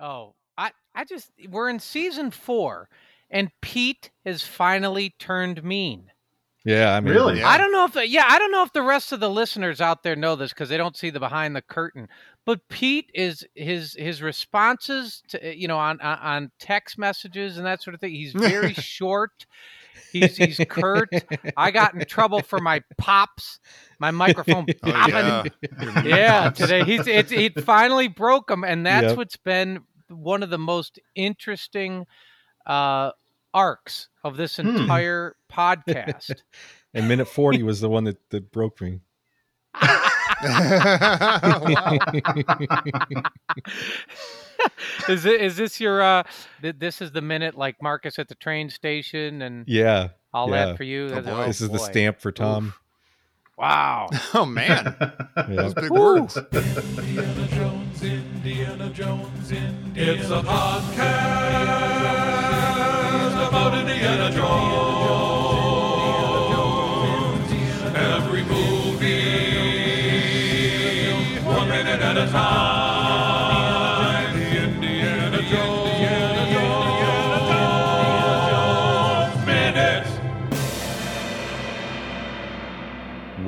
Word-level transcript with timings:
Oh, 0.00 0.34
I 0.56 0.70
I 0.94 1.04
just 1.04 1.30
we're 1.48 1.68
in 1.68 1.78
season 1.80 2.30
four, 2.30 2.88
and 3.30 3.50
Pete 3.60 4.10
has 4.24 4.42
finally 4.42 5.14
turned 5.18 5.62
mean. 5.64 6.10
Yeah, 6.66 6.94
I 6.94 7.00
mean, 7.00 7.12
Really? 7.12 7.40
Yeah. 7.40 7.48
I 7.48 7.58
don't 7.58 7.72
know 7.72 7.84
if 7.84 7.92
the, 7.92 8.08
yeah, 8.08 8.24
I 8.26 8.38
don't 8.38 8.50
know 8.50 8.62
if 8.62 8.72
the 8.72 8.80
rest 8.82 9.12
of 9.12 9.20
the 9.20 9.28
listeners 9.28 9.82
out 9.82 10.02
there 10.02 10.16
know 10.16 10.34
this 10.34 10.50
because 10.50 10.70
they 10.70 10.78
don't 10.78 10.96
see 10.96 11.10
the 11.10 11.20
behind 11.20 11.54
the 11.54 11.60
curtain. 11.60 12.08
But 12.46 12.66
Pete 12.70 13.10
is 13.12 13.44
his 13.54 13.94
his 13.98 14.22
responses 14.22 15.22
to 15.28 15.54
you 15.56 15.68
know 15.68 15.78
on 15.78 16.00
on- 16.00 16.18
on 16.18 16.50
text 16.58 16.96
messages 16.98 17.58
and 17.58 17.66
that 17.66 17.82
sort 17.82 17.92
of 17.94 18.00
thing. 18.00 18.12
He's 18.12 18.32
very 18.32 18.72
short. 18.74 19.44
He's 20.12 20.36
he's 20.36 20.60
curt. 20.68 21.08
I 21.56 21.70
got 21.70 21.94
in 21.94 22.04
trouble 22.06 22.40
for 22.42 22.58
my 22.60 22.82
pops, 22.98 23.58
my 23.98 24.10
microphone 24.10 24.66
Oh, 24.84 24.90
popping. 24.90 25.14
yeah. 25.14 26.02
Yeah, 26.04 26.50
today 26.50 26.84
he's 26.84 27.06
it, 27.06 27.30
he 27.30 27.48
finally 27.48 28.08
broke 28.08 28.48
them, 28.48 28.64
and 28.64 28.84
that's 28.86 29.08
Yep. 29.08 29.16
what's 29.16 29.36
been 29.36 29.80
one 30.08 30.42
of 30.42 30.50
the 30.50 30.58
most 30.58 30.98
interesting 31.14 32.06
uh, 32.66 33.10
arcs 33.52 34.08
of 34.22 34.36
this 34.36 34.56
Hmm. 34.56 34.68
entire 34.68 35.36
podcast. 35.52 36.34
and 36.94 37.08
minute 37.08 37.26
40 37.28 37.62
was 37.62 37.80
the 37.80 37.88
one 37.88 38.04
that, 38.04 38.18
that 38.30 38.50
broke 38.52 38.80
me. 38.80 39.00
Wow. 44.64 44.70
is 45.14 45.24
it 45.24 45.40
is 45.40 45.56
this 45.56 45.80
your 45.80 46.02
uh 46.02 46.22
th- 46.62 46.76
this 46.78 47.00
is 47.02 47.12
the 47.12 47.20
minute 47.20 47.56
like 47.56 47.80
Marcus 47.82 48.18
at 48.18 48.28
the 48.28 48.34
train 48.34 48.70
station 48.70 49.42
and 49.42 49.64
yeah. 49.68 50.08
all 50.32 50.48
yeah. 50.50 50.66
that 50.66 50.76
for 50.76 50.84
you? 50.84 51.06
Oh, 51.06 51.20
That's- 51.20 51.34
boy. 51.34 51.46
this 51.46 51.60
is 51.60 51.70
the 51.70 51.78
stamp 51.78 52.20
for 52.20 52.32
Tom. 52.32 52.74
Wow. 53.56 54.08
Oh 54.34 54.44
man, 54.46 54.96
Yeah. 54.98 55.10
those 55.48 55.74
big 55.74 55.90
Woo. 55.90 56.22
words. 56.22 56.36
Indiana 56.36 57.46
Jones, 57.48 58.02
Indiana 58.02 58.90
Jones, 58.90 59.52
Indiana 59.52 60.12
It's 60.12 60.30
a 60.30 60.42
podcast 60.42 60.68
about 63.48 63.74
Indiana 63.78 64.30
Jones. 64.32 64.80
Every 67.96 68.42
movie, 68.42 69.14
one 71.44 71.68
minute 71.68 72.00
at 72.00 72.16
a 72.16 72.26
time. 72.28 72.73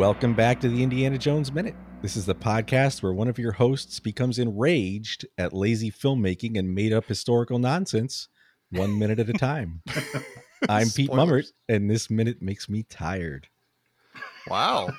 Welcome 0.07 0.35
back 0.35 0.61
to 0.61 0.69
the 0.69 0.85
Indiana 0.85 1.19
Jones 1.19 1.51
Minute. 1.51 1.75
This 2.01 2.15
is 2.15 2.27
the 2.27 2.35
podcast 2.37 3.03
where 3.03 3.13
one 3.13 3.27
of 3.27 3.41
your 3.41 3.51
hosts 3.51 3.99
becomes 3.99 4.39
enraged 4.39 5.27
at 5.37 5.53
lazy 5.53 5.91
filmmaking 5.91 6.57
and 6.57 6.73
made 6.73 6.93
up 6.93 7.07
historical 7.07 7.59
nonsense 7.59 8.29
one 8.71 9.01
minute 9.01 9.19
at 9.19 9.29
a 9.29 9.33
time. 9.33 9.83
I'm 10.69 10.91
Pete 10.91 11.11
Mummert, 11.11 11.49
and 11.69 11.91
this 11.91 12.09
minute 12.09 12.41
makes 12.41 12.69
me 12.69 12.85
tired. 12.85 13.49
Wow. 14.47 14.91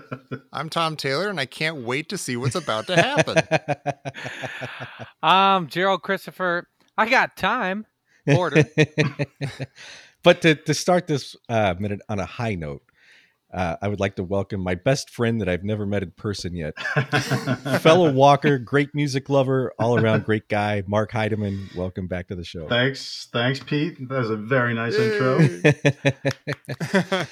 I'm 0.54 0.70
Tom 0.70 0.96
Taylor, 0.96 1.28
and 1.28 1.38
I 1.38 1.44
can't 1.44 1.84
wait 1.84 2.08
to 2.08 2.16
see 2.16 2.38
what's 2.38 2.54
about 2.54 2.86
to 2.86 2.96
happen. 2.96 3.36
Um, 5.22 5.66
Gerald 5.66 6.02
Christopher, 6.02 6.66
I 6.96 7.10
got 7.10 7.36
time. 7.36 7.84
Order. 8.26 8.64
but 10.22 10.40
to, 10.40 10.54
to 10.54 10.72
start 10.72 11.08
this 11.08 11.36
uh, 11.50 11.74
minute 11.78 12.00
on 12.08 12.20
a 12.20 12.24
high 12.24 12.54
note, 12.54 12.85
uh, 13.52 13.76
I 13.80 13.88
would 13.88 14.00
like 14.00 14.16
to 14.16 14.24
welcome 14.24 14.60
my 14.60 14.74
best 14.74 15.08
friend 15.10 15.40
that 15.40 15.48
I've 15.48 15.62
never 15.64 15.86
met 15.86 16.02
in 16.02 16.10
person 16.12 16.54
yet, 16.54 16.74
fellow 17.80 18.10
Walker, 18.12 18.58
great 18.58 18.94
music 18.94 19.28
lover, 19.28 19.72
all 19.78 19.98
around 19.98 20.24
great 20.24 20.48
guy, 20.48 20.82
Mark 20.86 21.12
Heidemann. 21.12 21.74
Welcome 21.76 22.06
back 22.08 22.28
to 22.28 22.34
the 22.34 22.44
show. 22.44 22.68
Thanks, 22.68 23.28
thanks, 23.32 23.60
Pete. 23.60 24.08
That 24.08 24.18
was 24.18 24.30
a 24.30 24.36
very 24.36 24.74
nice 24.74 24.94
intro. 24.98 25.38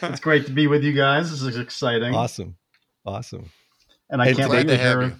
It's 0.02 0.20
great 0.20 0.46
to 0.46 0.52
be 0.52 0.66
with 0.66 0.82
you 0.84 0.92
guys. 0.92 1.30
This 1.30 1.42
is 1.42 1.56
exciting, 1.58 2.14
awesome, 2.14 2.56
awesome. 3.04 3.46
and 4.10 4.22
I 4.22 4.28
And 4.28 4.36
can't 4.36 4.50
wait 4.50 4.68
to 4.68 4.76
to 4.76 4.82
hear. 4.82 5.02
you. 5.02 5.12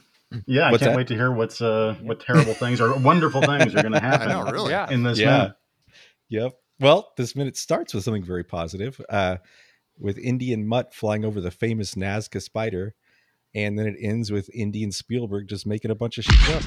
Yeah, 0.47 0.69
I 0.69 0.71
What's 0.73 0.83
can't 0.83 0.93
that? 0.93 0.97
wait 0.97 1.07
to 1.09 1.15
hear 1.15 1.31
what's 1.31 1.61
uh 1.61 1.97
what 2.03 2.21
terrible 2.21 2.55
things 2.55 2.81
or 2.81 2.95
wonderful 2.99 3.41
things 3.43 3.75
are 3.75 3.83
going 3.83 3.93
to 3.93 4.01
happen. 4.01 4.29
I 4.31 4.33
know, 4.45 4.51
really. 4.51 4.71
Yeah. 4.71 4.91
In 4.91 5.03
this 5.03 5.19
Yeah. 5.19 5.31
minute. 5.39 5.53
Yep. 6.31 6.53
Well, 6.81 7.13
this 7.17 7.37
minute 7.37 7.57
starts 7.57 7.95
with 7.95 8.03
something 8.05 8.25
very 8.25 8.43
positive, 8.43 9.01
uh, 9.09 9.37
with 9.99 10.19
Indian 10.19 10.67
Mutt 10.67 10.95
flying 10.95 11.25
over 11.25 11.41
the 11.41 11.51
famous 11.51 11.95
Nazca 11.95 12.43
spider, 12.43 12.95
and 13.55 13.79
then 13.79 13.87
it 13.87 13.97
ends 14.01 14.33
with 14.33 14.51
Indian 14.55 14.93
Spielberg 14.93 15.49
just 15.49 15.67
making 15.67 15.91
a 15.91 15.95
bunch 15.95 16.19
of 16.19 16.25
shit 16.25 16.57
up. 16.57 16.63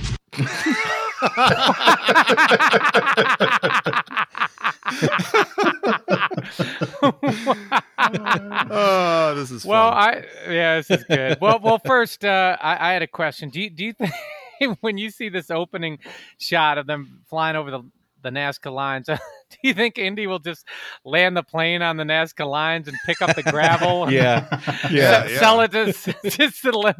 oh, 8.70 9.34
this 9.36 9.52
is 9.52 9.66
well, 9.66 9.92
fun. 9.92 10.00
I 10.00 10.24
yeah, 10.50 10.78
this 10.78 10.92
is 10.92 11.04
good. 11.04 11.38
Well, 11.42 11.60
well, 11.62 11.80
first, 11.80 12.24
uh, 12.24 12.58
I, 12.62 12.90
I 12.90 12.94
had 12.94 13.02
a 13.02 13.08
question. 13.08 13.50
Do 13.50 13.60
you 13.62 13.70
do 13.70 13.86
you 13.86 13.94
think 14.60 14.78
when 14.82 14.98
you 14.98 15.10
see 15.10 15.30
this 15.30 15.50
opening 15.50 16.00
shot 16.38 16.78
of 16.78 16.88
them 16.88 17.22
flying 17.28 17.56
over 17.56 17.72
the 17.72 17.84
the 18.22 18.30
Nazca 18.30 18.72
lines, 18.72 19.08
do 19.08 19.18
you 19.64 19.74
think 19.74 19.98
Indy 19.98 20.28
will 20.28 20.40
just 20.40 20.66
land 21.06 21.38
the 21.38 21.44
plane 21.44 21.82
on 21.82 21.98
the 21.98 22.04
Nazca 22.04 22.48
lines 22.48 22.88
and 22.88 22.98
pick 23.06 23.22
up 23.22 23.36
the 23.36 23.44
gravel? 23.44 24.04
and 24.04 24.12
Yeah. 24.14 24.60
se- 24.60 24.90
Yeah. 24.92 25.28
yeah. 25.28 25.40
Sell 25.40 25.62
it 25.62 25.72
to 25.72 25.94
just 26.30 26.62
to 26.62 26.78
le- 26.78 26.96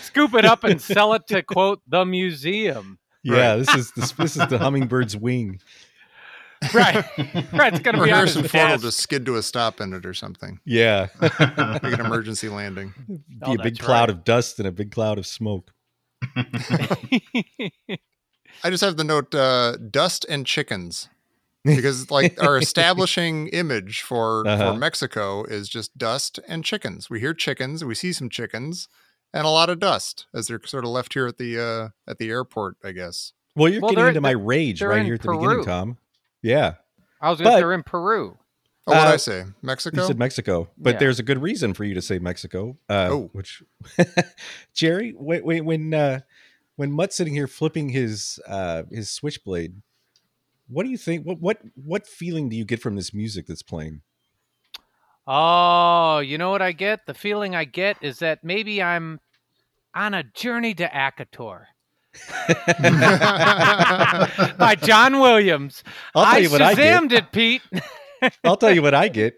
scoop 0.00 0.34
it 0.34 0.44
up 0.44 0.64
and 0.64 0.80
sell 0.80 1.14
it 1.14 1.26
to 1.28 1.42
quote 1.42 1.80
the 1.86 2.04
museum. 2.04 2.98
Yeah. 3.22 3.56
This 3.56 3.74
is 3.74 3.92
this, 3.92 4.12
this 4.12 4.36
is 4.36 4.46
the 4.48 4.58
hummingbird's 4.58 5.16
wing. 5.16 5.60
Right, 6.72 7.04
right. 7.52 7.72
It's 7.72 7.80
gonna 7.82 8.00
or 8.00 8.04
be 8.04 8.12
on 8.12 8.18
Harrison 8.18 8.42
his 8.42 8.52
Ford 8.52 8.70
will 8.70 8.78
just 8.78 9.00
skid 9.00 9.26
to 9.26 9.34
a 9.34 9.42
stop 9.42 9.80
in 9.80 9.92
it 9.92 10.06
or 10.06 10.14
something. 10.14 10.60
Yeah. 10.64 11.08
Make 11.20 11.40
an 11.40 12.00
emergency 12.00 12.48
landing. 12.48 12.94
Be 13.08 13.20
oh, 13.42 13.54
a 13.54 13.62
big 13.62 13.80
cloud 13.80 14.02
right. 14.02 14.10
of 14.10 14.22
dust 14.22 14.60
and 14.60 14.68
a 14.68 14.70
big 14.70 14.92
cloud 14.92 15.18
of 15.18 15.26
smoke. 15.26 15.72
I 18.64 18.70
just 18.70 18.82
have 18.84 18.96
the 18.96 19.04
note 19.04 19.34
uh, 19.34 19.76
dust 19.76 20.24
and 20.28 20.46
chickens. 20.46 21.08
Because 21.64 22.10
like 22.10 22.42
our 22.42 22.58
establishing 22.58 23.46
image 23.48 24.02
for, 24.02 24.46
Uh-huh. 24.46 24.72
for 24.72 24.78
Mexico 24.78 25.44
is 25.44 25.68
just 25.68 25.96
dust 25.96 26.40
and 26.48 26.64
chickens. 26.64 27.08
We 27.08 27.20
hear 27.20 27.34
chickens, 27.34 27.84
we 27.84 27.94
see 27.94 28.12
some 28.12 28.28
chickens, 28.28 28.88
and 29.32 29.46
a 29.46 29.50
lot 29.50 29.70
of 29.70 29.78
dust 29.78 30.26
as 30.34 30.48
they're 30.48 30.60
sort 30.66 30.84
of 30.84 30.90
left 30.90 31.14
here 31.14 31.28
at 31.28 31.38
the 31.38 31.58
uh, 31.60 31.88
at 32.10 32.18
the 32.18 32.30
airport, 32.30 32.78
I 32.82 32.90
guess. 32.90 33.32
Well, 33.54 33.70
you're 33.70 33.80
Well, 33.80 33.90
getting 33.92 34.08
into 34.08 34.20
my 34.20 34.32
rage 34.32 34.82
right 34.82 35.04
here 35.04 35.14
at 35.14 35.20
the 35.22 35.26
Peru. 35.28 35.38
beginning, 35.40 35.64
Tom. 35.64 35.98
Yeah. 36.42 36.74
I 37.20 37.30
was. 37.30 37.38
But- 37.40 37.56
They're 37.58 37.72
in 37.74 37.84
Peru. 37.84 38.38
Oh, 38.88 38.92
what 38.96 39.06
Uh, 39.06 39.12
I 39.12 39.16
say? 39.16 39.44
Mexico? 39.62 40.00
You 40.00 40.06
said 40.08 40.18
Mexico, 40.18 40.68
but 40.76 40.94
Yeah. 40.94 40.98
there's 40.98 41.20
a 41.20 41.22
good 41.22 41.40
reason 41.40 41.72
for 41.74 41.84
you 41.84 41.94
to 41.94 42.02
say 42.02 42.18
Mexico. 42.18 42.76
Uh, 42.90 43.08
Oh. 43.12 43.30
which 43.32 43.62
Jerry, 44.74 45.12
when 45.16 45.44
when 45.44 45.64
when, 45.64 45.94
uh, 45.94 46.20
when 46.76 46.92
Mutt's 46.92 47.16
sitting 47.16 47.34
here 47.34 47.46
flipping 47.46 47.88
his 47.90 48.38
uh, 48.46 48.84
his 48.90 49.10
switchblade, 49.10 49.82
what 50.68 50.84
do 50.84 50.90
you 50.90 50.96
think? 50.98 51.24
What 51.26 51.40
what 51.40 51.58
what 51.74 52.06
feeling 52.06 52.48
do 52.48 52.56
you 52.56 52.64
get 52.64 52.80
from 52.80 52.96
this 52.96 53.12
music 53.14 53.46
that's 53.46 53.62
playing? 53.62 54.02
Oh, 55.26 56.18
you 56.18 56.36
know 56.38 56.50
what 56.50 56.62
I 56.62 56.72
get? 56.72 57.06
The 57.06 57.14
feeling 57.14 57.54
I 57.54 57.64
get 57.64 57.96
is 58.00 58.18
that 58.18 58.42
maybe 58.42 58.82
I'm 58.82 59.20
on 59.94 60.14
a 60.14 60.24
journey 60.24 60.74
to 60.74 60.88
Akator 60.88 61.66
by 64.58 64.76
John 64.82 65.20
Williams. 65.20 65.84
I'll 66.14 66.24
tell 66.24 66.44
I 66.44 66.46
what 66.46 66.62
I 66.62 66.74
get. 66.74 67.02
Shazammed 67.02 67.12
it, 67.12 67.32
Pete. 67.32 67.62
I'll 68.44 68.56
tell 68.56 68.74
you 68.74 68.82
what 68.82 68.94
I 68.94 69.08
get. 69.20 69.34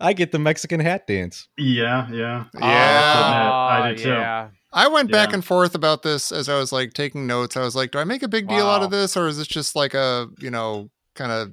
I 0.00 0.12
get 0.12 0.30
the 0.30 0.38
Mexican 0.38 0.78
hat 0.80 1.06
dance. 1.08 1.48
Yeah, 1.56 2.08
yeah. 2.10 2.44
yeah. 2.54 3.52
I 3.52 3.92
did 3.94 4.06
Oh, 4.06 4.48
too. 4.50 4.56
Yeah. 4.72 4.80
I 4.84 4.88
went 4.88 5.10
back 5.10 5.32
and 5.32 5.44
forth 5.44 5.74
about 5.74 6.02
this 6.02 6.30
as 6.32 6.48
I 6.48 6.58
was 6.58 6.72
like 6.72 6.92
taking 6.94 7.26
notes. 7.26 7.56
I 7.56 7.60
was 7.62 7.74
like, 7.76 7.90
do 7.92 7.98
I 7.98 8.04
make 8.04 8.22
a 8.22 8.28
big 8.28 8.48
deal 8.48 8.66
out 8.66 8.82
of 8.82 8.90
this 8.90 9.16
or 9.16 9.26
is 9.28 9.38
this 9.38 9.46
just 9.48 9.74
like 9.76 9.94
a, 9.94 10.28
you 10.38 10.50
know, 10.50 10.90
kind 11.14 11.32
of 11.32 11.52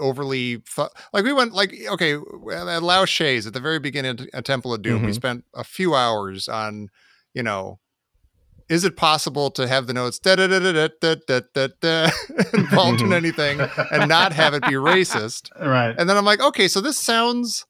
overly 0.00 0.56
fu- 0.64 0.88
like 1.12 1.24
we 1.24 1.32
went 1.32 1.52
like 1.52 1.72
okay 1.90 2.14
at 2.52 2.82
Lao 2.82 3.04
Che's 3.04 3.46
at 3.46 3.52
the 3.52 3.60
very 3.60 3.78
beginning 3.78 4.20
of 4.20 4.28
at 4.32 4.44
Temple 4.44 4.72
of 4.74 4.82
Doom 4.82 5.02
we 5.02 5.12
Mhm. 5.12 5.14
spent 5.14 5.44
a 5.54 5.62
few 5.62 5.94
hours 5.94 6.48
on 6.48 6.88
you 7.34 7.42
know 7.42 7.78
is 8.68 8.84
it 8.84 8.96
possible 8.96 9.50
to 9.50 9.68
have 9.68 9.86
the 9.86 9.92
notes 9.92 10.18
da 10.18 10.34
da 10.34 10.46
da 10.48 10.58
da 10.58 10.88
da 11.00 11.14
da 11.28 11.40
da 11.54 11.68
da 11.80 12.10
involved 12.54 13.02
in 13.02 13.12
anything 13.22 13.60
and 13.92 14.08
not 14.08 14.32
have 14.32 14.54
it 14.54 14.62
be 14.62 14.72
racist 14.72 15.50
Right. 15.60 15.94
and 15.96 16.08
then 16.08 16.16
I'm 16.16 16.24
like, 16.24 16.40
okay, 16.40 16.66
so 16.68 16.80
this 16.80 16.98
sounds, 16.98 17.64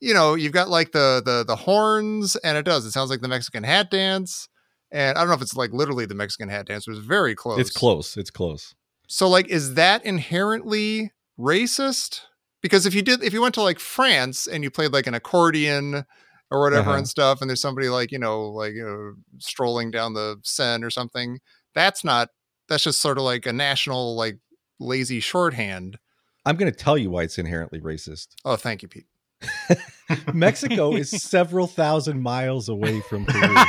you 0.00 0.14
know, 0.14 0.34
you've 0.34 0.52
got 0.52 0.68
like 0.68 0.92
the 0.92 1.22
the 1.24 1.44
the 1.46 1.56
horns, 1.56 2.36
and 2.36 2.56
it 2.56 2.64
does. 2.64 2.84
It 2.86 2.92
sounds 2.92 3.10
like 3.10 3.20
the 3.20 3.28
Mexican 3.28 3.64
hat 3.64 3.90
dance, 3.90 4.48
and 4.90 5.16
I 5.16 5.20
don't 5.20 5.28
know 5.28 5.34
if 5.34 5.42
it's 5.42 5.56
like 5.56 5.72
literally 5.72 6.06
the 6.06 6.14
Mexican 6.14 6.48
hat 6.48 6.66
dance. 6.66 6.86
It 6.86 6.90
was 6.90 7.00
very 7.00 7.34
close. 7.34 7.58
It's 7.60 7.70
close. 7.70 8.16
It's 8.16 8.30
close. 8.30 8.74
So 9.08 9.28
like, 9.28 9.48
is 9.48 9.74
that 9.74 10.04
inherently 10.04 11.12
racist? 11.38 12.20
Because 12.60 12.86
if 12.86 12.94
you 12.94 13.02
did, 13.02 13.22
if 13.22 13.32
you 13.32 13.40
went 13.40 13.54
to 13.54 13.62
like 13.62 13.78
France 13.78 14.46
and 14.46 14.62
you 14.64 14.70
played 14.70 14.92
like 14.92 15.06
an 15.06 15.14
accordion 15.14 16.04
or 16.50 16.60
whatever 16.60 16.90
Uh-huh. 16.90 16.98
and 16.98 17.08
stuff, 17.08 17.40
and 17.40 17.48
there's 17.50 17.60
somebody 17.60 17.88
like 17.88 18.10
you 18.12 18.18
know 18.18 18.48
like 18.48 18.74
you 18.74 18.84
know 18.84 19.14
strolling 19.38 19.90
down 19.90 20.14
the 20.14 20.36
Seine 20.42 20.84
or 20.84 20.90
something, 20.90 21.38
that's 21.74 22.04
not 22.04 22.28
that's 22.68 22.84
just 22.84 23.00
sort 23.00 23.16
of 23.18 23.24
like 23.24 23.46
a 23.46 23.52
national 23.52 24.14
like 24.16 24.38
lazy 24.78 25.20
shorthand. 25.20 25.98
I'm 26.44 26.56
going 26.56 26.70
to 26.70 26.76
tell 26.78 26.96
you 26.96 27.10
why 27.10 27.22
it's 27.24 27.38
inherently 27.38 27.80
racist. 27.80 28.28
Oh, 28.44 28.56
thank 28.56 28.82
you, 28.82 28.88
Pete. 28.88 29.06
Mexico 30.32 30.94
is 30.94 31.10
several 31.10 31.66
thousand 31.66 32.22
miles 32.22 32.68
away 32.68 33.00
from 33.02 33.24
Peru. 33.26 33.54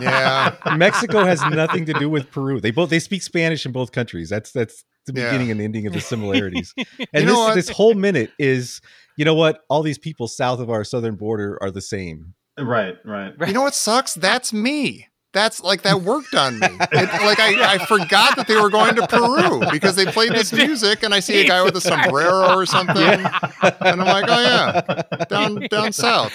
Yeah, 0.00 0.54
Mexico 0.76 1.24
has 1.24 1.42
nothing 1.46 1.84
to 1.86 1.92
do 1.94 2.08
with 2.08 2.30
Peru. 2.30 2.60
They 2.60 2.70
both 2.70 2.90
they 2.90 3.00
speak 3.00 3.22
Spanish 3.22 3.66
in 3.66 3.72
both 3.72 3.90
countries. 3.90 4.28
That's 4.30 4.52
that's 4.52 4.84
the 5.06 5.12
Yeah. 5.14 5.26
beginning 5.30 5.50
and 5.50 5.60
ending 5.60 5.86
of 5.88 5.92
the 5.92 6.00
similarities. 6.00 6.72
And 6.78 6.86
You 7.14 7.24
know 7.24 7.32
this 7.32 7.36
what? 7.38 7.54
this 7.56 7.68
whole 7.70 7.94
minute 7.94 8.30
is, 8.38 8.80
you 9.16 9.24
know 9.24 9.34
what? 9.34 9.62
All 9.68 9.82
these 9.82 9.98
people 9.98 10.28
south 10.28 10.60
of 10.60 10.70
our 10.70 10.84
southern 10.84 11.16
border 11.16 11.58
are 11.60 11.72
the 11.72 11.80
same. 11.80 12.34
Right, 12.58 12.94
right. 13.04 13.32
you 13.48 13.52
know 13.52 13.62
what 13.62 13.74
sucks? 13.74 14.14
That's 14.14 14.52
me. 14.52 15.08
That's 15.32 15.62
like 15.62 15.82
that 15.82 16.02
worked 16.02 16.34
on 16.34 16.58
me. 16.58 16.66
It, 16.92 17.22
like 17.22 17.38
I, 17.38 17.74
I 17.74 17.86
forgot 17.86 18.34
that 18.36 18.46
they 18.48 18.60
were 18.60 18.68
going 18.70 18.96
to 18.96 19.06
Peru 19.06 19.62
because 19.70 19.94
they 19.94 20.06
played 20.06 20.32
this 20.32 20.52
music, 20.64 21.02
and 21.04 21.14
I 21.14 21.20
see 21.20 21.40
a 21.40 21.46
guy 21.46 21.62
with 21.62 21.76
a 21.76 21.80
sombrero 21.80 22.56
or 22.56 22.66
something, 22.66 22.96
and 22.96 23.24
I'm 23.62 23.98
like, 23.98 24.24
oh 24.28 24.40
yeah, 24.42 25.24
down 25.26 25.60
down 25.70 25.92
south. 25.92 26.32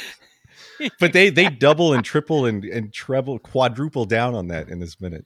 But 1.00 1.14
they 1.14 1.30
they 1.30 1.50
double 1.50 1.94
and 1.94 2.04
triple 2.06 2.46
and 2.46 2.64
and 2.64 2.94
treble 2.94 3.40
quadruple 3.40 4.06
down 4.06 4.34
on 4.36 4.48
that 4.48 4.70
in 4.70 4.80
this 4.80 5.00
minute. 5.02 5.26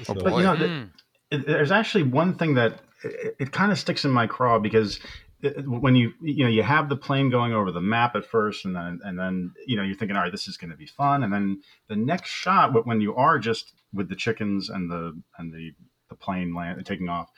Oh, 0.00 0.02
So- 0.04 0.14
But 0.14 0.34
you 0.36 0.42
know, 0.42 0.54
Mm. 0.56 0.90
it, 1.30 1.46
there's 1.46 1.70
actually 1.72 2.04
one 2.04 2.34
thing 2.34 2.54
that 2.54 2.80
it, 3.02 3.36
it 3.38 3.52
kind 3.52 3.72
of 3.72 3.78
sticks 3.78 4.04
in 4.04 4.10
my 4.10 4.26
craw 4.26 4.58
because 4.58 5.00
it, 5.42 5.68
when 5.68 5.94
you 5.94 6.12
you 6.20 6.44
know 6.44 6.50
you 6.50 6.62
have 6.62 6.88
the 6.88 6.96
plane 6.96 7.30
going 7.30 7.52
over 7.52 7.70
the 7.70 7.80
map 7.80 8.16
at 8.16 8.24
first 8.24 8.64
and 8.64 8.74
then 8.74 9.00
and 9.04 9.18
then 9.18 9.52
you 9.66 9.76
know 9.76 9.82
you're 9.82 9.96
thinking 9.96 10.16
all 10.16 10.22
right 10.22 10.32
this 10.32 10.48
is 10.48 10.56
going 10.56 10.70
to 10.70 10.76
be 10.76 10.86
fun. 10.86 11.22
And 11.22 11.32
then 11.32 11.62
the 11.88 11.96
next 11.96 12.30
shot 12.30 12.86
when 12.86 13.00
you 13.00 13.14
are 13.14 13.38
just 13.38 13.72
with 13.92 14.08
the 14.08 14.16
chickens 14.16 14.68
and 14.68 14.90
the 14.90 15.20
and 15.38 15.52
the 15.52 15.72
the 16.08 16.14
plane 16.14 16.54
land 16.54 16.84
taking 16.86 17.08
off 17.08 17.30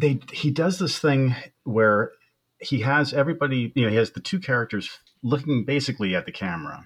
they 0.00 0.20
he 0.32 0.50
does 0.50 0.78
this 0.78 0.98
thing 0.98 1.34
where 1.64 2.12
he 2.60 2.80
has 2.80 3.12
everybody 3.12 3.72
you 3.74 3.84
know 3.84 3.90
he 3.90 3.96
has 3.96 4.12
the 4.12 4.20
two 4.20 4.38
characters 4.38 4.98
looking 5.22 5.64
basically 5.64 6.14
at 6.14 6.26
the 6.26 6.32
camera 6.32 6.84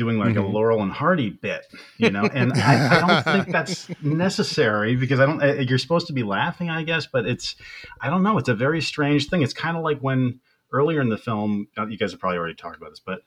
doing 0.00 0.18
like 0.18 0.34
a 0.36 0.40
Mhm. 0.40 0.52
Laurel 0.52 0.82
and 0.82 0.90
Hardy 0.90 1.30
bit, 1.30 1.64
you 1.98 2.10
know, 2.10 2.24
and 2.24 2.52
I, 2.54 2.96
I 2.96 3.00
don't 3.06 3.22
think 3.34 3.52
that's 3.52 3.88
necessary 4.02 4.96
because 4.96 5.20
I 5.20 5.26
don't. 5.26 5.42
uh, 5.42 5.54
You're 5.68 5.78
supposed 5.78 6.06
to 6.08 6.12
be 6.12 6.22
laughing, 6.24 6.68
I 6.70 6.82
guess, 6.82 7.06
but 7.06 7.26
it's, 7.26 7.54
I 8.00 8.10
don't 8.10 8.22
know. 8.22 8.38
It's 8.38 8.48
a 8.48 8.54
very 8.54 8.80
strange 8.80 9.28
thing. 9.28 9.42
It's 9.42 9.52
kind 9.52 9.76
of 9.76 9.82
like 9.84 10.00
when 10.00 10.40
earlier 10.72 11.00
in 11.00 11.08
the 11.10 11.18
film, 11.18 11.68
you 11.88 11.98
guys 11.98 12.10
have 12.12 12.20
probably 12.20 12.38
already 12.38 12.54
talked 12.54 12.76
about 12.78 12.90
this, 12.90 13.00
but 13.04 13.20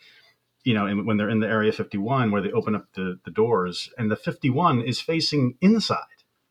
you 0.65 0.73
know, 0.73 0.87
when 1.07 1.17
they're 1.17 1.29
in 1.29 1.41
the 1.41 1.47
Area 1.47 1.71
51 1.73 2.31
where 2.31 2.41
they 2.41 2.51
open 2.51 2.73
up 2.73 2.85
the, 2.95 3.19
the 3.25 3.31
doors 3.31 3.89
and 3.97 4.09
the 4.09 4.15
51 4.15 4.81
is 4.81 4.99
facing 5.01 5.55
inside, 5.61 5.97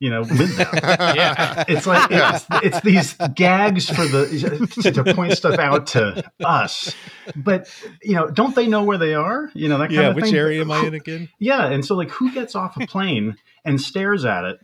you 0.03 0.11
know, 0.11 0.23
with 0.23 0.57
them. 0.57 0.67
Yeah. 1.15 1.65
It's 1.69 1.87
like 1.87 2.11
it's, 2.11 2.47
it's 2.65 2.81
these 2.81 3.15
gags 3.35 3.89
for 3.89 4.05
the 4.05 4.69
to, 4.83 4.91
to 4.91 5.15
point 5.15 5.35
stuff 5.35 5.61
out 5.61 5.87
to 5.89 6.25
us, 6.45 6.93
but 7.37 7.73
you 8.03 8.17
know, 8.17 8.29
don't 8.29 8.57
they 8.57 8.67
know 8.67 8.83
where 8.83 8.99
they 8.99 9.15
are? 9.15 9.51
You 9.55 9.69
know 9.69 9.79
that 9.79 9.91
kind 9.91 9.95
yeah, 9.95 10.09
of 10.09 10.17
thing. 10.17 10.25
Yeah, 10.25 10.31
which 10.31 10.35
area 10.35 10.61
am 10.63 10.73
I 10.73 10.87
in 10.87 10.95
again? 10.95 11.29
yeah, 11.39 11.67
and 11.67 11.85
so 11.85 11.95
like, 11.95 12.11
who 12.11 12.33
gets 12.33 12.57
off 12.57 12.77
a 12.81 12.87
plane 12.87 13.37
and 13.65 13.81
stares 13.81 14.25
at 14.25 14.45
it? 14.45 14.59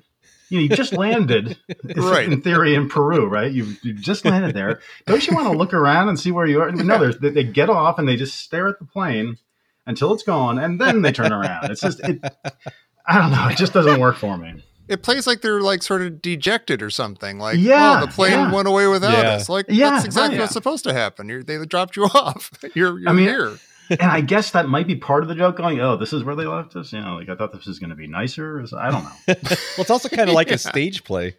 You 0.49 0.59
know, 0.59 0.63
you 0.63 0.69
just 0.71 0.93
landed, 0.95 1.57
Right. 1.97 2.31
In 2.31 2.41
theory, 2.43 2.75
in 2.75 2.89
Peru, 2.89 3.27
right? 3.27 3.53
You 3.53 3.77
you 3.83 3.93
just 3.93 4.25
landed 4.25 4.57
there. 4.57 4.81
Don't 5.07 5.25
you 5.25 5.37
want 5.37 5.53
to 5.53 5.57
look 5.57 5.73
around 5.73 6.09
and 6.09 6.19
see 6.19 6.33
where 6.33 6.47
you 6.47 6.61
are? 6.63 6.73
No, 6.73 7.13
they, 7.13 7.31
they 7.31 7.45
get 7.45 7.71
off 7.71 8.01
and 8.01 8.09
they 8.09 8.17
just 8.17 8.39
stare 8.39 8.67
at 8.67 8.81
the 8.81 8.87
plane 8.87 9.39
until 9.87 10.13
it's 10.13 10.25
gone, 10.25 10.59
and 10.59 10.81
then 10.81 11.03
they 11.03 11.13
turn 11.13 11.33
around. 11.33 11.71
It's 11.71 11.81
just, 11.81 12.01
it, 12.01 12.21
I 13.07 13.19
don't 13.19 13.31
know. 13.31 13.49
It 13.49 13.57
just 13.57 13.73
doesn't 13.73 14.01
work 14.01 14.17
for 14.17 14.37
me. 14.37 14.65
It 14.89 15.03
plays 15.03 15.27
like 15.27 15.41
they're 15.43 15.61
like 15.61 15.83
sort 15.83 16.03
of 16.03 16.21
dejected 16.23 16.83
or 16.83 16.91
something. 16.91 17.39
Like, 17.39 17.57
oh, 17.57 17.61
Yeah, 17.61 18.01
oh, 18.03 18.07
the 18.07 18.13
plane 18.13 18.33
yeah. 18.33 18.53
went 18.53 18.67
away 18.69 18.87
without 18.87 19.13
Yeah. 19.23 19.35
us. 19.35 19.49
Like, 19.49 19.67
Yeah, 19.69 19.91
that's 19.91 20.05
exactly 20.07 20.37
right. 20.39 20.43
what's 20.45 20.53
supposed 20.55 20.85
to 20.85 20.93
happen. 20.95 21.29
You're, 21.29 21.43
they 21.43 21.65
dropped 21.67 21.97
you 21.97 22.05
off. 22.15 22.51
You're, 22.75 22.99
you're 22.99 23.09
I 23.09 23.13
mean, 23.13 23.27
here. 23.29 23.57
And 23.91 24.03
I 24.03 24.21
guess 24.21 24.51
that 24.51 24.69
might 24.69 24.87
be 24.87 24.97
part 24.97 25.23
of 25.23 25.31
the 25.31 25.35
joke. 25.35 25.57
Going, 25.57 25.81
oh, 25.81 25.97
this 25.97 26.13
is 26.13 26.23
where 26.23 26.37
they 26.37 26.45
left 26.45 26.77
us. 26.77 26.93
You 26.93 27.01
know, 27.01 27.17
like 27.17 27.31
I 27.31 27.35
thought 27.37 27.53
this 27.55 27.65
was 27.65 27.79
going 27.79 27.89
to 27.89 27.97
be 27.97 28.07
nicer. 28.07 28.63
I 28.77 28.91
don't 28.91 29.03
know. 29.03 29.11
Well, 29.27 29.57
it's 29.79 29.89
also 29.89 30.11
kind 30.11 30.29
of 30.29 30.35
like 30.35 30.49
Yeah. 30.49 30.57
a 30.57 30.59
stage 30.59 31.05
play. 31.05 31.37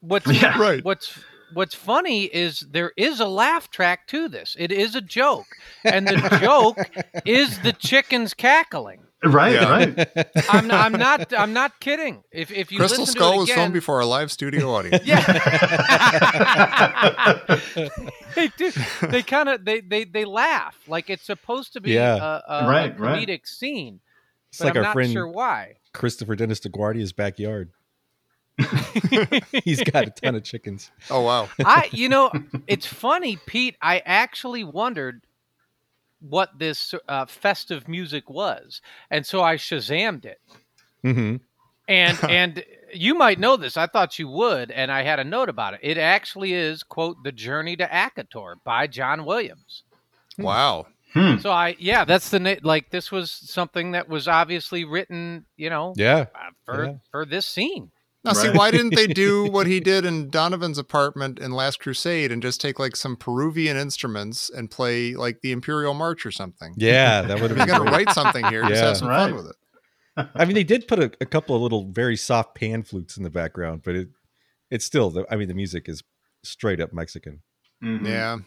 What's 0.00 0.26
Yeah. 0.26 0.60
Right. 0.60 0.84
what's 0.84 1.18
what's 1.54 1.74
funny 1.74 2.24
is 2.24 2.60
there 2.70 2.92
is 2.98 3.18
a 3.20 3.24
laugh 3.26 3.70
track 3.70 4.06
to 4.08 4.28
this. 4.28 4.54
It 4.58 4.72
is 4.72 4.94
a 4.94 5.00
joke, 5.00 5.46
and 5.84 6.06
the 6.06 6.38
joke 6.42 6.76
is 7.24 7.60
the 7.60 7.72
chickens 7.72 8.34
cackling. 8.34 9.00
Right, 9.24 9.54
Yeah. 9.54 9.70
right. 9.70 10.08
I'm, 10.50 10.70
I'm 10.70 10.92
not 10.92 11.32
I'm 11.32 11.52
not 11.54 11.80
kidding. 11.80 12.22
If 12.30 12.50
if 12.50 12.70
you 12.70 12.78
Crystal 12.78 13.00
listen 13.02 13.14
Skull 13.16 13.30
to 13.32 13.36
it 13.36 13.40
was 13.40 13.50
filmed 13.50 13.72
before 13.72 14.00
a 14.00 14.06
live 14.06 14.30
studio 14.30 14.70
audience. 14.74 15.04
Yeah. 15.06 15.20
they 18.34 18.48
do. 18.56 18.72
They 19.02 19.22
kind 19.22 19.48
of 19.48 19.64
they, 19.64 19.80
they 19.80 20.04
they 20.04 20.24
laugh 20.24 20.76
like 20.86 21.10
it's 21.10 21.24
supposed 21.24 21.72
to 21.74 21.80
be 21.80 21.92
Yeah. 21.92 22.16
a, 22.16 22.42
a, 22.64 22.68
Right, 22.68 22.96
a 22.96 23.02
right. 23.02 23.26
comedic 23.28 23.46
scene. 23.46 24.00
It's 24.50 24.58
But 24.58 24.64
like 24.66 24.72
I'm 24.74 24.78
our 24.78 24.82
not 24.84 24.92
friend 24.94 25.12
sure 25.12 25.28
why. 25.28 25.74
Christopher 25.92 26.36
Dennis 26.36 26.60
DeGuardia's 26.60 27.12
backyard. 27.12 27.70
He's 29.64 29.82
got 29.82 30.06
a 30.06 30.10
ton 30.10 30.34
of 30.34 30.42
chickens. 30.42 30.90
Oh, 31.10 31.20
wow. 31.22 31.48
I 31.64 31.88
you 31.92 32.08
know 32.08 32.30
it's 32.66 32.86
funny, 32.86 33.38
Pete. 33.46 33.76
I 33.82 34.02
actually 34.06 34.64
wondered 34.64 35.22
what 36.20 36.58
this 36.58 36.94
uh, 37.08 37.26
festive 37.26 37.88
music 37.88 38.28
was, 38.30 38.80
and 39.10 39.24
so 39.26 39.42
I 39.42 39.56
shazammed 39.56 40.24
it. 40.24 40.40
hmm 41.02 41.36
And 41.88 42.18
and 42.30 42.64
you 42.94 43.14
might 43.14 43.38
know 43.38 43.56
this. 43.56 43.76
I 43.76 43.86
thought 43.86 44.18
you 44.18 44.28
would, 44.28 44.70
and 44.70 44.90
I 44.90 45.02
had 45.02 45.18
a 45.18 45.24
note 45.24 45.48
about 45.48 45.74
it. 45.74 45.80
It 45.82 45.98
actually 45.98 46.52
is 46.52 46.82
quote 46.82 47.16
"The 47.24 47.32
Journey 47.32 47.76
to 47.76 47.86
Akator" 47.86 48.54
by 48.64 48.86
John 48.86 49.24
Williams. 49.24 49.82
Wow. 50.38 50.86
Hmm. 51.14 51.38
So 51.38 51.50
I 51.50 51.76
yeah, 51.78 52.04
that's 52.04 52.28
the 52.30 52.40
na- 52.40 52.54
like 52.62 52.90
this 52.90 53.10
was 53.10 53.30
something 53.30 53.92
that 53.92 54.08
was 54.08 54.28
obviously 54.28 54.84
written, 54.84 55.46
you 55.56 55.70
know, 55.70 55.94
Yeah. 55.96 56.26
uh, 56.34 56.50
for 56.64 56.84
Yeah. 56.84 56.92
for 57.10 57.24
this 57.24 57.46
scene. 57.46 57.90
Now, 58.26 58.32
see, 58.34 58.50
why 58.50 58.70
didn't 58.70 58.94
they 58.94 59.06
do 59.06 59.44
what 59.50 59.66
he 59.66 59.80
did 59.80 60.04
in 60.04 60.28
Donovan's 60.28 60.78
apartment 60.78 61.38
in 61.38 61.52
Last 61.52 61.80
Crusade 61.80 62.30
and 62.32 62.42
just 62.42 62.60
take 62.60 62.78
like 62.78 62.96
some 62.96 63.16
Peruvian 63.16 63.76
instruments 63.76 64.50
and 64.50 64.70
play 64.70 65.14
like 65.14 65.40
the 65.40 65.52
Imperial 65.52 65.94
March 65.94 66.26
or 66.26 66.30
something? 66.30 66.74
Yeah, 66.76 67.22
that 67.22 67.40
would 67.40 67.50
If 67.52 67.56
have 67.56 67.66
you're 67.68 67.76
been 67.78 67.84
gonna 67.86 67.90
write 67.96 68.10
something 68.10 68.44
here, 68.46 68.62
just 68.62 68.74
Yeah. 68.74 68.86
have 68.88 68.96
some 68.98 69.08
Right. 69.08 69.30
fun 69.30 69.36
with 69.36 69.46
it. 69.48 69.56
I 70.34 70.44
mean, 70.46 70.54
they 70.54 70.64
did 70.64 70.88
put 70.88 70.98
a, 70.98 71.12
a 71.20 71.26
couple 71.26 71.54
of 71.54 71.62
little 71.62 71.90
very 71.92 72.16
soft 72.16 72.54
pan 72.54 72.82
flutes 72.82 73.16
in 73.16 73.22
the 73.22 73.30
background, 73.30 73.82
but 73.84 73.94
it 73.94 74.08
it's 74.70 74.84
still 74.84 75.10
the 75.10 75.24
I 75.30 75.36
mean 75.36 75.48
the 75.48 75.54
music 75.54 75.88
is 75.88 76.02
straight 76.42 76.80
up 76.80 76.92
Mexican. 76.92 77.42
Mhm. 77.82 78.06
Yeah. 78.06 78.38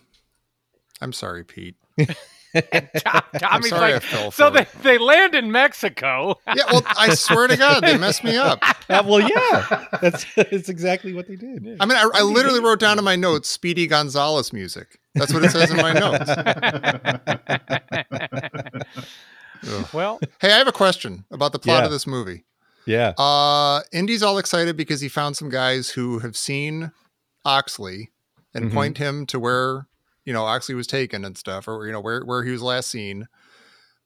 I'm 1.02 1.14
sorry, 1.14 1.44
Pete. 1.44 1.76
Tom, 2.98 3.22
Tommy's 3.38 3.72
like, 3.72 4.02
so 4.34 4.50
they, 4.50 4.66
they 4.82 4.98
land 4.98 5.36
in 5.36 5.52
Mexico. 5.52 6.36
Yeah, 6.48 6.64
well, 6.72 6.82
I 6.86 7.14
swear 7.14 7.48
to 7.48 7.58
God, 7.58 7.84
they 7.84 7.98
messed 7.98 8.24
me 8.24 8.38
up. 8.38 8.60
Uh, 8.90 9.04
well, 9.06 9.20
yeah, 9.22 9.86
that's 10.02 10.26
that's 10.34 10.68
exactly 10.68 11.14
what 11.14 11.28
they 11.28 11.36
did. 11.36 11.78
I 11.80 11.86
mean, 11.86 11.96
I, 11.96 12.10
I 12.12 12.24
literally 12.24 12.60
wrote 12.60 12.80
down 12.80 12.98
in 12.98 13.06
my 13.06 13.16
notes 13.16 13.48
Speedy 13.48 13.86
Gonzalez 13.86 14.52
music. 14.52 15.00
That's 15.14 15.32
what 15.32 15.44
it 15.46 15.52
says 15.52 15.70
in 15.70 15.78
my 15.78 15.94
notes. 15.94 16.28
well, 19.94 20.20
Hey, 20.42 20.52
I 20.52 20.58
have 20.58 20.68
a 20.68 20.72
question 20.72 21.26
about 21.32 21.52
the 21.52 21.60
plot 21.60 21.82
Yeah. 21.82 21.86
of 21.86 21.92
this 21.92 22.08
movie. 22.08 22.46
Yeah, 22.86 23.14
Uh, 23.18 23.82
Indy's 23.92 24.24
all 24.24 24.40
excited 24.40 24.76
because 24.76 25.02
he 25.02 25.10
found 25.10 25.38
some 25.38 25.50
guys 25.50 25.92
who 25.92 26.20
have 26.20 26.36
seen 26.36 26.92
Oxley 27.46 28.10
and 28.56 28.72
Mhm. 28.72 28.74
point 28.74 28.98
him 28.98 29.26
to 29.28 29.40
where 29.40 29.86
you 30.30 30.34
know 30.34 30.46
Oxley 30.46 30.76
was 30.76 30.86
taken 30.86 31.26
and 31.26 31.36
stuff, 31.36 31.68
or 31.68 31.88
you 31.88 31.92
know 31.92 32.00
where 32.02 32.22
where 32.24 32.44
he 32.44 32.52
was 32.52 32.62
last 32.62 32.92
seen. 32.92 33.28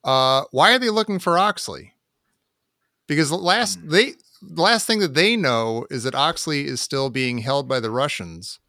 Uh, 0.06 0.44
why 0.52 0.74
are 0.74 0.80
they 0.80 0.90
looking 0.90 1.20
for 1.20 1.38
Oxley? 1.38 1.96
Because 3.10 3.30
the 3.30 3.36
last 3.36 3.78
they 3.84 4.14
the 4.42 4.62
last 4.62 4.88
thing 4.88 5.00
that 5.00 5.16
they 5.16 5.36
know 5.36 5.86
is 5.92 6.04
that 6.06 6.16
Oxley 6.16 6.66
is 6.66 6.80
still 6.80 7.10
being 7.10 7.40
held 7.40 7.68
by 7.68 7.82
the 7.82 7.92
Russians. 7.92 8.60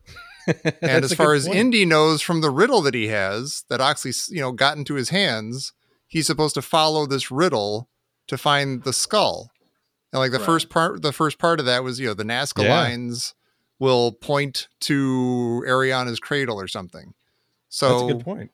And 0.83 1.05
as 1.05 1.15
far 1.15 1.33
as 1.33 1.47
point. 1.47 1.57
Indy 1.59 1.85
knows 1.87 2.21
from 2.21 2.41
the 2.43 2.51
riddle 2.51 2.83
that 2.83 2.93
he 2.93 3.07
has 3.07 3.65
that 3.71 3.81
Oxley's 3.81 4.29
you 4.33 4.41
know 4.41 4.51
got 4.53 4.77
into 4.77 4.95
his 4.95 5.11
hands, 5.11 5.73
he's 6.09 6.27
supposed 6.27 6.55
to 6.57 6.63
follow 6.63 7.07
this 7.07 7.31
riddle 7.31 7.89
to 8.27 8.37
find 8.37 8.83
the 8.83 8.93
skull. 8.93 9.53
And 10.13 10.19
like 10.21 10.33
the 10.33 10.39
Right. 10.39 10.45
first 10.47 10.69
part, 10.71 11.03
the 11.03 11.13
first 11.13 11.39
part 11.39 11.61
of 11.61 11.67
that 11.67 11.83
was 11.85 11.99
you 12.01 12.09
know 12.09 12.15
the 12.15 12.25
Nazca 12.25 12.65
Yeah. 12.65 12.75
lines 12.75 13.35
will 13.79 14.13
point 14.13 14.69
to 14.81 15.63
Orellana's 15.67 16.21
cradle 16.21 16.61
or 16.61 16.69
something. 16.69 17.15
That's 17.79 18.01
So 18.01 18.05
a 18.09 18.13
good 18.15 18.25
point. 18.25 18.51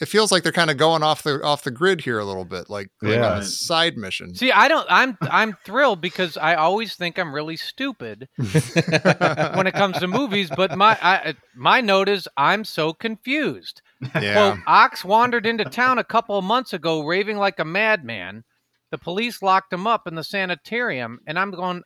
it 0.00 0.06
feels 0.06 0.30
like 0.30 0.42
they're 0.44 0.52
kind 0.52 0.70
of 0.70 0.76
going 0.76 1.02
off 1.02 1.22
the 1.22 1.42
off 1.42 1.64
the 1.64 1.70
grid 1.70 2.00
here 2.02 2.18
a 2.18 2.24
little 2.24 2.44
bit, 2.44 2.70
like, 2.70 2.88
like 3.02 3.14
Yeah. 3.16 3.32
on 3.32 3.38
a 3.38 3.42
side 3.44 3.96
mission. 3.96 4.34
see, 4.34 4.52
I 4.52 4.68
don't. 4.68 4.86
I'm 4.88 5.18
I'm 5.22 5.56
thrilled 5.64 6.00
because 6.00 6.36
I 6.36 6.54
always 6.54 6.94
think 6.94 7.18
I'm 7.18 7.34
really 7.34 7.56
stupid 7.56 8.28
when 8.38 9.66
it 9.66 9.74
comes 9.74 9.98
to 9.98 10.06
movies. 10.06 10.50
But 10.54 10.76
my 10.76 10.96
I, 11.02 11.16
uh, 11.16 11.32
my 11.56 11.80
note 11.80 12.08
is 12.08 12.28
I'm 12.36 12.64
so 12.64 12.92
confused. 12.92 13.82
yeah, 14.20 14.32
Quote, 14.32 14.58
Ox 14.66 15.04
wandered 15.04 15.46
into 15.46 15.64
town 15.64 15.98
a 15.98 16.04
couple 16.04 16.38
of 16.38 16.44
months 16.44 16.72
ago 16.72 17.04
raving 17.04 17.36
like 17.36 17.58
a 17.58 17.64
madman. 17.64 18.44
The 18.90 18.98
police 18.98 19.42
locked 19.42 19.72
him 19.72 19.86
up 19.86 20.06
in 20.06 20.14
the 20.14 20.24
sanitarium, 20.24 21.18
and 21.26 21.38
I'm 21.38 21.50
going, 21.50 21.82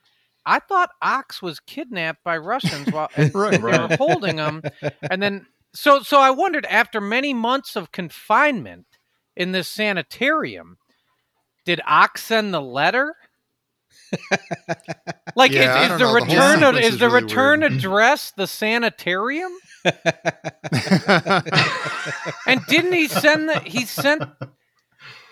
I 0.47 0.61
thought 0.61 0.91
Ox 1.01 1.41
was 1.43 1.59
kidnapped 1.61 2.23
by 2.23 2.37
Russians 2.37 2.93
while 2.93 3.11
and 3.17 3.35
Right. 3.35 3.51
they 3.53 3.59
were 3.59 3.71
Right. 3.89 3.99
holding 3.99 4.37
him, 4.39 4.63
and 5.11 5.21
then 5.23 5.47
so 5.75 6.03
so 6.03 6.19
I 6.21 6.31
wondered 6.31 6.67
after 6.67 7.01
many 7.01 7.33
months 7.35 7.77
of 7.77 7.93
confinement 7.93 8.87
in 9.37 9.53
this 9.53 9.69
sanitarium, 9.69 10.79
did 11.65 11.81
Ox 11.87 12.25
send 12.25 12.53
the 12.53 12.61
letter? 12.61 13.15
Like 15.37 15.53
Yeah, 15.53 15.85
is, 15.87 15.93
is 15.93 15.99
the 15.99 16.05
know. 16.05 16.15
The 16.15 16.27
return 16.27 16.63
of, 16.65 16.77
is 16.77 16.93
is 16.95 16.99
the 16.99 17.09
really 17.09 17.23
return 17.23 17.61
weird. 17.61 17.73
address 17.73 18.33
the 18.37 18.47
sanitarium? 18.47 19.53
And 22.47 22.67
didn't 22.67 22.93
he 22.93 23.09
send 23.09 23.49
the 23.49 23.59
he 23.61 23.85
sent 23.87 24.23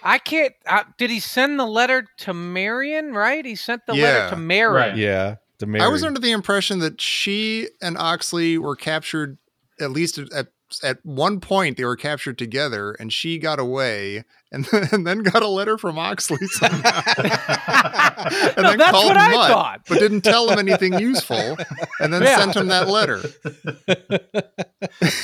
I 0.03 0.19
can't 0.19 0.55
uh, 0.67 0.85
did 0.97 1.11
he 1.11 1.21
send 1.21 1.59
the 1.61 1.67
letter 1.67 2.07
to 2.19 2.33
Marion, 2.33 3.13
right? 3.13 3.45
He 3.45 3.55
sent 3.55 3.87
the 3.87 3.95
Yeah. 3.95 4.05
letter 4.05 4.31
to 4.31 4.37
Marion. 4.37 4.91
Right. 4.91 4.97
Yeah. 4.97 5.37
To 5.59 5.67
Mary. 5.67 5.85
I 5.85 5.89
was 5.89 6.03
under 6.03 6.19
the 6.21 6.31
impression 6.31 6.79
that 6.79 7.01
she 7.01 7.69
and 7.83 7.99
Oxley 7.99 8.57
were 8.57 8.77
captured 8.77 9.37
at 9.81 9.91
least 9.91 10.19
at, 10.19 10.33
at 10.33 10.49
at 10.85 10.99
one 11.05 11.41
point 11.41 11.77
they 11.77 11.85
were 11.85 11.97
captured 11.97 12.39
together 12.39 12.93
and 13.01 13.13
she 13.13 13.39
got 13.39 13.59
away 13.59 14.23
and 14.53 14.65
then, 14.67 14.89
and 14.93 15.05
then 15.07 15.19
got 15.25 15.43
a 15.43 15.49
letter 15.49 15.77
from 15.77 15.99
Oxley 15.99 16.47
somehow. 16.47 17.03
and 17.17 18.57
No, 18.63 18.77
that's 18.77 18.93
what 18.93 19.17
I 19.17 19.33
thought. 19.49 19.81
but 19.89 19.99
didn't 19.99 20.21
tell 20.21 20.49
him 20.49 20.61
anything 20.61 20.99
useful 21.01 21.57
and 21.99 22.13
then 22.15 22.23
Yeah. 22.23 22.39
sent 22.39 22.55
him 22.57 22.69
that 22.69 22.87
letter. 22.89 23.21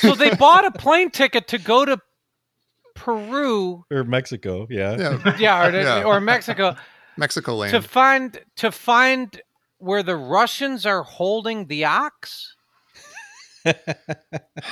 So 0.01 0.15
they 0.15 0.35
bought 0.35 0.65
a 0.65 0.71
plane 0.71 1.11
ticket 1.11 1.47
to 1.49 1.57
go 1.57 1.85
to 1.85 1.99
Peru, 2.95 3.85
or 3.91 4.03
Mexico. 4.03 4.67
Yeah. 4.69 4.97
Yeah, 4.97 5.37
yeah, 5.39 5.67
or, 5.67 5.71
to, 5.71 5.77
Yeah. 5.81 6.03
or 6.03 6.19
Mexico 6.19 6.75
Mexico 7.15 7.55
land. 7.55 7.71
to 7.71 7.81
find 7.81 8.39
to 8.57 8.71
find 8.71 9.39
where 9.77 10.03
the 10.03 10.15
Russians 10.17 10.85
are 10.85 11.03
holding 11.03 11.67
the 11.67 11.85
ox. 11.85 12.55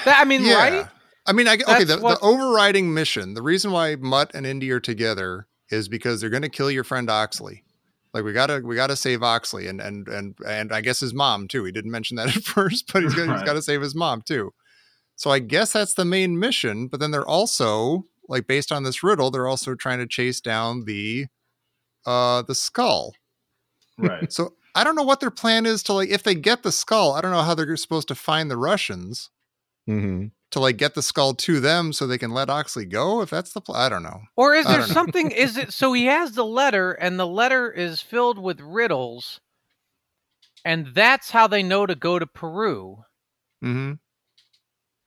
That, 0.05 0.19
I 0.19 0.25
mean, 0.25 0.43
yeah. 0.45 0.53
right? 0.55 0.87
I 1.25 1.33
mean, 1.33 1.47
I, 1.47 1.53
okay, 1.55 1.83
the, 1.83 1.97
what- 1.99 2.19
the 2.19 2.25
overriding 2.25 2.93
mission, 2.93 3.33
the 3.33 3.41
reason 3.41 3.71
why 3.71 3.95
Mutt 3.95 4.31
and 4.33 4.45
Indy 4.45 4.71
are 4.71 4.79
together 4.79 5.47
is 5.69 5.87
because 5.87 6.21
they're 6.21 6.29
going 6.29 6.43
to 6.43 6.49
kill 6.49 6.69
your 6.69 6.83
friend 6.83 7.09
Oxley. 7.09 7.63
Like 8.13 8.23
we 8.23 8.31
gotta, 8.31 8.61
we 8.63 8.75
gotta 8.75 8.95
save 8.95 9.23
Oxley, 9.23 9.67
and 9.67 9.81
and 9.81 10.07
and 10.07 10.35
and 10.47 10.71
I 10.71 10.79
guess 10.79 11.01
his 11.01 11.13
mom 11.13 11.49
too. 11.49 11.65
He 11.65 11.73
didn't 11.73 11.91
mention 11.91 12.15
that 12.15 12.27
at 12.37 12.43
first, 12.43 12.91
but 12.93 13.03
he's 13.03 13.13
got, 13.13 13.23
he's 13.23 13.29
Right. 13.31 13.45
got 13.45 13.53
to 13.53 13.61
save 13.61 13.81
his 13.81 13.93
mom 13.93 14.21
too. 14.21 14.53
So 15.17 15.31
I 15.31 15.39
guess 15.39 15.73
that's 15.73 15.95
the 15.95 16.05
main 16.05 16.39
mission. 16.39 16.87
But 16.87 16.99
then 17.01 17.11
they're 17.11 17.27
also 17.27 18.05
like 18.29 18.47
based 18.47 18.71
on 18.71 18.83
this 18.83 19.03
riddle, 19.03 19.31
they're 19.31 19.47
also 19.47 19.75
trying 19.75 19.99
to 19.99 20.07
chase 20.07 20.39
down 20.39 20.85
the, 20.85 21.25
uh, 22.05 22.41
the 22.43 22.55
skull. 22.55 23.13
right. 23.97 24.31
So 24.31 24.53
I 24.75 24.83
don't 24.83 24.95
know 24.95 25.03
what 25.03 25.21
their 25.21 25.31
plan 25.31 25.65
is 25.65 25.81
to 25.83 25.93
like 25.93 26.09
if 26.09 26.21
they 26.21 26.35
get 26.35 26.63
the 26.63 26.71
skull. 26.71 27.13
I 27.13 27.21
don't 27.21 27.31
know 27.31 27.41
how 27.41 27.55
they're 27.55 27.77
supposed 27.77 28.09
to 28.09 28.15
find 28.15 28.51
the 28.51 28.57
Russians 28.57 29.31
hmm 29.87 30.27
to 30.51 30.59
like 30.61 30.77
get 30.77 30.95
the 30.95 31.01
skull 31.01 31.33
to 31.33 31.59
them 31.59 31.91
so 31.91 32.07
they 32.07 32.17
can 32.17 32.31
let 32.31 32.49
Oxley 32.49 32.85
go. 32.85 33.21
If 33.21 33.29
that's 33.29 33.51
the 33.51 33.59
plan, 33.59 33.81
I 33.81 33.89
don't 33.89 34.03
know. 34.03 34.21
Or 34.37 34.53
is 34.53 34.65
there 34.65 34.83
something? 34.83 35.31
Is 35.31 35.57
it 35.57 35.73
so 35.73 35.91
he 35.91 36.05
has 36.05 36.31
the 36.31 36.45
letter, 36.45 36.93
and 36.93 37.19
the 37.19 37.27
letter 37.27 37.69
is 37.69 37.99
filled 37.99 38.39
with 38.39 38.61
riddles, 38.61 39.41
and 40.63 40.87
that's 40.93 41.31
how 41.31 41.47
they 41.47 41.61
know 41.61 41.85
to 41.85 41.95
go 41.95 42.19
to 42.19 42.25
Peru. 42.25 43.03
Mm-hmm. 43.61 43.93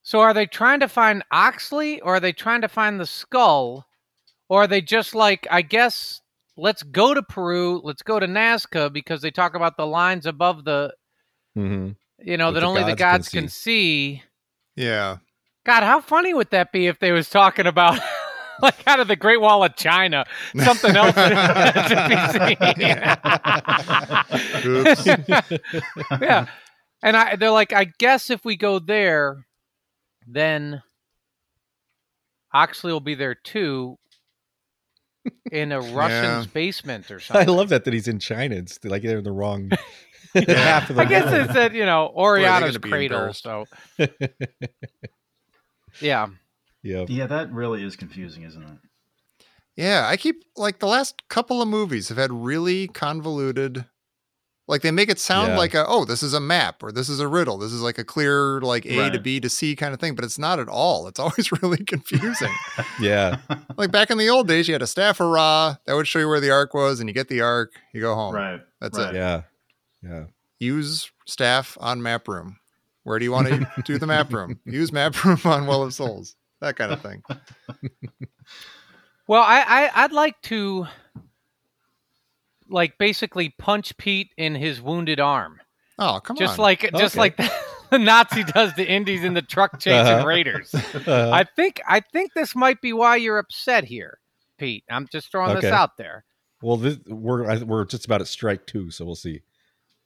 So 0.02 0.20
are 0.20 0.34
they 0.34 0.44
trying 0.44 0.80
to 0.80 0.88
find 0.88 1.24
Oxley, 1.30 2.00
or 2.00 2.16
are 2.16 2.20
they 2.20 2.32
trying 2.32 2.60
to 2.60 2.68
find 2.68 3.00
the 3.00 3.06
skull, 3.06 3.86
or 4.50 4.64
are 4.64 4.66
they 4.66 4.82
just 4.82 5.14
like, 5.14 5.46
I 5.50 5.62
guess, 5.62 6.20
let's 6.58 6.82
go 6.82 7.14
to 7.14 7.22
Peru, 7.22 7.80
let's 7.82 8.02
go 8.02 8.20
to 8.20 8.26
Nazca 8.26 8.92
because 8.92 9.22
they 9.22 9.30
talk 9.30 9.54
about 9.54 9.76
the 9.76 9.86
lines 9.86 10.26
above 10.26 10.64
the, 10.64 10.92
hmm 11.54 11.90
you 12.20 12.36
know, 12.36 12.46
What 12.46 12.54
that 12.54 12.60
the 12.60 12.66
only 12.66 12.82
the 12.82 12.96
gods 12.96 13.00
can 13.00 13.10
gods 13.18 13.28
can 13.28 13.48
see. 13.48 14.22
Yeah. 14.74 15.18
God, 15.64 15.84
how 15.84 16.00
funny 16.00 16.34
would 16.34 16.50
that 16.50 16.72
be 16.72 16.88
if 16.88 16.98
they 16.98 17.12
was 17.12 17.30
talking 17.30 17.66
about 17.66 18.00
like 18.62 18.86
out 18.86 18.98
of 19.00 19.06
the 19.08 19.16
Great 19.16 19.40
Wall 19.40 19.62
of 19.62 19.76
China, 19.76 20.24
something 20.56 20.96
else 20.96 21.14
to 21.14 21.28
be 24.74 24.94
seen. 24.96 25.18
yeah, 26.20 26.46
and 27.02 27.16
I 27.16 27.36
they're 27.36 27.50
like, 27.50 27.72
I 27.72 27.84
guess 27.98 28.30
if 28.30 28.44
we 28.44 28.56
go 28.56 28.78
there, 28.80 29.46
then 30.26 30.82
Oxley 32.52 32.92
will 32.92 33.00
be 33.00 33.14
there 33.14 33.34
too, 33.34 33.96
in 35.52 35.72
a 35.72 35.80
Russian's 35.80 36.46
basement 36.46 37.10
or 37.10 37.20
something. 37.20 37.48
I 37.48 37.50
love 37.52 37.68
that 37.70 37.84
that 37.84 37.94
he's 37.94 38.08
in 38.08 38.18
China. 38.18 38.56
It's 38.56 38.82
like 38.84 39.02
they're 39.02 39.18
in 39.18 39.24
the 39.24 39.32
wrong 39.32 39.70
Yeah. 40.34 40.42
half 40.58 40.90
of 40.90 40.96
the 40.96 41.02
I 41.02 41.04
guess 41.06 41.30
world. 41.32 41.50
it 41.50 41.52
said 41.52 41.74
you 41.74 41.86
know 41.86 42.12
are 42.16 42.38
they 42.38 42.44
Orellana's 42.44 42.76
gonna 42.78 42.92
cradle. 42.92 43.32
So 43.32 43.64
yeah, 46.00 46.28
yeah. 46.82 47.04
Yeah, 47.08 47.26
that 47.26 47.52
really 47.52 47.82
is 47.82 47.96
confusing, 47.96 48.42
isn't 48.44 48.62
it? 48.62 48.78
Yeah. 49.76 50.06
I 50.06 50.16
keep 50.16 50.44
like 50.56 50.78
the 50.80 50.86
last 50.86 51.28
couple 51.28 51.62
of 51.62 51.68
movies 51.68 52.08
have 52.08 52.18
had 52.18 52.32
really 52.32 52.88
convoluted. 52.88 53.84
Like 54.68 54.82
they 54.82 54.90
make 54.90 55.08
it 55.08 55.18
sound 55.18 55.48
Yeah. 55.52 55.56
like 55.58 55.72
a 55.74 55.86
oh 55.88 56.04
this 56.04 56.22
is 56.22 56.34
a 56.34 56.40
map 56.40 56.82
or 56.82 56.92
this 56.92 57.08
is 57.08 57.18
a 57.20 57.26
riddle 57.26 57.56
this 57.56 57.72
is 57.72 57.80
like 57.80 57.96
a 57.98 58.04
clear 58.04 58.60
like 58.60 58.84
A 58.84 59.10
to 59.10 59.18
B 59.18 59.40
to 59.40 59.48
C 59.48 59.74
kind 59.74 59.94
of 59.94 59.98
thing 60.00 60.14
but 60.14 60.24
it's 60.24 60.38
not 60.38 60.58
at 60.60 60.68
all 60.68 61.08
it's 61.08 61.18
always 61.24 61.50
really 61.62 61.82
confusing 61.84 62.52
Yeah. 63.00 63.38
like 63.78 63.90
back 63.90 64.10
in 64.10 64.18
the 64.18 64.28
old 64.28 64.46
days 64.46 64.68
you 64.68 64.74
had 64.74 64.82
a 64.82 64.86
staff 64.86 65.20
of 65.20 65.28
Ra 65.30 65.76
that 65.86 65.94
would 65.94 66.06
show 66.06 66.18
you 66.18 66.28
where 66.28 66.38
the 66.40 66.50
arc 66.50 66.74
was 66.74 67.00
and 67.00 67.08
you 67.08 67.14
get 67.14 67.28
the 67.28 67.40
arc 67.40 67.72
you 67.94 68.00
go 68.02 68.14
home 68.14 68.34
Right. 68.34 68.60
that's 68.80 68.98
right. 68.98 69.14
it 69.14 69.18
Yeah. 69.18 69.42
Yeah. 70.02 70.24
use 70.60 71.10
staff 71.26 71.76
on 71.80 72.02
map 72.02 72.28
room. 72.28 72.58
Where 73.04 73.18
do 73.18 73.24
you 73.24 73.32
want 73.32 73.48
to 73.48 73.66
do 73.84 73.96
the 73.98 74.06
map 74.06 74.30
room? 74.34 74.60
Use 74.66 74.92
map 74.92 75.24
room 75.24 75.40
on 75.44 75.66
Well 75.66 75.82
of 75.82 75.94
Souls. 75.94 76.36
That 76.60 76.76
kind 76.76 76.92
of 76.92 77.00
thing. 77.00 77.22
Well, 79.26 79.42
I, 79.42 79.64
I 79.94 80.04
I'd 80.04 80.12
like 80.12 80.40
to 80.42 80.86
like 82.68 82.98
basically 82.98 83.50
punch 83.58 83.96
Pete 83.96 84.30
in 84.36 84.54
his 84.54 84.80
wounded 84.80 85.20
arm, 85.20 85.60
Oh, 85.98 86.20
come 86.22 86.36
on. 86.36 86.38
just 86.38 86.58
on. 86.58 86.62
like 86.62 86.80
just 86.96 87.14
Okay. 87.16 87.20
like 87.20 87.36
the 87.90 87.98
Nazi 87.98 88.44
does 88.44 88.72
the 88.74 88.86
Indies 88.88 89.24
in 89.24 89.34
the 89.34 89.42
truck 89.42 89.72
chasing 89.80 90.06
Uh-huh. 90.14 90.26
Raiders. 90.26 90.74
Uh, 90.74 91.30
I 91.32 91.44
think 91.44 91.80
I 91.88 92.00
think 92.00 92.34
this 92.34 92.54
might 92.54 92.80
be 92.80 92.92
why 92.92 93.16
you're 93.16 93.38
upset 93.38 93.84
here, 93.84 94.18
Pete. 94.58 94.84
I'm 94.90 95.08
just 95.10 95.30
throwing 95.30 95.50
Okay. 95.52 95.62
this 95.62 95.72
out 95.72 95.96
there. 95.96 96.24
well, 96.62 96.76
this, 96.76 96.98
we're 97.06 97.48
I, 97.50 97.58
we're 97.62 97.84
just 97.84 98.04
about 98.04 98.20
at 98.20 98.26
strike 98.28 98.66
two, 98.66 98.90
so 98.90 99.04
we'll 99.04 99.14
see. 99.14 99.42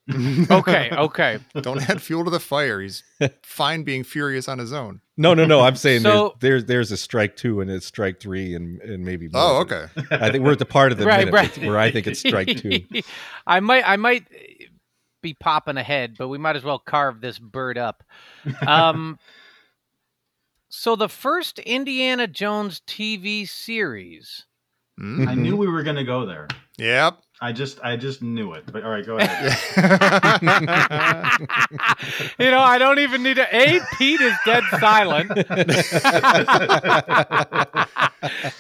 Okay, 0.51 0.91
okay. 0.91 1.39
Don't 1.61 1.89
add 1.89 2.03
fuel 2.03 2.25
to 2.25 2.31
the 2.31 2.41
fire. 2.41 2.81
He's 2.81 3.05
fine 3.43 3.85
being 3.85 4.03
furious 4.03 4.49
on 4.49 4.59
his 4.59 4.73
own. 4.73 5.01
No, 5.17 5.33
no, 5.35 5.45
no. 5.45 5.61
I'm 5.61 5.77
saying 5.77 6.01
So- 6.01 6.37
there's, 6.41 6.65
there's 6.65 6.89
there's 6.89 6.93
a 6.93 6.97
strike 6.97 7.37
two 7.37 7.61
and 7.61 7.71
it's 7.71 7.87
strike 7.87 8.21
three 8.21 8.55
and 8.55 8.81
and 8.83 9.05
maybe. 9.05 9.29
More. 9.29 9.41
Oh, 9.43 9.61
okay. 9.61 9.87
I 10.11 10.31
think 10.31 10.45
we're 10.45 10.53
at 10.53 10.59
the 10.59 10.67
part 10.67 10.91
of 10.93 10.99
the 10.99 11.07
right, 11.07 11.27
minute 11.27 11.57
right. 11.57 11.59
where 11.67 11.79
I 11.79 11.91
think 11.91 12.07
it's 12.07 12.21
strike 12.21 12.49
two. 12.57 12.81
I 13.47 13.61
might 13.61 13.89
I 13.89 13.97
might 13.97 14.27
be 15.23 15.35
popping 15.35 15.77
ahead, 15.77 16.17
but 16.19 16.29
we 16.29 16.39
might 16.39 16.57
as 16.57 16.65
well 16.65 16.81
carve 16.81 17.21
this 17.21 17.39
bird 17.39 17.79
up. 17.79 18.03
Um 18.67 19.19
so 20.69 20.97
the 20.97 21.09
first 21.09 21.61
Indiana 21.61 22.27
Jones 22.27 22.83
TV 22.87 23.49
series 23.49 24.47
Mm. 25.01 25.27
I 25.27 25.35
knew 25.35 25.57
we 25.57 25.69
were 25.69 25.83
going 25.83 25.97
to 25.97 26.05
go 26.05 26.27
there. 26.27 26.49
Yep. 26.79 27.19
I 27.43 27.51
just, 27.51 27.81
I 27.83 27.97
just 27.97 28.23
knew 28.23 28.53
it. 28.53 28.71
But 28.71 28.85
all 28.85 28.91
right, 28.91 29.05
go 29.05 29.19
ahead. 29.19 29.59
you 32.39 32.53
know, 32.53 32.61
I 32.61 32.79
don't 32.79 33.01
even 33.01 33.25
need 33.25 33.35
to. 33.35 33.49
A, 33.53 33.81
Pete 33.99 34.21
is 34.21 34.33
dead 34.47 34.63
silent. 34.79 35.33
and 35.37 35.49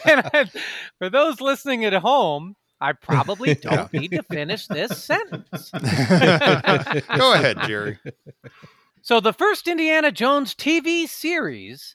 I, 0.05 0.51
for 0.99 1.09
those 1.09 1.41
listening 1.41 1.85
at 1.85 1.93
home, 1.93 2.57
I 2.81 2.93
probably 2.93 3.55
don't 3.62 3.93
need 3.93 4.11
to 4.11 4.25
finish 4.25 4.67
this 4.67 5.05
sentence. 5.05 5.71
Go 5.71 7.35
ahead, 7.35 7.59
Jerry. 7.69 8.01
So, 9.01 9.21
the 9.21 9.33
first 9.33 9.69
Indiana 9.69 10.11
Jones 10.11 10.57
TV 10.57 11.09
series 11.09 11.95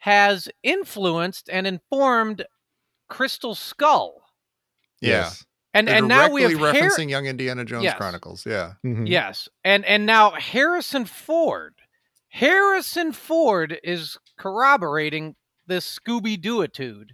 has 0.00 0.50
influenced 0.62 1.48
and 1.50 1.66
informed 1.66 2.44
Crystal 3.08 3.54
Skull. 3.54 4.20
Yeah. 5.00 5.22
Yes. 5.22 5.45
And, 5.76 5.88
They're 5.88 5.96
and 5.96 6.08
now 6.08 6.30
we 6.30 6.42
have 6.42 6.52
directly 6.52 6.80
Har- 6.80 6.88
referencing 6.90 7.10
Young 7.10 7.26
Indiana 7.26 7.64
Jones 7.64 7.84
Yes. 7.84 7.96
Chronicles. 7.96 8.46
Yeah. 8.46 8.74
Mhm. 8.84 9.08
Yes, 9.08 9.48
and 9.64 9.84
and 9.84 10.06
now 10.06 10.30
Harrison 10.32 11.04
Ford, 11.04 11.74
Harrison 12.28 13.12
Ford 13.12 13.78
is 13.84 14.18
corroborating 14.38 15.34
this 15.66 15.98
Scooby 15.98 16.40
Dooitude, 16.40 17.10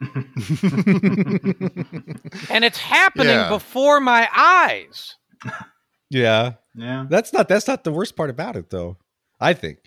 and 2.50 2.64
it's 2.64 2.78
happening 2.78 3.28
Yeah. 3.34 3.48
before 3.48 4.00
my 4.00 4.28
eyes. 4.34 5.16
Yeah. 6.10 6.54
yeah. 6.74 7.06
That's 7.08 7.32
not 7.32 7.48
that's 7.48 7.68
not 7.68 7.84
the 7.84 7.92
worst 7.92 8.16
part 8.16 8.30
about 8.30 8.56
it 8.56 8.70
though. 8.70 8.96
I 9.40 9.52
think. 9.52 9.78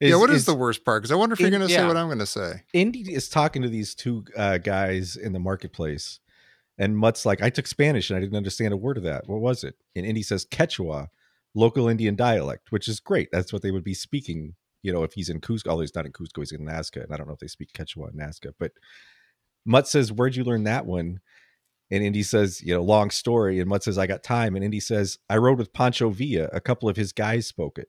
yeah. 0.00 0.16
What 0.16 0.30
is, 0.30 0.44
the 0.44 0.54
worst 0.54 0.84
part? 0.84 1.02
Because 1.02 1.12
I 1.12 1.16
wonder 1.16 1.32
if 1.34 1.40
you're 1.40 1.50
going 1.50 1.66
to 1.66 1.68
say 1.68 1.86
what 1.86 1.96
I'm 1.96 2.06
going 2.08 2.18
to 2.18 2.26
say. 2.26 2.62
Indy 2.74 3.12
is 3.12 3.28
talking 3.28 3.62
to 3.62 3.68
these 3.68 3.94
two 3.94 4.24
uh, 4.36 4.58
guys 4.58 5.16
in 5.16 5.32
the 5.32 5.38
marketplace, 5.38 6.20
And 6.78 6.96
Mutt's 6.96 7.26
like, 7.26 7.42
I 7.42 7.50
took 7.50 7.66
Spanish 7.66 8.08
and 8.08 8.16
I 8.16 8.20
didn't 8.20 8.36
understand 8.36 8.72
a 8.72 8.76
word 8.76 8.98
of 8.98 9.02
that. 9.02 9.28
What 9.28 9.40
was 9.40 9.64
it? 9.64 9.74
And 9.96 10.06
Indy 10.06 10.22
says 10.22 10.46
Quechua, 10.46 11.08
local 11.54 11.88
Indian 11.88 12.14
dialect, 12.14 12.70
which 12.70 12.86
is 12.86 13.00
great. 13.00 13.28
That's 13.32 13.52
what 13.52 13.62
they 13.62 13.72
would 13.72 13.84
be 13.84 13.94
speaking, 13.94 14.54
you 14.82 14.92
know, 14.92 15.02
if 15.02 15.14
he's 15.14 15.28
in 15.28 15.40
Cusco. 15.40 15.68
Although 15.68 15.82
he's 15.82 15.94
not 15.94 16.06
in 16.06 16.12
Cusco, 16.12 16.38
he's 16.38 16.52
in 16.52 16.64
Nazca. 16.64 17.02
And 17.02 17.12
I 17.12 17.16
don't 17.16 17.26
know 17.26 17.34
if 17.34 17.40
they 17.40 17.48
speak 17.48 17.72
Quechua 17.72 18.12
in 18.12 18.18
Nazca. 18.18 18.52
But 18.58 18.72
Mutt 19.66 19.88
says, 19.88 20.12
Where'd 20.12 20.36
you 20.36 20.44
learn 20.44 20.64
that 20.64 20.86
one? 20.86 21.20
And 21.90 22.04
Indy 22.04 22.22
says, 22.22 22.62
you 22.62 22.74
know, 22.74 22.82
long 22.82 23.10
story. 23.10 23.60
And 23.60 23.68
Mutt 23.68 23.82
says, 23.82 23.96
I 23.96 24.06
got 24.06 24.22
time. 24.22 24.54
And 24.54 24.64
Indy 24.64 24.80
says, 24.80 25.18
I 25.30 25.38
rode 25.38 25.58
with 25.58 25.72
Pancho 25.72 26.10
Villa. 26.10 26.48
A 26.52 26.60
couple 26.60 26.88
of 26.88 26.96
his 26.96 27.12
guys 27.12 27.46
spoke 27.46 27.78
it. 27.78 27.88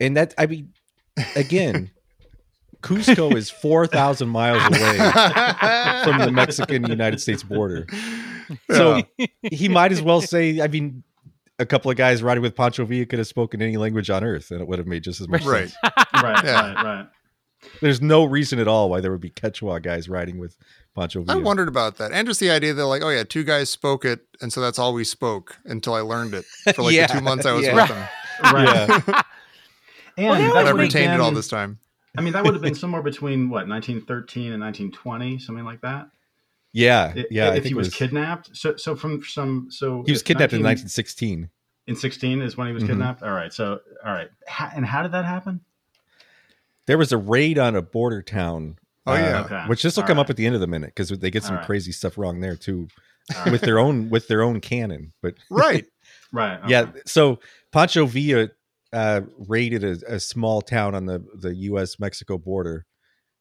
And 0.00 0.16
that, 0.16 0.34
I 0.36 0.46
mean, 0.46 0.72
again, 1.36 1.90
Cusco 2.82 3.34
is 3.36 3.50
4,000 3.62 4.28
miles 4.28 4.62
away 4.64 4.96
from 6.04 6.18
the 6.18 6.30
Mexican 6.32 6.84
United 6.88 7.20
States 7.20 7.42
border. 7.42 7.86
So 8.70 9.02
he 9.42 9.68
might 9.68 9.92
as 9.92 10.02
well 10.02 10.20
say, 10.20 10.60
I 10.60 10.68
mean, 10.68 11.02
a 11.58 11.66
couple 11.66 11.90
of 11.90 11.96
guys 11.96 12.22
riding 12.22 12.42
with 12.42 12.56
Pancho 12.56 12.84
Villa 12.84 13.04
could 13.06 13.18
have 13.18 13.28
spoken 13.28 13.60
any 13.62 13.76
language 13.76 14.08
on 14.10 14.24
earth 14.24 14.50
and 14.50 14.60
it 14.60 14.66
would 14.68 14.78
have 14.78 14.88
made 14.88 15.04
just 15.04 15.20
as 15.20 15.28
much 15.28 15.44
Right. 15.44 15.68
sense. 15.68 15.74
right, 16.22 16.44
Yeah. 16.44 16.72
right, 16.74 16.84
right. 16.84 17.06
There's 17.82 18.00
no 18.00 18.24
reason 18.24 18.58
at 18.58 18.66
all 18.66 18.88
why 18.88 19.00
there 19.02 19.10
would 19.10 19.20
be 19.20 19.28
Quechua 19.28 19.82
guys 19.82 20.08
riding 20.08 20.38
with 20.38 20.56
Pancho 20.96 21.22
I 21.28 21.36
wondered 21.36 21.68
about 21.68 21.98
that, 21.98 22.10
and 22.10 22.26
just 22.26 22.40
the 22.40 22.50
idea 22.50 22.72
that 22.72 22.86
like, 22.86 23.02
oh 23.02 23.10
yeah, 23.10 23.22
two 23.22 23.44
guys 23.44 23.68
spoke 23.68 24.04
it, 24.06 24.20
and 24.40 24.50
so 24.50 24.62
that's 24.62 24.78
all 24.78 24.94
we 24.94 25.04
spoke 25.04 25.56
until 25.66 25.92
I 25.92 26.00
learned 26.00 26.32
it 26.34 26.46
for 26.74 26.82
like 26.82 26.94
Yeah, 26.94 27.06
the 27.06 27.12
two 27.12 27.20
months 27.20 27.44
I 27.44 27.52
was 27.52 27.66
yeah. 27.66 27.74
with 27.74 27.88
them. 27.88 28.08
Right. 28.54 28.88
Yeah. 28.88 29.22
And 30.16 30.26
Well, 30.26 30.34
that 30.40 30.42
I've 30.42 30.54
would 30.54 30.66
have 30.68 30.76
retained 30.78 31.12
it 31.12 31.20
all 31.20 31.30
this 31.32 31.48
time. 31.48 31.78
I 32.16 32.22
mean, 32.22 32.32
that 32.32 32.44
would 32.44 32.54
have 32.54 32.62
been 32.62 32.74
somewhere 32.74 33.02
between 33.02 33.48
what 33.50 33.68
1913 33.68 34.52
and 34.52 34.60
1920, 34.62 35.38
something 35.38 35.64
like 35.64 35.80
that. 35.82 36.08
Yeah. 36.72 37.12
I- 37.16 37.24
Yeah. 37.30 37.46
I 37.46 37.48
if 37.48 37.54
think 37.54 37.66
he 37.66 37.74
was, 37.74 37.88
was, 37.88 37.94
kidnapped. 37.94 38.56
So, 38.56 38.76
so 38.76 38.96
from 38.96 39.22
some, 39.24 39.68
so 39.70 40.02
he 40.06 40.12
was 40.12 40.20
if 40.20 40.26
kidnapped 40.26 40.52
in 40.52 40.62
1916. 40.62 41.48
in 41.86 41.96
16 41.96 42.42
is 42.42 42.56
when 42.56 42.66
he 42.66 42.72
was 42.72 42.82
Mhm. 42.84 42.88
kidnapped. 42.88 43.22
All 43.22 43.30
right. 43.32 43.52
So, 43.52 43.80
all 44.04 44.12
right. 44.12 44.28
How, 44.48 44.70
and 44.74 44.84
how 44.84 45.02
did 45.02 45.12
that 45.12 45.24
happen? 45.24 45.60
There 46.86 46.98
was 46.98 47.12
a 47.12 47.16
raid 47.18 47.58
on 47.58 47.76
a 47.76 47.82
border 47.82 48.22
town. 48.22 48.76
Oh, 49.06 49.14
yeah. 49.14 49.42
Okay. 49.44 49.64
Which 49.66 49.82
this 49.82 49.96
will 49.96 50.02
All 50.02 50.08
come 50.08 50.18
up 50.18 50.30
at 50.30 50.36
the 50.36 50.46
end 50.46 50.54
of 50.54 50.60
the 50.60 50.66
minute 50.66 50.90
because 50.94 51.08
they 51.10 51.30
get 51.30 51.42
some 51.44 51.52
All 51.52 51.58
right. 51.58 51.66
crazy 51.66 51.92
stuff 51.92 52.18
wrong 52.18 52.40
there 52.40 52.56
too 52.56 52.88
All 53.34 53.40
right. 53.44 53.52
with 53.52 53.60
their 53.62 53.78
own 53.78 54.10
with 54.10 54.28
their 54.28 54.42
own 54.42 54.60
cannon. 54.60 55.12
But 55.22 55.34
Right. 55.48 55.86
right. 56.32 56.60
yeah, 56.68 56.86
so 57.06 57.38
Pancho 57.72 58.06
Villa 58.06 58.50
uh, 58.92 59.20
raided 59.48 59.84
a, 59.84 60.14
a 60.14 60.20
small 60.20 60.60
town 60.62 60.94
on 60.94 61.06
the 61.06 61.24
the 61.34 61.54
U.S. 61.54 61.98
Mexico 62.00 62.38
border 62.38 62.86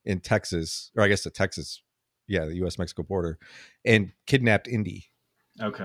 in 0.05 0.19
Texas, 0.19 0.91
or 0.95 1.03
I 1.03 1.07
guess 1.07 1.23
the 1.23 1.29
Texas, 1.29 1.81
yeah, 2.27 2.45
the 2.45 2.55
U.S. 2.57 2.77
Mexico 2.77 3.03
border, 3.03 3.37
and 3.85 4.11
kidnapped 4.27 4.67
Indy, 4.67 5.05
Okay. 5.61 5.83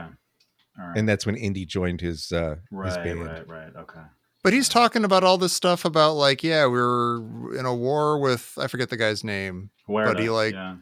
All 0.78 0.86
right. 0.88 0.96
and 0.98 1.08
that's 1.08 1.24
when 1.26 1.36
Indy 1.36 1.64
joined 1.66 2.00
his 2.00 2.30
uh, 2.32 2.56
his 2.56 2.62
right. 2.70 3.04
band. 3.04 3.24
Right. 3.24 3.48
Right. 3.48 3.76
Okay. 3.76 4.00
But 4.42 4.52
he's 4.52 4.68
talking 4.68 5.04
about 5.04 5.24
all 5.24 5.38
this 5.38 5.52
stuff 5.54 5.84
about 5.86 6.14
like, 6.14 6.42
yeah, 6.44 6.66
we 6.66 6.78
were 6.78 7.56
in 7.58 7.64
a 7.64 7.74
war 7.74 8.18
with 8.18 8.52
I 8.58 8.66
forget 8.66 8.90
the 8.90 8.96
guy's 8.98 9.24
name. 9.24 9.70
Where 9.86 10.06
But 10.06 10.18
he, 10.20 10.28
like- 10.30 10.52
yeah. 10.54 10.76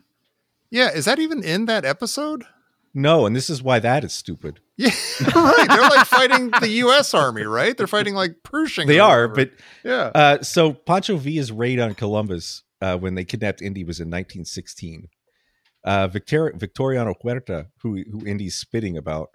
Yeah, 0.70 0.90
is 0.90 1.04
that 1.04 1.18
even 1.18 1.44
in 1.44 1.66
that 1.66 1.84
episode? 1.84 2.44
No, 2.94 3.24
and 3.26 3.34
this 3.34 3.48
is 3.48 3.62
why 3.62 3.78
that 3.78 4.04
is 4.04 4.12
stupid. 4.12 4.60
Yeah, 4.76 4.90
right. 5.34 5.66
They're 5.68 5.80
like 5.82 6.06
fighting 6.06 6.50
the 6.60 6.68
U.S. 6.68 7.14
Army, 7.14 7.44
right? 7.44 7.76
They're 7.76 7.86
fighting 7.86 8.14
like 8.14 8.36
Pershing. 8.42 8.86
They 8.86 8.98
are, 9.00 9.28
but 9.28 9.50
yeah, 9.84 10.10
Uh, 10.14 10.42
so 10.42 10.74
Pancho 10.74 11.16
Villa's 11.16 11.50
raid 11.50 11.78
on 11.80 11.94
Columbus 11.94 12.62
uh, 12.82 12.98
when 12.98 13.14
they 13.14 13.24
kidnapped 13.24 13.62
Indy 13.62 13.82
was 13.84 13.98
in 13.98 14.08
1916. 14.08 15.08
Uh, 15.84 16.06
Victor- 16.08 16.52
Victoriano 16.54 17.14
Huerta, 17.22 17.68
who 17.82 18.02
who 18.10 18.26
Indy's 18.26 18.56
spitting 18.56 18.96
about, 18.98 19.30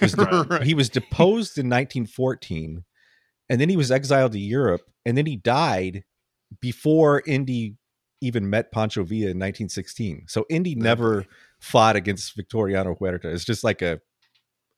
was 0.00 0.12
de- 0.12 0.46
Right. 0.48 0.62
he 0.62 0.74
was 0.74 0.88
deposed 0.88 1.58
in 1.58 1.66
1914, 1.68 2.84
and 3.48 3.60
then 3.60 3.68
he 3.68 3.76
was 3.76 3.90
exiled 3.90 4.32
to 4.32 4.38
Europe, 4.38 4.82
and 5.04 5.18
then 5.18 5.26
he 5.26 5.36
died 5.36 6.04
before 6.60 7.22
Indy 7.26 7.76
even 8.20 8.48
met 8.50 8.70
Pancho 8.72 9.02
Villa 9.02 9.30
in 9.30 9.38
1916. 9.38 10.24
So 10.28 10.44
Indy 10.50 10.74
never 10.74 11.24
fought 11.60 11.94
against 11.96 12.34
Victoriano 12.36 12.94
Huerta. 12.96 13.28
It's 13.32 13.44
just 13.44 13.62
like 13.64 13.82
a 13.82 14.00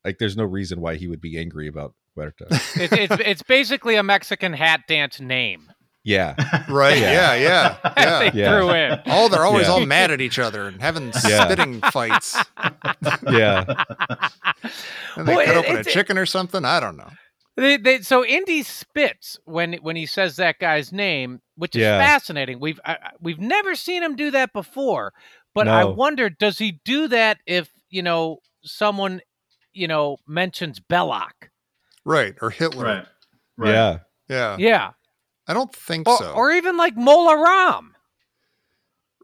like 0.05 0.19
there's 0.19 0.37
no 0.37 0.45
reason 0.45 0.81
why 0.81 0.97
he 0.97 1.07
would 1.09 1.21
be 1.21 1.39
angry 1.39 1.69
about 1.69 1.95
Huerta. 2.17 2.47
It's, 2.51 2.93
it's 2.93 3.17
it's 3.25 3.43
basically 3.43 3.95
a 3.97 4.03
Mexican 4.03 4.53
hat 4.53 4.83
dance 4.89 5.21
name. 5.21 5.73
Yeah. 6.05 6.35
right. 6.69 6.99
Yeah. 6.99 7.35
Yeah, 7.35 7.35
yeah, 7.35 7.93
yeah. 7.97 8.19
they 8.31 8.39
Yeah. 8.41 8.59
threw 8.59 8.71
in. 8.71 9.01
Oh, 9.07 9.29
they're 9.29 9.45
always 9.47 9.67
Yeah. 9.69 9.73
all 9.75 9.87
mad 9.87 10.11
at 10.11 10.21
each 10.21 10.41
other 10.41 10.67
and 10.67 10.81
having 10.83 11.13
Yeah. 11.27 11.45
spitting 11.45 11.81
fights. 11.81 12.37
Yeah. 13.31 13.65
And 15.17 15.29
they 15.29 15.37
Well, 15.37 15.47
cut 15.47 15.57
it- 15.57 15.59
open 15.59 15.77
a 15.77 15.81
it's- 15.81 15.93
chicken 15.95 16.19
or 16.19 16.27
something. 16.27 16.65
I 16.65 16.81
don't 16.81 16.97
know. 16.97 17.11
They, 17.57 17.77
they, 17.77 18.01
so 18.01 18.25
Indy 18.25 18.63
spits 18.63 19.39
when 19.45 19.75
when 19.75 19.95
he 19.95 20.07
says 20.07 20.37
that 20.37 20.59
guy's 20.59 20.91
name, 20.91 21.41
which 21.57 21.77
is 21.77 21.83
Yeah. 21.83 21.99
fascinating. 21.99 22.59
We've 22.61 22.81
I, 22.85 22.93
I- 22.95 23.11
we've 23.21 23.39
never 23.39 23.75
seen 23.75 24.03
him 24.03 24.17
do 24.17 24.31
that 24.31 24.53
before, 24.55 25.13
but 25.55 25.69
I 25.69 25.85
wonder 25.85 26.31
does 26.31 26.59
he 26.59 26.81
do 26.85 27.09
that 27.09 27.39
if 27.47 27.71
you 27.91 28.03
know 28.03 28.39
someone 28.63 29.21
you 29.73 29.89
know 29.89 30.19
mentions 30.27 30.81
Belloq? 30.81 31.49
Right. 32.05 32.35
Or 32.41 32.51
Hitler. 32.51 32.85
Right. 32.85 33.07
Right. 33.57 33.71
Yeah. 33.71 33.99
Yeah. 34.29 34.57
Yeah, 34.59 34.91
I 35.47 35.55
don't 35.55 35.75
think 35.75 36.09
or, 36.09 36.17
so. 36.17 36.33
or 36.33 36.53
even 36.53 36.77
like 36.77 36.97
Mola 36.97 37.43
Ram. 37.43 37.92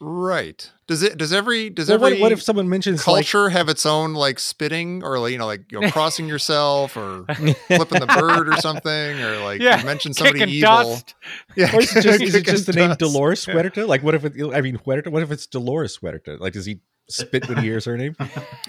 Right. 0.00 0.70
Does 0.86 1.02
it 1.02 1.18
does 1.18 1.32
every 1.32 1.68
does 1.70 1.88
Well, 1.88 1.98
what, 1.98 2.12
every 2.12 2.22
what 2.22 2.32
if 2.32 2.42
someone 2.42 2.68
mentions 2.68 2.98
like, 3.06 3.26
culture 3.26 3.50
have 3.50 3.68
its 3.68 3.84
own 3.84 4.14
like 4.14 4.38
spitting 4.38 5.02
or 5.04 5.18
like 5.18 5.32
you 5.32 5.38
know 5.38 5.46
like 5.46 5.70
you 5.70 5.80
know 5.80 5.90
crossing 5.90 6.26
yourself 6.34 6.96
or 6.96 7.24
flipping 7.66 8.00
the 8.00 8.16
bird 8.18 8.48
or 8.48 8.56
something 8.56 9.20
or 9.20 9.38
like 9.44 9.60
Yeah, 9.60 9.80
you 9.80 9.84
mention 9.86 10.14
somebody 10.14 10.50
evil? 10.52 10.68
dust. 10.84 11.14
Yeah. 11.56 11.74
Or 11.76 11.80
is 11.82 11.94
it 11.94 12.02
just, 12.02 12.22
is 12.22 12.34
it 12.34 12.44
just 12.46 12.66
the 12.66 12.72
name 12.72 12.88
dust. 12.88 13.00
Dolores 13.00 13.46
Yeah. 13.46 13.54
Huerta? 13.54 13.86
Like, 13.86 14.02
what 14.02 14.14
if 14.14 14.24
it? 14.24 14.32
I 14.54 14.60
mean, 14.62 14.76
Huerta. 14.76 15.10
What 15.10 15.22
if 15.22 15.30
it's 15.30 15.46
Dolores 15.46 15.96
Huerta? 15.98 16.38
Like, 16.40 16.54
does 16.54 16.64
he 16.66 16.80
spit 17.10 17.48
when 17.48 17.58
he 17.58 17.64
hears 17.64 17.84
her 17.84 17.96
name? 17.96 18.16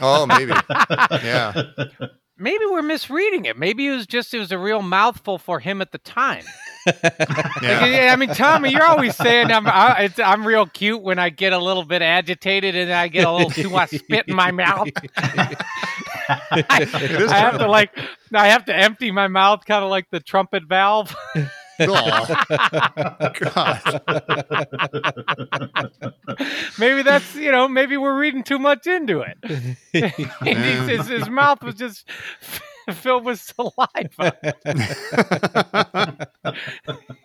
Oh, 0.02 0.26
maybe. 0.26 0.52
Yeah. 1.24 1.54
Maybe 2.38 2.66
we're 2.66 2.82
misreading 2.82 3.44
it. 3.46 3.58
Maybe 3.58 3.88
it 3.88 3.92
was 3.92 4.08
just 4.08 4.34
it 4.34 4.40
was 4.40 4.52
a 4.54 4.58
real 4.58 4.82
mouthful 4.82 5.38
for 5.38 5.60
him 5.60 5.82
at 5.82 5.92
the 5.92 5.98
time. 5.98 6.44
Yeah. 7.62 8.12
I 8.14 8.16
mean, 8.16 8.30
Tommy, 8.30 8.72
you're 8.72 8.86
always 8.86 9.16
saying 9.16 9.52
I'm 9.52 9.68
I, 9.68 10.04
it's, 10.04 10.18
I'm 10.20 10.46
real 10.48 10.66
cute 10.66 11.02
when 11.02 11.20
I 11.20 11.30
get 11.30 11.52
a 11.52 11.58
little 11.58 11.84
bit 11.84 12.02
agitated 12.02 12.74
and 12.76 12.92
I 12.92 13.10
get 13.10 13.28
a 13.28 13.32
little 13.32 13.50
too 13.50 13.70
much 13.70 13.90
spit 13.90 14.26
in 14.28 14.36
my 14.36 14.52
mouth. 14.52 14.88
Is 16.48 17.32
I 17.32 17.38
have 17.38 17.58
to 17.60 17.68
like 17.68 17.92
I 18.34 18.48
have 18.48 18.66
to 18.66 18.76
empty 18.76 19.12
my 19.12 19.28
mouth, 19.28 19.66
kind 19.66 19.84
of 19.84 19.90
like 19.90 20.10
the 20.10 20.20
trumpet 20.20 20.64
valve. 20.64 21.16
God. 21.80 22.28
maybe 26.80 27.02
that's 27.04 27.36
you 27.36 27.52
know 27.52 27.68
maybe 27.68 27.98
we're 27.98 28.18
reading 28.18 28.44
too 28.44 28.60
much 28.60 28.86
into 28.88 29.22
it. 29.22 29.38
His, 29.92 31.08
his 31.08 31.30
mouth 31.30 31.64
was 31.64 31.76
just 31.76 32.08
filled 32.96 33.26
with 33.26 33.40
saliva. 33.40 34.38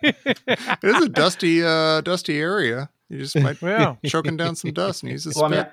It 0.01 0.83
is 0.83 1.03
a 1.03 1.09
dusty, 1.09 1.63
uh, 1.63 2.01
dusty 2.01 2.39
area. 2.39 2.89
You 3.09 3.19
just 3.19 3.37
might 3.39 3.61
Yeah. 3.61 3.95
be 4.01 4.09
choking 4.09 4.37
down 4.37 4.55
some 4.55 4.71
dust 4.73 5.03
and 5.03 5.11
use 5.11 5.23
the 5.25 5.33
Well, 5.35 5.45
I 5.45 5.49
mean, 5.49 5.65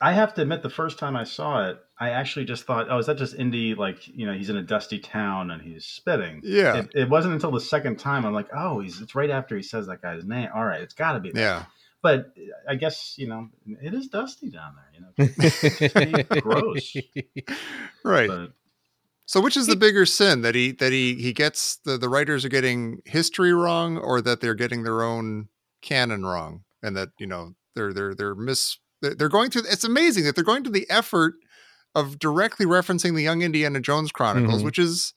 I 0.00 0.12
have 0.12 0.34
to 0.34 0.42
admit, 0.42 0.62
the 0.62 0.70
first 0.70 0.98
time 0.98 1.16
I 1.16 1.24
saw 1.24 1.68
it, 1.70 1.78
I 1.98 2.10
actually 2.10 2.44
just 2.44 2.64
thought, 2.64 2.88
"Oh, 2.90 2.98
is 2.98 3.06
that 3.06 3.16
just 3.16 3.36
Indy? 3.36 3.74
Like, 3.74 4.06
you 4.08 4.26
know, 4.26 4.32
he's 4.34 4.50
in 4.50 4.56
a 4.56 4.62
dusty 4.62 4.98
town 4.98 5.50
and 5.50 5.62
he's 5.62 5.86
spitting." 5.86 6.40
yeah, 6.44 6.78
It, 6.78 6.90
it 6.94 7.08
wasn't 7.08 7.34
until 7.34 7.52
the 7.52 7.60
second 7.60 7.98
time 7.98 8.26
I'm 8.26 8.34
like, 8.34 8.48
"Oh, 8.54 8.80
he's 8.80 9.00
it's 9.00 9.14
right 9.14 9.30
after 9.30 9.56
he 9.56 9.62
says 9.62 9.86
that 9.86 10.02
guy's 10.02 10.24
name. 10.24 10.48
All 10.54 10.64
right, 10.64 10.80
it's 10.82 10.94
got 10.94 11.12
to 11.14 11.20
be." 11.20 11.30
that." 11.32 11.40
yeah. 11.40 11.64
But 12.02 12.34
I 12.68 12.74
guess 12.74 13.14
you 13.16 13.28
know 13.28 13.48
it 13.80 13.94
is 13.94 14.08
dusty 14.08 14.50
down 14.50 14.74
there. 14.76 14.90
You 14.92 15.00
know, 15.00 15.12
it's 16.28 16.40
gross. 16.42 16.96
Right. 18.04 18.28
But 18.28 18.52
So, 19.26 19.40
which 19.40 19.56
is 19.56 19.66
the 19.66 19.76
bigger 19.76 20.04
sin 20.06 20.42
that 20.42 20.54
he 20.54 20.72
that 20.72 20.92
he 20.92 21.14
he 21.14 21.32
gets 21.32 21.76
the 21.84 21.96
the 21.96 22.08
writers 22.08 22.44
are 22.44 22.48
getting 22.50 23.00
history 23.06 23.52
wrong, 23.54 23.96
or 23.96 24.20
that 24.20 24.40
they're 24.40 24.54
getting 24.54 24.82
their 24.82 25.02
own 25.02 25.48
canon 25.82 26.24
wrong, 26.26 26.64
and 26.82 26.96
that 26.96 27.10
you 27.18 27.26
know 27.26 27.54
they're 27.74 27.92
they're 27.94 28.14
they're 28.14 28.34
mis 28.34 28.78
they're 29.00 29.28
going 29.28 29.50
through. 29.50 29.62
It's 29.70 29.84
amazing 29.84 30.24
that 30.24 30.34
they're 30.34 30.44
going 30.44 30.64
to 30.64 30.70
the 30.70 30.88
effort 30.90 31.34
of 31.94 32.18
directly 32.18 32.66
referencing 32.66 33.14
the 33.14 33.22
Young 33.22 33.42
Indiana 33.42 33.80
Jones 33.80 34.12
Chronicles, 34.12 34.62
Mhm. 34.62 34.64
which 34.64 34.78
is 34.78 35.14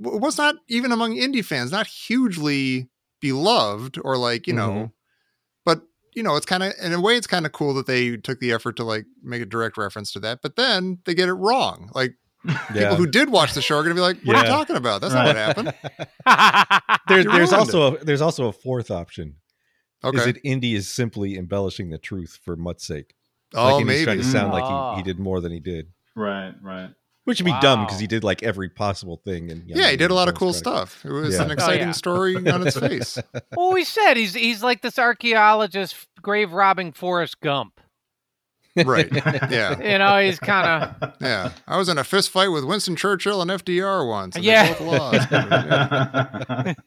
was 0.00 0.38
not 0.38 0.56
even 0.68 0.92
among 0.92 1.14
indie 1.16 1.44
fans, 1.44 1.70
not 1.72 1.86
hugely 1.86 2.88
beloved, 3.20 3.98
or 4.04 4.16
like 4.16 4.46
you 4.46 4.52
know, 4.52 4.70
Mhm. 4.70 4.92
but 5.64 5.82
you 6.14 6.22
know, 6.22 6.36
it's 6.36 6.46
kind 6.46 6.62
of 6.62 6.72
in 6.82 6.92
a 6.92 7.00
way, 7.00 7.16
it's 7.16 7.26
kind 7.26 7.46
of 7.46 7.52
cool 7.52 7.74
that 7.74 7.86
they 7.86 8.16
took 8.18 8.40
the 8.40 8.52
effort 8.52 8.76
to 8.76 8.84
like 8.84 9.06
make 9.22 9.42
a 9.42 9.46
direct 9.46 9.76
reference 9.78 10.12
to 10.12 10.20
that, 10.20 10.40
but 10.42 10.56
then 10.56 10.98
they 11.06 11.14
get 11.14 11.28
it 11.28 11.34
wrong, 11.34 11.90
like 11.94 12.16
people 12.72 12.96
who 12.96 13.06
did 13.06 13.30
watch 13.30 13.54
the 13.54 13.62
show 13.62 13.76
are 13.76 13.82
going 13.82 13.94
to 13.94 13.94
be 13.94 14.00
like, 14.00 14.20
"What 14.24 14.36
are 14.36 14.42
you 14.44 14.48
talking 14.50 14.76
about? 14.76 15.00
That's 15.00 15.14
not 15.14 15.26
what 15.26 15.36
happened." 15.36 15.74
There's 17.08 17.24
You 17.24 17.30
there's 17.32 17.50
ruined 17.50 17.54
also 17.54 17.96
a, 17.96 18.04
there's 18.04 18.20
also 18.20 18.46
a 18.48 18.52
fourth 18.52 18.90
option. 18.90 19.36
Okay, 20.04 20.18
Is 20.18 20.26
it 20.26 20.38
Indy 20.42 20.74
is 20.74 20.88
simply 20.88 21.36
embellishing 21.36 21.90
the 21.90 21.98
truth 21.98 22.38
for 22.44 22.56
Mutt's 22.56 22.84
sake? 22.86 23.14
Oh, 23.54 23.74
like, 23.76 23.82
and 23.82 23.90
he's 23.90 24.04
trying 24.04 24.18
to 24.18 24.24
sound 24.24 24.52
like 24.52 24.64
Oh. 24.64 24.66
he, 24.66 24.72
mm. 24.72 24.96
he 24.96 25.02
did 25.04 25.18
more 25.20 25.40
than 25.40 25.52
he 25.52 25.60
did, 25.60 25.88
Right, 26.16 26.52
right. 26.62 26.90
which 27.24 27.38
would 27.40 27.44
be 27.44 27.54
dumb 27.60 27.84
because 27.84 28.00
he 28.00 28.06
did 28.08 28.24
like 28.24 28.42
every 28.42 28.68
possible 28.68 29.20
thing. 29.24 29.50
And 29.52 29.62
Yeah, 29.68 29.90
he 29.90 29.96
did 29.96 30.10
a 30.10 30.14
lot 30.14 30.28
of 30.28 30.34
cool 30.34 30.52
stuff. 30.52 31.04
It 31.04 31.12
was 31.12 31.34
Yeah. 31.34 31.42
an 31.44 31.50
Oh, 31.50 31.52
exciting 31.54 31.88
yeah. 31.88 31.92
story 31.92 32.34
on 32.36 32.66
its 32.66 32.76
face. 32.78 33.18
Well, 33.56 33.72
we 33.72 33.84
said 33.84 34.14
he's 34.16 34.34
he's 34.34 34.62
like 34.62 34.80
this 34.82 34.98
archaeologist 34.98 35.94
grave 36.20 36.52
robbing 36.52 36.92
Forrest 36.92 37.40
Gump. 37.40 37.80
Right. 38.76 39.08
Yeah. 39.50 39.78
You 39.92 39.98
know, 39.98 40.18
he's 40.20 40.38
kind 40.38 40.94
of 41.02 41.12
Yeah. 41.20 41.52
I 41.66 41.76
was 41.76 41.88
in 41.88 41.98
a 41.98 42.04
fist 42.04 42.30
fight 42.30 42.48
with 42.48 42.64
Winston 42.64 42.96
Churchill 42.96 43.42
and 43.42 43.50
FDR 43.50 44.08
once. 44.08 44.36
And 44.36 44.44
Yeah. 44.44 44.72
They 44.72 44.84
both 44.84 45.00
lost. 45.00 45.30
Yeah. 45.30 46.74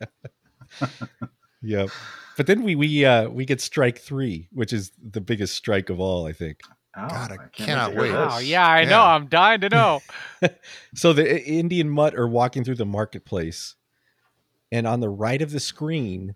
Yep. 1.61 1.89
But 2.37 2.47
then 2.47 2.63
we 2.63 2.75
we 2.75 3.05
uh 3.05 3.29
we 3.29 3.45
get 3.45 3.59
strike 3.61 3.97
three, 3.97 4.47
which 4.51 4.71
is 4.73 4.91
the 5.01 5.21
biggest 5.21 5.55
strike 5.55 5.89
of 5.89 5.99
all, 5.99 6.27
I 6.27 6.33
think. 6.33 6.59
Oh, 6.97 7.07
God, 7.07 7.31
I 7.31 7.37
can't 7.37 7.53
cannot 7.53 7.95
wait 7.95 8.07
to 8.09 8.13
hear 8.13 8.19
wait. 8.19 8.27
wow. 8.27 8.37
Yeah, 8.37 8.67
I 8.67 8.85
know. 8.85 9.01
I'm 9.01 9.27
dying 9.27 9.61
to 9.61 9.69
know. 9.69 10.01
So 10.93 11.11
the 11.11 11.43
Indian 11.43 11.89
mutt 11.89 12.15
are 12.15 12.27
walking 12.27 12.63
through 12.63 12.75
the 12.75 12.85
marketplace, 12.85 13.75
and 14.71 14.85
on 14.85 14.99
the 14.99 15.09
right 15.09 15.41
of 15.41 15.51
the 15.51 15.59
screen, 15.59 16.35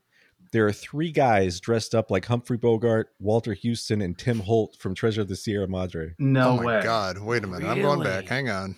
there 0.52 0.66
are 0.66 0.72
three 0.72 1.12
guys 1.12 1.60
dressed 1.60 1.94
up 1.94 2.10
like 2.12 2.26
Humphrey 2.26 2.58
Bogart, 2.58 3.10
Walter 3.20 3.56
Huston, 3.64 4.02
and 4.02 4.18
Tim 4.18 4.40
Holt 4.40 4.76
from 4.80 4.96
Treasure 4.96 5.22
of 5.22 5.28
the 5.28 5.36
Sierra 5.36 5.68
Madre. 5.68 6.14
No 6.20 6.50
oh 6.52 6.58
my 6.58 6.64
way. 6.66 6.82
God. 6.84 7.18
Wait 7.20 7.44
a 7.44 7.48
minute. 7.48 7.68
I'm 7.68 7.82
going 7.82 8.02
back. 8.04 8.26
Hang 8.26 8.50
on. 8.50 8.76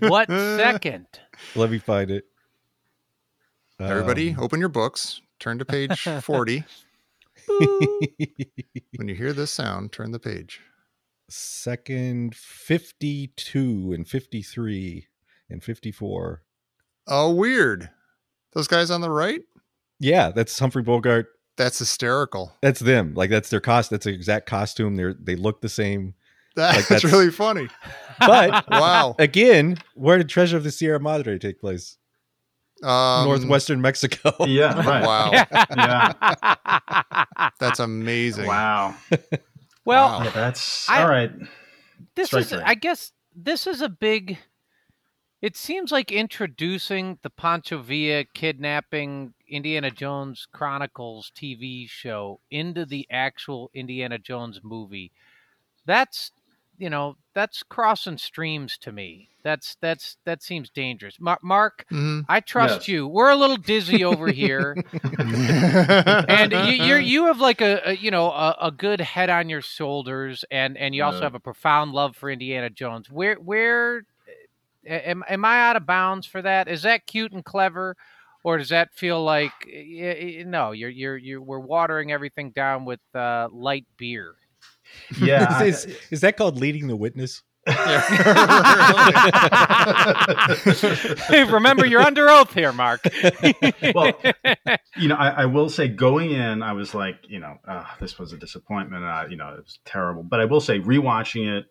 What 0.00 0.28
second? 0.28 1.06
Let 1.54 1.70
me 1.70 1.78
find 1.78 2.10
it. 2.10 2.24
Everybody, 3.80 4.30
Um, 4.30 4.40
open 4.40 4.60
your 4.60 4.68
books. 4.68 5.20
Turn 5.40 5.58
to 5.58 5.64
page 5.64 6.00
40. 6.22 6.64
When 8.96 9.08
you 9.08 9.14
hear 9.14 9.32
this 9.32 9.50
sound, 9.50 9.92
turn 9.92 10.12
the 10.12 10.18
page. 10.18 10.60
second 11.28 12.34
52 12.34 13.92
and 13.92 14.08
53 14.08 15.06
and 15.50 15.62
54. 15.62 16.42
Oh, 17.08 17.34
weird. 17.34 17.90
Those 18.54 18.68
guys 18.68 18.90
on 18.90 19.00
the 19.02 19.10
right? 19.10 19.42
Yeah, 20.00 20.30
that's 20.30 20.58
Humphrey 20.58 20.82
Bogart. 20.82 21.26
That's 21.56 21.78
hysterical. 21.78 22.52
That's 22.62 22.80
them. 22.80 23.14
Like 23.14 23.30
that's 23.30 23.48
their 23.50 23.60
cost. 23.60 23.90
That's 23.90 24.04
their 24.04 24.14
exact 24.14 24.46
costume. 24.46 24.96
They're 24.96 25.14
they 25.14 25.36
look 25.36 25.60
the 25.60 25.68
same. 25.68 26.14
That's, 26.56 26.88
that's- 26.88 27.04
really 27.04 27.30
funny. 27.30 27.68
But 28.18 28.64
Wow. 28.70 29.14
again, 29.18 29.78
where 29.94 30.18
did 30.18 30.28
Treasure 30.28 30.56
of 30.56 30.64
the 30.64 30.70
Sierra 30.72 31.00
Madre 31.00 31.38
take 31.38 31.60
place? 31.60 31.96
Um, 32.82 33.26
Northwestern 33.26 33.80
Mexico. 33.80 34.32
Yeah, 34.46 34.74
right. 34.86 35.04
Wow. 35.06 35.30
Yeah. 35.76 37.50
That's 37.60 37.78
amazing. 37.80 38.46
Wow. 38.46 38.96
well, 39.84 40.08
Wow. 40.18 40.24
Yeah, 40.24 40.30
that's 40.30 40.88
I- 40.90 41.02
all 41.02 41.08
right. 41.08 41.30
this 42.16 42.28
Strike 42.28 42.42
is 42.42 42.48
three. 42.50 42.60
i 42.64 42.74
guess 42.74 43.12
this 43.34 43.66
is 43.66 43.80
a 43.80 43.88
big 43.88 44.38
it 45.44 45.56
seems 45.56 45.92
like 45.92 46.10
introducing 46.10 47.18
the 47.22 47.28
pancho 47.30 47.78
villa 47.78 48.24
kidnapping 48.32 49.34
indiana 49.48 49.90
jones 49.90 50.46
chronicles 50.52 51.30
tv 51.36 51.88
show 51.88 52.40
into 52.50 52.84
the 52.86 53.06
actual 53.10 53.70
indiana 53.74 54.18
jones 54.18 54.60
movie 54.62 55.10
that's 55.86 56.30
you 56.78 56.88
know 56.88 57.16
that's 57.34 57.62
crossing 57.62 58.16
streams 58.18 58.78
to 58.78 58.90
me 58.90 59.28
that's 59.42 59.76
that's 59.82 60.16
that 60.24 60.42
seems 60.42 60.70
dangerous 60.70 61.20
Mar- 61.20 61.38
mark 61.42 61.84
Mhm. 61.92 62.24
i 62.28 62.40
trust 62.40 62.80
Yes. 62.80 62.88
you 62.88 63.06
we're 63.06 63.30
a 63.30 63.36
little 63.36 63.58
dizzy 63.58 64.02
over 64.02 64.28
here 64.32 64.74
and 66.28 66.52
you, 66.52 66.84
you're 66.86 66.98
you 67.12 67.26
have 67.26 67.40
like 67.40 67.60
a, 67.60 67.90
a 67.90 67.92
you 67.96 68.10
know 68.10 68.30
a, 68.30 68.56
a 68.62 68.70
good 68.70 69.00
head 69.00 69.30
on 69.30 69.48
your 69.48 69.62
shoulders, 69.62 70.44
and 70.50 70.76
and 70.78 70.94
you 70.94 71.04
also 71.04 71.18
Yeah. 71.18 71.24
have 71.24 71.34
a 71.34 71.40
profound 71.40 71.92
love 71.92 72.16
for 72.16 72.30
Indiana 72.30 72.70
Jones. 72.70 73.10
Where 73.10 73.34
where 73.36 73.98
a- 73.98 74.02
am 74.86 75.24
am 75.28 75.44
I 75.44 75.60
out 75.68 75.76
of 75.76 75.86
bounds 75.86 76.26
for 76.26 76.42
that? 76.42 76.68
Is 76.68 76.82
that 76.82 77.06
cute 77.06 77.32
and 77.32 77.44
clever, 77.44 77.96
or 78.42 78.58
does 78.58 78.68
that 78.70 78.92
feel 78.94 79.22
like 79.22 79.52
y- 79.66 80.36
y- 80.38 80.44
no? 80.46 80.72
You're 80.72 80.90
you're 80.90 81.16
you 81.16 81.42
we're 81.42 81.58
watering 81.58 82.12
everything 82.12 82.50
down 82.50 82.84
with 82.84 83.00
uh, 83.14 83.48
light 83.52 83.86
beer. 83.96 84.34
Yeah. 85.20 85.46
I- 85.50 85.64
is, 85.64 85.86
is 86.10 86.20
that 86.20 86.36
called 86.36 86.58
leading 86.58 86.86
the 86.86 86.96
witness? 86.96 87.42
Hey, 91.26 91.44
Remember, 91.50 91.86
you're 91.86 92.02
under 92.02 92.28
oath 92.28 92.52
here, 92.52 92.72
Mark. 92.72 93.00
well, 93.94 94.12
you 94.98 95.08
know, 95.08 95.14
I, 95.14 95.28
I 95.30 95.46
will 95.46 95.70
say 95.70 95.88
going 95.88 96.32
in, 96.32 96.62
I 96.62 96.72
was 96.72 96.94
like, 96.94 97.16
you 97.28 97.40
know, 97.40 97.56
uh, 97.66 97.84
this 98.00 98.18
was 98.18 98.32
a 98.32 98.36
disappointment. 98.36 99.04
Uh, 99.04 99.24
you 99.30 99.36
know, 99.36 99.48
it 99.54 99.64
was 99.64 99.78
terrible. 99.84 100.22
But 100.22 100.40
I 100.40 100.44
will 100.44 100.60
say, 100.60 100.78
rewatching 100.78 101.58
it, 101.58 101.64
I, 101.64 101.66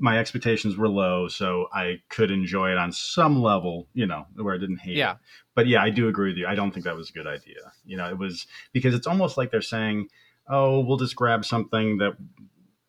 my 0.00 0.18
expectations 0.18 0.76
were 0.76 0.88
low, 0.88 1.28
so 1.28 1.68
I 1.72 2.00
could 2.08 2.30
enjoy 2.30 2.70
it 2.72 2.78
on 2.78 2.92
some 2.92 3.40
level. 3.42 3.88
You 3.94 4.06
know, 4.06 4.26
where 4.36 4.54
I 4.54 4.58
didn't 4.58 4.78
hate 4.78 4.96
Yeah. 4.96 5.12
it. 5.12 5.18
But 5.54 5.66
yeah, 5.66 5.82
I 5.82 5.90
do 5.90 6.08
agree 6.08 6.30
with 6.30 6.36
you. 6.38 6.46
I 6.46 6.54
don't 6.54 6.70
think 6.72 6.84
that 6.84 6.96
was 6.96 7.10
a 7.10 7.12
good 7.12 7.26
idea. 7.26 7.72
You 7.84 7.96
know, 7.96 8.08
it 8.08 8.18
was 8.18 8.46
because 8.72 8.94
it's 8.94 9.06
almost 9.06 9.36
like 9.38 9.50
they're 9.50 9.62
saying, 9.62 10.08
"Oh, 10.48 10.80
we'll 10.80 10.96
just 10.98 11.16
grab 11.16 11.44
something 11.44 11.98
that," 11.98 12.16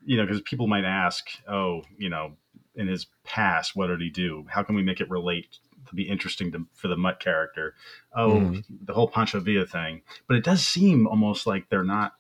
you 0.04 0.18
know, 0.18 0.26
because 0.26 0.42
people 0.42 0.68
might 0.68 0.86
ask, 0.86 1.26
"Oh, 1.48 1.84
you 1.98 2.10
know." 2.10 2.38
In 2.78 2.88
his 2.88 3.08
past, 3.24 3.74
what 3.78 3.88
did 3.88 4.02
he 4.02 4.10
do? 4.10 4.46
How 4.50 4.62
can 4.62 4.76
we 4.76 4.84
make 4.84 5.00
it 5.00 5.10
relate 5.10 5.60
to 5.88 5.96
be 5.96 6.04
interesting 6.10 6.52
to, 6.52 6.68
for 6.74 6.90
the 6.90 6.98
Mutt 6.98 7.22
character? 7.22 7.74
oh, 8.14 8.32
Mhm. 8.42 8.66
the 8.82 8.94
whole 8.94 9.08
Pancho 9.08 9.40
Villa 9.40 9.66
thing. 9.66 10.02
But 10.28 10.36
it 10.36 10.44
does 10.44 10.68
seem 10.68 11.08
almost 11.08 11.48
like 11.48 11.70
they're 11.70 11.86
not 11.86 12.16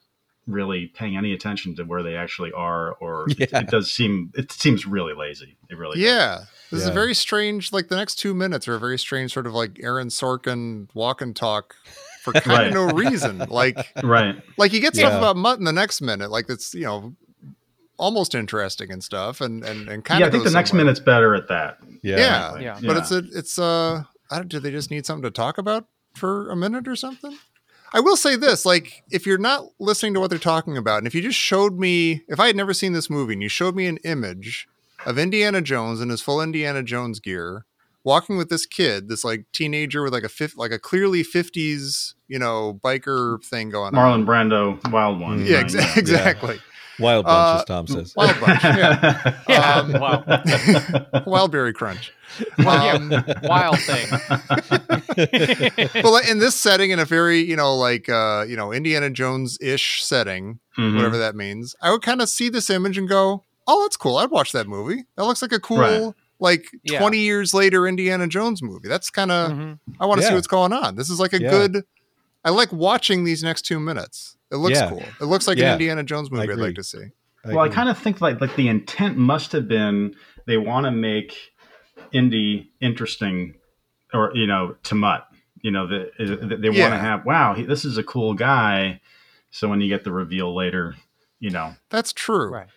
really 0.48 0.88
paying 0.88 1.18
any 1.18 1.34
attention 1.34 1.76
to 1.76 1.84
where 1.84 2.04
they 2.04 2.16
actually 2.16 2.52
are, 2.52 2.94
or 3.02 3.26
it, 3.30 3.52
Yeah. 3.52 3.60
it 3.62 3.68
does 3.70 3.92
seem 3.92 4.32
it 4.36 4.52
seems 4.52 4.86
really 4.86 5.14
lazy. 5.14 5.58
It 5.70 5.78
really 5.78 5.96
does. 6.00 6.04
Yeah. 6.06 6.40
This 6.72 6.82
is 6.82 6.88
a 6.88 6.92
very 6.92 7.14
strange, 7.14 7.72
like 7.72 7.88
the 7.90 7.96
next 7.96 8.16
two 8.16 8.34
minutes 8.34 8.68
are 8.68 8.76
a 8.76 8.80
very 8.80 8.98
strange 9.00 9.32
sort 9.34 9.48
of 9.48 9.54
like 9.54 9.80
Aaron 9.82 10.10
Sorkin 10.10 10.88
walk 10.94 11.22
and 11.22 11.36
talk 11.36 11.76
for 12.24 12.34
kind 12.34 12.48
Right. 12.48 12.68
of 12.68 12.74
no 12.74 12.88
reason. 12.90 13.38
Like, 13.50 13.78
right. 14.04 14.36
like 14.58 14.74
you 14.74 14.82
get 14.82 14.96
stuff 14.96 15.12
Yeah. 15.14 15.18
about 15.20 15.38
Mutt 15.38 15.60
in 15.60 15.66
the 15.66 15.72
next 15.72 16.02
minute, 16.02 16.32
like 16.32 16.48
that's, 16.48 16.74
you 16.74 16.84
know, 16.86 17.14
almost 17.98 18.36
interesting 18.36 18.92
and 18.92 19.04
stuff. 19.04 19.42
And, 19.42 19.64
and, 19.64 19.88
and 19.88 20.04
kind 20.04 20.18
of 20.18 20.20
Yeah, 20.22 20.28
of 20.28 20.30
I 20.30 20.32
think 20.32 20.44
the 20.44 20.52
next 20.52 20.74
minute's 20.74 21.00
better 21.00 21.34
at 21.36 21.48
that. 21.48 21.78
Yeah. 22.02 22.18
Yeah. 22.18 22.60
Yeah. 22.60 22.80
But 22.86 22.98
it's 22.98 23.12
a, 23.12 23.24
it's 23.34 23.58
uh 23.60 24.04
I 24.32 24.38
don't, 24.38 24.48
do 24.48 24.60
they 24.60 24.72
just 24.72 24.90
need 24.92 25.06
something 25.06 25.24
to 25.24 25.32
talk 25.32 25.58
about 25.60 25.88
for 26.16 26.50
a 26.50 26.56
minute 26.56 26.88
or 26.88 26.96
something? 26.96 27.38
I 27.96 28.02
will 28.02 28.18
say 28.18 28.36
this, 28.36 28.66
like 28.66 29.04
if 29.10 29.26
you're 29.26 29.38
not 29.38 29.64
listening 29.80 30.14
to 30.16 30.20
what 30.20 30.30
they're 30.30 30.38
talking 30.38 30.76
about, 30.76 30.98
and 30.98 31.08
if 31.08 31.16
you 31.16 31.22
just 31.22 31.40
showed 31.40 31.80
me, 31.80 32.24
if 32.28 32.42
I 32.42 32.48
had 32.48 32.56
never 32.58 32.74
seen 32.74 32.92
this 32.92 33.10
movie 33.10 33.32
and 33.32 33.42
you 33.42 33.48
showed 33.48 33.74
me 33.74 33.88
an 33.88 34.00
image 34.04 34.68
of 35.06 35.18
Indiana 35.18 35.62
Jones 35.62 36.02
in 36.02 36.10
his 36.10 36.20
full 36.22 36.42
Indiana 36.42 36.84
Jones 36.84 37.22
gear, 37.22 37.64
walking 38.04 38.36
with 38.36 38.50
this 38.50 38.66
kid, 38.66 39.08
this 39.08 39.24
like 39.24 39.46
teenager 39.54 40.04
with 40.04 40.12
like 40.12 40.26
a 40.26 40.30
fifth, 40.30 40.58
like 40.58 40.74
a 40.74 40.78
clearly 40.78 41.24
50s, 41.24 42.16
you 42.28 42.38
know, 42.38 42.82
biker 42.84 43.42
thing 43.46 43.70
going 43.70 43.96
on. 43.96 44.26
Marlon 44.26 44.26
Brando, 44.26 44.92
Wild 44.92 45.22
One. 45.22 45.46
Yeah, 45.46 45.64
exa- 45.64 45.96
exactly. 45.98 46.60
Wild 47.00 47.26
bunch, 47.26 47.36
Uh, 47.36 47.58
as 47.60 47.66
Tom 47.66 47.88
says. 47.88 48.14
Wild 48.16 48.40
bunch, 48.40 48.64
yeah. 48.64 49.38
Yeah, 49.50 49.74
Um, 49.80 49.92
wow. 50.00 50.24
Wildberry 51.26 51.74
crunch. 51.74 52.14
Well, 52.58 52.96
Um, 52.96 53.10
Wild 53.44 53.80
thing. 53.80 54.08
well, 56.04 56.18
in 56.30 56.40
this 56.40 56.56
setting, 56.56 56.92
in 56.92 57.00
a 57.00 57.06
very 57.06 57.40
you 57.40 57.56
know 57.56 57.76
like 57.76 58.10
uh, 58.10 58.46
you 58.48 58.56
know 58.56 58.72
Indiana 58.72 59.10
Jones 59.10 59.58
ish 59.62 60.04
setting, 60.04 60.60
Mhm. 60.78 60.96
whatever 60.96 61.18
that 61.18 61.36
means, 61.36 61.76
I 61.82 61.92
would 61.92 62.02
kind 62.02 62.22
of 62.22 62.30
see 62.30 62.50
this 62.50 62.70
image 62.70 62.98
and 62.98 63.08
go, 63.08 63.44
"Oh, 63.68 63.84
that's 63.84 63.98
cool. 63.98 64.18
I'd 64.18 64.32
watch 64.32 64.52
that 64.54 64.68
movie. 64.68 65.06
That 65.16 65.24
looks 65.26 65.42
like 65.42 65.52
a 65.54 65.60
cool." 65.60 65.78
Right. 65.80 66.14
Like 66.40 66.66
Yeah. 66.84 67.00
20 67.00 67.20
years 67.20 67.54
later 67.54 67.88
Indiana 67.88 68.28
Jones 68.28 68.62
movie. 68.62 68.90
That's 68.90 69.10
kind 69.10 69.32
of 69.32 69.52
Mhm. 69.52 69.80
I 70.02 70.06
want 70.06 70.20
to 70.22 70.28
see 70.28 70.34
what's 70.34 70.48
going 70.48 70.74
on. 70.74 70.96
This 70.96 71.10
is 71.10 71.20
like 71.20 71.32
a 71.34 71.42
Yeah. 71.42 71.50
good 71.50 71.84
I 72.44 72.50
like 72.52 72.72
watching 72.72 73.24
these 73.24 73.42
next 73.42 73.64
2 73.64 73.80
minutes. 73.80 74.36
It 74.56 74.58
looks 74.58 74.80
Yeah. 74.80 74.90
cool. 74.90 75.04
It 75.22 75.26
looks 75.26 75.48
like 75.48 75.58
Yeah. 75.58 75.68
an 75.68 75.72
Indiana 75.74 76.04
Jones 76.04 76.32
movie 76.32 76.52
I'd 76.52 76.58
like 76.58 76.76
to 76.76 76.84
see. 76.84 77.06
well, 77.46 77.60
I 77.60 77.70
kind 77.70 77.90
of 77.90 77.98
think 77.98 78.22
like 78.22 78.42
like 78.42 78.56
the 78.56 78.68
intent 78.68 79.18
must 79.18 79.52
have 79.52 79.68
been 79.68 80.16
they 80.48 80.58
want 80.58 80.86
to 80.86 80.92
make 80.92 81.36
Indy 82.12 82.72
interesting, 82.82 83.56
or 84.14 84.32
you 84.36 84.48
know, 84.48 84.76
to 84.84 84.96
Mutt. 84.96 85.28
You 85.62 85.72
know, 85.72 85.88
the, 85.88 86.12
the- 86.20 86.58
they 86.58 86.70
want 86.70 86.78
Yeah. 86.78 86.90
to 86.92 86.98
have 86.98 87.26
wow, 87.26 87.54
he, 87.56 87.64
this 87.64 87.86
is 87.86 87.98
a 87.98 88.04
cool 88.04 88.34
guy. 88.34 89.02
So 89.52 89.68
when 89.70 89.82
you 89.82 89.88
get 89.88 90.04
the 90.04 90.12
reveal 90.12 90.54
later, 90.56 90.96
you 91.40 91.50
know, 91.50 91.76
That's 91.90 92.14
true. 92.14 92.50
Right. 92.50 92.68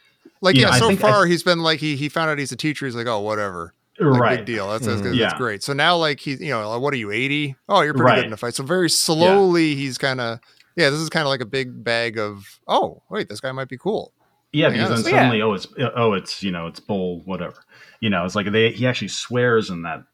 Like 0.41 0.55
Yeah, 0.57 0.69
yeah, 0.69 0.71
I 0.71 0.79
so 0.79 0.89
think- 0.89 1.01
far 1.01 1.27
he's 1.27 1.43
been 1.43 1.61
like 1.63 1.81
he 1.81 1.97
he 1.97 2.09
found 2.09 2.31
out 2.31 2.39
he's 2.39 2.53
a 2.53 2.57
teacher. 2.57 2.87
He's 2.87 2.95
like, 2.95 3.07
"Oh, 3.07 3.21
whatever." 3.21 3.75
Like, 4.01 4.21
right? 4.21 4.37
Big 4.39 4.47
deal. 4.47 4.71
That's 4.71 4.87
that's, 4.87 5.01
Mhm. 5.01 5.05
that's 5.05 5.17
Yeah. 5.17 5.37
great. 5.37 5.63
So 5.65 5.73
now, 5.73 5.97
like 5.97 6.21
he's, 6.21 6.41
you 6.41 6.51
know, 6.51 6.79
what 6.79 6.95
are 6.95 6.97
you, 6.97 7.11
eighty? 7.11 7.57
Oh, 7.69 7.81
you're 7.83 7.95
pretty 7.95 8.05
Right. 8.05 8.17
good 8.19 8.27
in 8.27 8.33
a 8.33 8.37
fight. 8.37 8.55
So 8.55 8.63
very 8.63 8.89
slowly, 8.89 9.75
he's 9.75 9.99
kind 9.99 10.21
of, 10.21 10.39
yeah. 10.79 10.91
This 10.91 11.01
is 11.01 11.11
kind 11.11 11.23
of 11.27 11.29
like 11.29 11.41
a 11.43 11.47
big 11.47 11.85
bag 11.85 12.19
of, 12.19 12.61
oh, 12.67 13.03
wait, 13.11 13.29
this 13.29 13.41
guy 13.41 13.53
might 13.53 13.69
be 13.69 13.77
cool. 13.79 14.13
Yeah, 14.53 14.69
Yeah, 14.69 14.73
because 14.73 14.89
then 14.89 14.99
so- 14.99 15.11
suddenly, 15.11 15.43
oh, 15.43 15.53
it's 15.53 15.67
oh, 15.95 16.15
it's 16.15 16.43
you 16.43 16.51
know, 16.51 16.67
it's 16.69 16.81
bull, 16.81 17.21
whatever. 17.27 17.57
You 18.01 18.09
know, 18.11 18.25
it's 18.25 18.35
like 18.35 18.51
they 18.51 18.71
he 18.73 18.87
actually 18.87 19.09
swears 19.09 19.69
in 19.69 19.83
that 19.83 20.05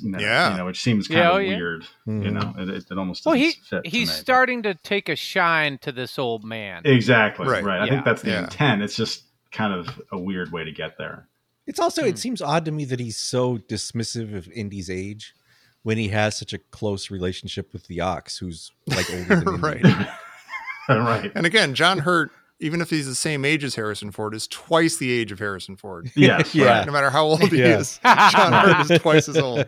you 0.00 0.14
Yeah. 0.18 0.50
you 0.50 0.56
know, 0.58 0.66
which 0.66 0.82
seems 0.82 1.08
kind 1.08 1.18
Yeah, 1.20 1.28
of 1.30 1.34
oh, 1.36 1.38
yeah. 1.38 1.56
weird. 1.56 1.86
You 2.06 2.12
Mhm. 2.12 2.32
know, 2.34 2.54
it, 2.62 2.68
it, 2.68 2.84
it 2.90 2.98
almost 2.98 3.24
Well, 3.24 3.34
doesn't 3.34 3.46
he 3.48 3.52
fit. 3.70 3.84
to 3.84 3.88
he's 3.90 4.08
me. 4.08 4.14
starting 4.14 4.62
to 4.64 4.74
take 4.74 5.08
a 5.08 5.16
shine 5.16 5.78
to 5.78 5.92
this 5.92 6.18
old 6.18 6.44
man. 6.44 6.82
exactly 6.84 7.46
right. 7.46 7.64
Right. 7.64 7.80
I 7.80 7.88
think 7.88 8.04
that's 8.04 8.20
the 8.20 8.30
Yeah. 8.32 8.44
intent. 8.44 8.82
It's 8.82 8.96
just 8.96 9.24
kind 9.50 9.72
of 9.72 9.88
a 10.12 10.18
weird 10.18 10.52
way 10.52 10.64
to 10.64 10.72
get 10.72 10.98
there. 10.98 11.26
It's 11.66 11.78
also 11.80 12.02
Hmm. 12.02 12.08
it 12.08 12.18
seems 12.18 12.42
odd 12.42 12.66
to 12.66 12.70
me 12.72 12.84
that 12.84 13.00
he's 13.00 13.16
so 13.16 13.56
dismissive 13.56 14.34
of 14.36 14.48
Indy's 14.52 14.90
age 14.90 15.34
when 15.82 15.98
he 15.98 16.08
has 16.08 16.36
such 16.36 16.52
a 16.52 16.58
close 16.58 17.10
relationship 17.10 17.72
with 17.72 17.86
the 17.86 18.00
Ox, 18.00 18.38
who's 18.38 18.72
like 18.86 19.08
older 19.12 19.36
than 19.36 19.48
Indy. 19.54 19.60
Right. 19.62 19.84
right. 20.88 21.32
And 21.34 21.46
again, 21.46 21.74
John 21.74 21.98
Hurt, 21.98 22.30
even 22.60 22.80
if 22.80 22.90
he's 22.90 23.06
the 23.06 23.14
same 23.14 23.44
age 23.44 23.62
as 23.62 23.74
Harrison 23.76 24.10
Ford, 24.10 24.34
is 24.34 24.48
twice 24.48 24.96
the 24.96 25.10
age 25.12 25.30
of 25.30 25.38
Harrison 25.38 25.76
Ford. 25.76 26.10
Yes. 26.16 26.54
Yeah. 26.54 26.78
Right. 26.78 26.86
No 26.86 26.92
matter 26.92 27.10
how 27.10 27.24
old 27.24 27.42
he 27.42 27.58
Yeah. 27.58 27.78
is, 27.78 28.00
John 28.02 28.52
Hurt 28.52 28.90
is 28.90 29.00
twice 29.00 29.28
as 29.28 29.36
old. 29.38 29.66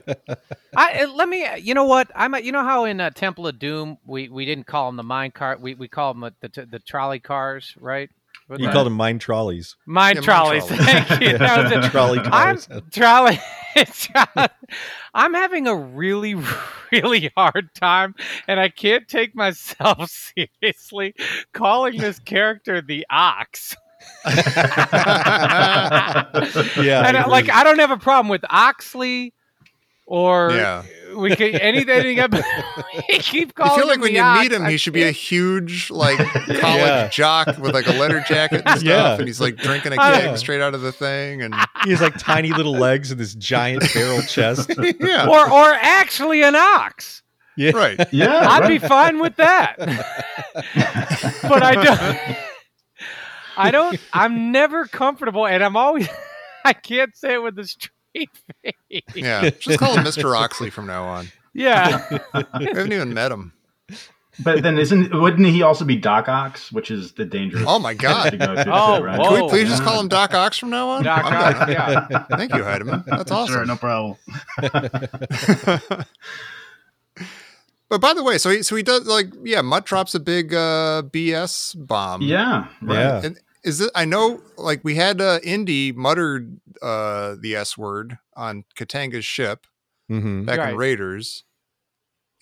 I 0.77 1.03
uh, 1.05 1.09
let 1.13 1.29
me. 1.29 1.47
You 1.59 1.75
know 1.75 1.85
what? 1.85 2.11
I'm. 2.15 2.35
You 2.37 2.53
know 2.53 2.65
how 2.65 2.85
in 2.85 3.01
uh, 3.01 3.11
Temple 3.11 3.47
of 3.47 3.59
Doom 3.59 3.99
we, 4.05 4.29
we 4.29 4.45
didn't 4.45 4.67
call 4.67 4.87
them 4.89 4.97
the 4.97 5.03
mine 5.03 5.31
cart. 5.31 5.61
We 5.61 5.75
we 5.75 5.89
call 5.89 6.15
them 6.15 6.33
the 6.41 6.49
the, 6.49 6.67
the 6.67 6.79
trolley 6.79 7.21
cars, 7.21 7.75
right? 7.81 8.11
You 8.59 8.67
Right. 8.67 8.73
called 8.73 8.87
him 8.89 8.95
mine 8.95 9.19
trolleys. 9.21 9.77
Mine 9.87 10.17
Yeah, 10.17 10.21
mine 10.21 10.25
trolleys. 10.25 10.67
trolleys. 10.67 10.87
Thank 10.87 11.21
you. 11.23 11.39
That 11.39 11.63
was 11.79 11.87
it. 11.87 11.91
trolley 11.91 12.19
I'm 12.19 12.57
cars. 12.59 12.69
trolley. 12.91 13.41
trolley- 13.77 14.49
I'm 15.15 15.35
having 15.35 15.67
a 15.69 15.75
really, 15.77 16.35
really 16.93 17.31
hard 17.37 17.73
time, 17.75 18.15
and 18.49 18.59
I 18.59 18.69
can't 18.69 19.07
take 19.07 19.35
myself 19.37 20.11
seriously 20.11 21.15
calling 21.53 21.97
this 21.99 22.19
character 22.19 22.81
the 22.81 23.07
Ox. 23.09 23.77
Yeah, 26.77 27.07
and 27.07 27.17
I 27.17 27.27
like. 27.29 27.51
I 27.51 27.63
don't 27.65 27.79
have 27.79 27.91
a 27.91 27.97
problem 27.99 28.29
with 28.29 28.45
Oxley 28.51 29.35
or 30.07 30.51
Yeah. 30.53 30.83
We 31.17 31.37
could 31.37 31.55
anything. 31.57 32.19
anything 32.19 32.43
we 33.09 33.19
keep 33.19 33.55
calling. 33.55 33.73
I 33.73 33.77
feel 33.77 33.87
like 33.87 34.01
when 34.01 34.15
you 34.15 34.21
Ox. 34.21 34.41
meet 34.41 34.53
him, 34.53 34.65
I 34.65 34.71
he 34.73 34.77
should 34.77 34.93
be 34.93 35.03
a 35.05 35.11
huge, 35.11 35.91
like, 35.91 36.19
college 36.35 36.57
Yeah. 36.59 37.09
jock 37.09 37.59
with 37.59 37.75
like 37.75 37.87
a 37.87 37.93
leather 37.93 38.23
jacket 38.29 38.63
and 38.67 38.81
stuff, 38.81 38.83
Yeah. 38.83 39.15
and 39.17 39.27
he's 39.27 39.41
like 39.41 39.57
drinking 39.57 39.93
a 39.93 39.97
keg 39.97 40.37
straight 40.39 40.61
out 40.61 40.75
of 40.75 40.83
the 40.83 40.93
thing, 40.93 41.43
and 41.43 41.55
he 41.85 41.91
has 41.91 42.01
like 42.01 42.17
tiny 42.19 42.51
little 42.53 42.73
legs 42.75 43.11
and 43.11 43.21
this 43.21 43.35
giant 43.35 43.83
barrel 43.95 44.23
chest. 44.23 44.71
yeah, 45.01 45.27
or 45.29 45.51
or 45.51 45.73
actually 45.81 46.43
an 46.43 46.55
ox. 46.57 47.23
Yeah, 47.57 47.73
right. 47.73 48.01
Yeah. 48.13 48.49
I'd 48.49 48.61
right. 48.61 48.69
be 48.69 48.79
fine 48.79 49.19
with 49.19 49.37
that. 49.37 49.75
but 51.43 51.63
I 51.63 51.75
don't. 51.75 52.37
I 53.57 53.71
don't. 53.71 53.99
I'm 54.13 54.53
never 54.53 54.87
comfortable, 54.87 55.47
and 55.47 55.63
I'm 55.63 55.77
always. 55.77 56.09
I 56.65 56.73
can't 56.73 57.15
say 57.17 57.35
it 57.35 57.43
with 57.43 57.59
a 57.59 57.67
straight 57.67 57.91
face. 57.91 58.00
Yeah, 59.15 59.51
just 59.61 59.79
call 59.79 59.97
him 59.97 60.05
Mr. 60.05 60.37
Oxley 60.37 60.71
from 60.71 60.87
now 60.87 61.05
on. 61.05 61.29
Yeah. 61.55 62.07
We 62.59 62.65
haven't 62.67 62.93
even 62.93 63.15
met 63.15 63.31
him. 63.33 63.53
But 64.43 64.63
then 64.63 64.79
isn't 64.79 65.13
wouldn't 65.13 65.47
he 65.49 65.63
also 65.63 65.85
be 65.85 65.97
Doc 65.97 66.29
Ox, 66.29 66.73
which 66.73 66.91
is 66.91 67.13
the 67.13 67.25
dangerous? 67.25 67.65
Oh 67.67 67.79
my 67.79 67.93
to 67.93 67.99
God! 67.99 68.39
go 68.39 68.63
through, 68.63 68.73
Oh, 68.73 69.03
right? 69.03 69.21
Can 69.21 69.43
we 69.45 69.49
please 69.51 69.69
just 69.69 69.83
call 69.83 70.01
him 70.01 70.09
Doc 70.09 70.33
Ox 70.35 70.57
from 70.57 70.71
now 70.71 70.89
on? 70.89 71.03
Doc 71.05 71.25
I'm 71.25 71.33
Ock, 71.35 71.59
done. 71.59 71.71
yeah. 71.71 72.25
Thank 72.37 72.55
you, 72.55 72.63
Heidemann. 72.63 73.05
That's 73.05 73.29
Sure, 73.31 73.39
awesome. 73.39 73.67
no 73.67 73.77
problem. 73.77 74.17
but 77.89 78.01
by 78.01 78.15
the 78.15 78.23
way, 78.23 78.39
so 78.39 78.51
he 78.51 78.63
so 78.63 78.77
he 78.77 78.83
does 78.83 79.07
like 79.07 79.27
yeah, 79.43 79.61
Mutt 79.63 79.85
drops 79.85 80.15
a 80.15 80.21
big 80.21 80.55
uh, 80.55 81.03
BS 81.11 81.75
bomb. 81.87 82.23
Yeah, 82.23 82.69
right. 82.83 82.95
Yeah. 82.99 83.21
And 83.25 83.39
is 83.65 83.81
it? 83.81 83.91
I 83.95 84.05
know, 84.05 84.41
like 84.57 84.83
we 84.85 84.95
had 84.97 85.21
uh, 85.21 85.39
Indy 85.43 85.93
muttered 85.93 86.61
uh, 86.83 87.37
the 87.41 87.55
S 87.57 87.77
word 87.79 88.19
on 88.37 88.65
Katanga's 88.77 89.25
ship 89.25 89.67
hmm 90.09 90.45
back 90.45 90.59
Right. 90.59 90.71
in 90.71 90.77
Raiders, 90.77 91.45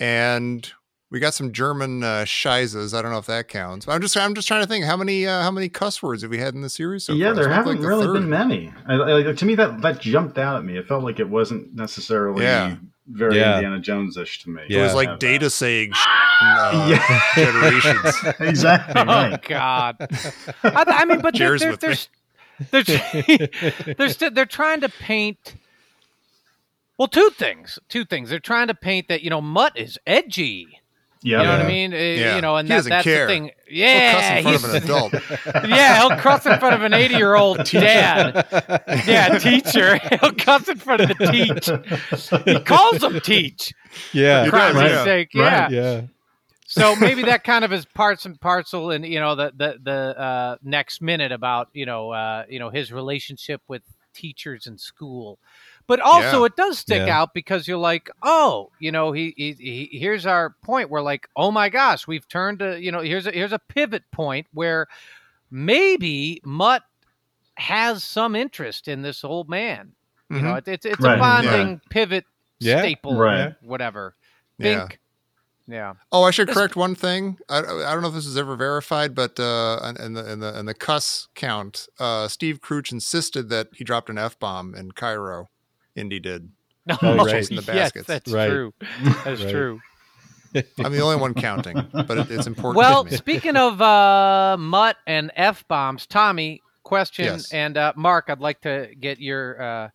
and 0.01 0.71
we 1.11 1.21
got 1.21 1.35
some 1.35 1.53
German 1.53 2.03
uh, 2.03 2.25
shizes. 2.27 2.97
I 2.97 3.03
don't 3.03 3.13
know 3.13 3.19
if 3.19 3.27
that 3.27 3.49
counts. 3.49 3.87
But 3.87 3.93
I'm 3.93 4.01
just 4.01 4.17
I'm 4.17 4.35
just 4.35 4.47
trying 4.49 4.63
to 4.63 4.67
think 4.67 4.85
how 4.85 4.97
many 4.97 5.27
uh, 5.27 5.43
how 5.43 5.51
many 5.51 5.69
cuss 5.69 6.03
words 6.03 6.23
have 6.23 6.31
we 6.31 6.39
had 6.39 6.55
in 6.55 6.61
the 6.61 6.69
series 6.71 7.05
so 7.05 7.13
yeah, 7.15 7.29
far? 7.29 7.35
there 7.35 7.49
haven't 7.49 7.81
the 7.81 7.89
really 7.89 8.07
third. 8.07 8.13
been 8.15 8.29
many. 8.29 8.73
I, 8.87 8.95
I- 8.95 9.23
like, 9.25 9.37
to 9.37 9.45
me, 9.47 9.55
that 9.57 9.81
that 9.83 10.01
jumped 10.01 10.39
out 10.39 10.57
at 10.59 10.65
me. 10.65 10.77
It 10.77 10.87
felt 10.87 11.03
like 11.05 11.19
it 11.21 11.29
wasn't 11.29 11.75
necessarily 11.75 12.45
Yeah. 12.45 12.77
Very 13.09 13.37
Yeah. 13.37 13.57
Indiana 13.57 13.81
Jones-ish 13.81 14.43
to 14.45 14.51
me. 14.51 14.63
It 14.69 14.81
was 14.81 14.95
like 14.95 15.09
Have 15.09 15.19
data 15.19 15.51
saying 15.51 15.93
uh, 16.43 16.87
Yeah. 16.91 17.21
generations. 17.35 18.21
that. 18.23 18.37
exactly 18.41 19.01
Oh 19.01 19.05
right. 19.05 19.43
God. 19.43 19.97
I, 20.63 20.85
I 20.87 21.05
mean, 21.05 21.21
but 21.21 21.37
they're 21.37 21.57
Cheers 21.59 21.79
they're 21.81 21.95
they're, 22.71 22.83
they're, 22.83 23.49
they're, 23.97 24.09
st- 24.09 24.35
they're 24.35 24.47
trying 24.47 24.81
to 24.81 24.89
paint. 24.89 25.55
Well, 26.99 27.09
two 27.09 27.31
things. 27.31 27.79
Two 27.89 28.05
things. 28.05 28.31
They're 28.31 28.41
trying 28.41 28.67
to 28.69 28.75
paint 28.75 29.09
that 29.09 29.23
you 29.23 29.31
know 29.31 29.41
Mutt 29.41 29.79
is 29.79 29.99
edgy. 30.07 30.78
Yeah, 31.23 31.39
You 31.39 31.45
know 31.45 31.51
what 31.57 31.61
I 31.63 31.69
mean? 31.69 31.93
Uh, 31.93 31.97
Yeah. 31.97 32.37
You 32.37 32.43
know, 32.43 32.57
and 32.57 32.69
He 32.69 32.71
that, 32.71 32.77
doesn't 32.77 32.91
that's 32.91 33.05
care. 33.05 33.27
the 33.27 33.33
thing. 33.33 33.51
He'll 33.67 34.13
cuss 34.13 34.31
in 34.31 34.43
front 34.43 34.57
of 34.57 34.65
an 34.65 34.83
adult. 34.83 35.13
yeah, 35.69 35.99
he'll 35.99 36.17
cuss 36.19 36.47
in 36.47 36.59
front 36.59 36.75
of 36.77 36.83
an 36.83 36.95
80 36.95 37.15
year 37.15 37.35
old 37.35 37.65
dad. 37.65 38.47
Yeah, 39.07 39.39
teacher. 39.39 39.97
He'll 40.21 40.33
cuss 40.33 40.69
in 40.69 40.77
front 40.79 41.03
of 41.03 41.09
the 41.09 41.27
teach. 41.27 42.45
He 42.45 42.61
calls 42.61 43.03
him 43.03 43.21
teach. 43.21 43.75
Yeah, 44.13 44.45
For 44.47 44.51
does, 44.53 44.73
Christ's 44.73 44.95
yeah. 44.97 45.05
sake. 45.05 45.31
Right. 45.35 45.43
Yeah. 45.45 45.69
yeah. 45.71 46.01
So 46.71 46.95
maybe 46.97 47.23
that 47.23 47.45
kind 47.45 47.65
of 47.65 47.73
is 47.73 47.87
parts 47.87 48.27
and 48.27 48.39
parcel, 48.41 48.91
and 48.91 49.05
you 49.05 49.19
know 49.19 49.35
the 49.35 49.53
the 49.57 49.79
the 49.83 50.21
uh, 50.21 50.57
next 50.63 51.01
minute 51.01 51.33
about 51.33 51.69
you 51.73 51.87
know 51.87 52.11
uh, 52.11 52.45
you 52.49 52.59
know 52.59 52.69
his 52.69 52.93
relationship 52.93 53.63
with 53.69 53.83
teachers 54.15 54.67
in 54.67 54.77
school, 54.77 55.39
but 55.89 55.99
also 56.01 56.41
Yeah. 56.41 56.45
it 56.47 56.57
does 56.57 56.79
stick 56.79 57.07
Yeah. 57.09 57.19
out 57.21 57.35
because 57.35 57.67
you're 57.67 57.77
like, 57.79 58.09
oh, 58.23 58.71
you 58.79 58.93
know, 58.93 59.11
he, 59.11 59.35
he, 59.37 59.53
he 59.55 59.99
here's 59.99 60.25
our 60.27 60.55
point. 60.63 60.89
We're 60.91 61.03
like, 61.03 61.27
oh 61.35 61.51
my 61.51 61.69
gosh, 61.69 62.07
we've 62.07 62.29
turned 62.29 62.61
to 62.61 62.81
you 62.81 62.93
know 62.93 63.01
here's 63.01 63.27
a 63.27 63.33
here's 63.33 63.53
a 63.53 63.59
pivot 63.59 64.05
point 64.13 64.47
where 64.55 64.87
maybe 65.51 66.41
Mutt 66.45 66.83
has 67.57 68.05
some 68.05 68.37
interest 68.37 68.87
in 68.89 69.03
this 69.03 69.25
old 69.25 69.49
man. 69.49 69.93
You 70.31 70.43
know, 70.43 70.53
Mhm. 70.55 70.59
it, 70.59 70.69
it's 70.69 70.87
it's 70.87 71.01
Right, 71.01 71.17
a 71.17 71.19
bonding 71.19 71.81
pivot 71.91 72.25
Yeah, 72.61 72.81
staple, 72.81 73.17
right. 73.19 73.55
whatever. 73.63 74.15
Yeah. 74.59 74.81
Think, 74.81 75.01
yeah. 75.67 75.95
Oh, 76.13 76.23
I 76.25 76.31
should 76.31 76.49
correct 76.49 76.77
one 76.77 76.95
thing. 76.95 77.39
I, 77.49 77.59
I 77.61 77.63
don't 77.93 78.03
know 78.03 78.09
if 78.09 78.15
this 78.15 78.27
is 78.27 78.37
ever 78.37 78.55
verified, 78.57 79.15
but 79.15 79.39
uh, 79.41 79.81
in- 79.99 80.05
in 80.05 80.13
the 80.15 80.33
in 80.33 80.41
the 80.41 80.59
in 80.59 80.67
the 80.67 80.75
cuss 80.75 81.29
count, 81.35 81.87
uh, 81.99 82.29
Steve 82.29 82.61
Crouch 82.61 82.93
insisted 82.93 83.49
that 83.49 83.69
he 83.75 83.85
dropped 83.85 84.11
an 84.11 84.19
f 84.19 84.39
bomb 84.39 84.75
in 84.75 84.93
Cairo. 84.93 85.49
Indy 85.99 86.21
did. 86.21 86.51
No, 86.87 86.97
oh, 87.03 87.17
right. 87.17 87.29
Chasing 87.31 87.57
the 87.57 87.63
yes, 87.63 87.93
baskets. 87.93 88.07
that's 88.07 88.31
Right. 88.33 88.49
true. 88.49 88.73
That's 89.25 89.43
Right. 89.43 89.51
true. 89.51 89.81
I'm 90.83 90.93
the 90.93 91.01
only 91.01 91.17
one 91.17 91.35
counting, 91.35 91.87
but 91.93 92.17
it, 92.17 92.31
it's 92.31 92.47
important. 92.47 92.79
Well, 92.79 93.05
to 93.05 93.11
me. 93.11 93.17
speaking 93.19 93.57
of 93.57 93.83
uh, 93.83 94.57
mutt 94.59 94.97
and 95.07 95.31
f 95.37 95.67
bombs, 95.69 96.07
Tommy, 96.07 96.63
question, 96.85 97.27
Yes. 97.27 97.53
and 97.53 97.77
uh, 97.77 97.93
Mark, 97.97 98.27
I'd 98.29 98.41
like 98.41 98.63
to 98.63 98.89
get 98.99 99.21
your 99.21 99.61
uh, 99.61 99.91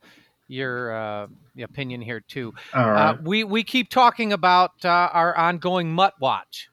your 0.48 0.94
uh, 0.94 1.28
opinion 1.60 2.02
here 2.02 2.20
too. 2.20 2.54
All 2.76 2.88
Uh, 2.88 2.94
right. 3.13 3.24
we 3.24 3.44
we 3.44 3.63
keep 3.63 3.89
talking 3.89 4.32
about 4.32 4.72
uh, 4.86 4.89
our 4.89 5.36
ongoing 5.36 5.92
mutt 5.92 6.13
watch. 6.20 6.70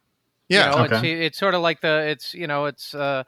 yeah, 0.50 0.72
you 0.72 0.76
know, 0.76 0.84
Okay. 0.84 0.96
it's 1.14 1.26
it's 1.34 1.38
sort 1.38 1.54
of 1.54 1.62
like 1.62 1.80
the 1.80 2.08
it's 2.08 2.34
you 2.34 2.46
know 2.46 2.66
it's 2.66 2.94
uh, 2.94 3.24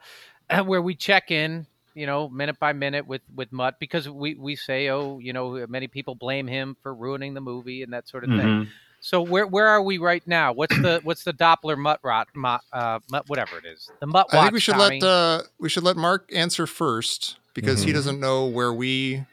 where 0.65 0.83
we 0.83 0.93
check 0.93 1.31
in 1.31 1.65
you 1.95 2.05
know 2.05 2.29
minute 2.29 2.59
by 2.59 2.73
minute 2.73 3.07
with 3.07 3.21
with 3.35 3.51
mutt 3.51 3.75
because 3.79 4.09
we 4.09 4.35
we 4.35 4.55
say 4.55 4.89
oh 4.89 5.19
you 5.19 5.33
know 5.33 5.65
many 5.67 5.87
people 5.87 6.15
blame 6.15 6.47
him 6.47 6.75
for 6.81 6.93
ruining 6.93 7.33
the 7.33 7.41
movie 7.41 7.83
and 7.83 7.93
that 7.93 8.07
sort 8.07 8.23
of 8.23 8.29
thing. 8.31 8.39
Mhm. 8.39 8.67
So 9.01 9.21
where 9.21 9.45
where 9.45 9.67
are 9.67 9.81
we 9.83 9.97
right 9.97 10.25
now? 10.25 10.53
What's 10.53 10.75
the 10.77 11.01
what's 11.03 11.23
the 11.25 11.33
Doppler 11.33 11.77
mutt 11.77 11.99
rot 12.03 12.29
mutt, 12.33 12.61
uh, 12.71 12.99
mutt 13.11 13.27
whatever 13.27 13.57
it 13.57 13.65
is 13.65 13.91
the 13.99 14.07
mutt 14.07 14.27
I 14.33 14.41
think 14.43 14.53
we 14.53 14.59
should 14.61 14.75
Tommy. 14.75 15.01
let 15.01 15.07
uh, 15.07 15.41
we 15.59 15.67
should 15.69 15.83
let 15.83 15.97
Mark 15.97 16.29
answer 16.33 16.65
first 16.65 17.37
because 17.53 17.83
he 17.83 17.91
Mhm. 17.91 17.95
doesn't 17.95 18.19
know 18.21 18.45
where 18.47 18.71
we. 18.73 19.23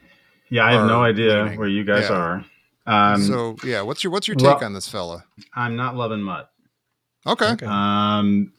Yeah, 0.49 0.65
I 0.65 0.73
have 0.73 0.87
no 0.87 1.01
idea 1.03 1.43
leaning. 1.43 1.57
where 1.59 1.69
you 1.69 1.85
guys 1.85 2.09
Yeah. 2.09 2.15
are. 2.17 2.45
Um, 2.85 3.21
so 3.21 3.55
yeah, 3.63 3.81
what's 3.81 4.03
your 4.03 4.11
what's 4.11 4.27
your 4.27 4.35
well- 4.41 4.55
take 4.55 4.63
on 4.63 4.73
this 4.73 4.89
fella? 4.89 5.23
I'm 5.55 5.75
not 5.77 5.95
loving 5.95 6.21
Mutt. 6.21 6.51
Okay, 7.25 7.51
Okay. 7.51 7.65
Um, 7.65 8.51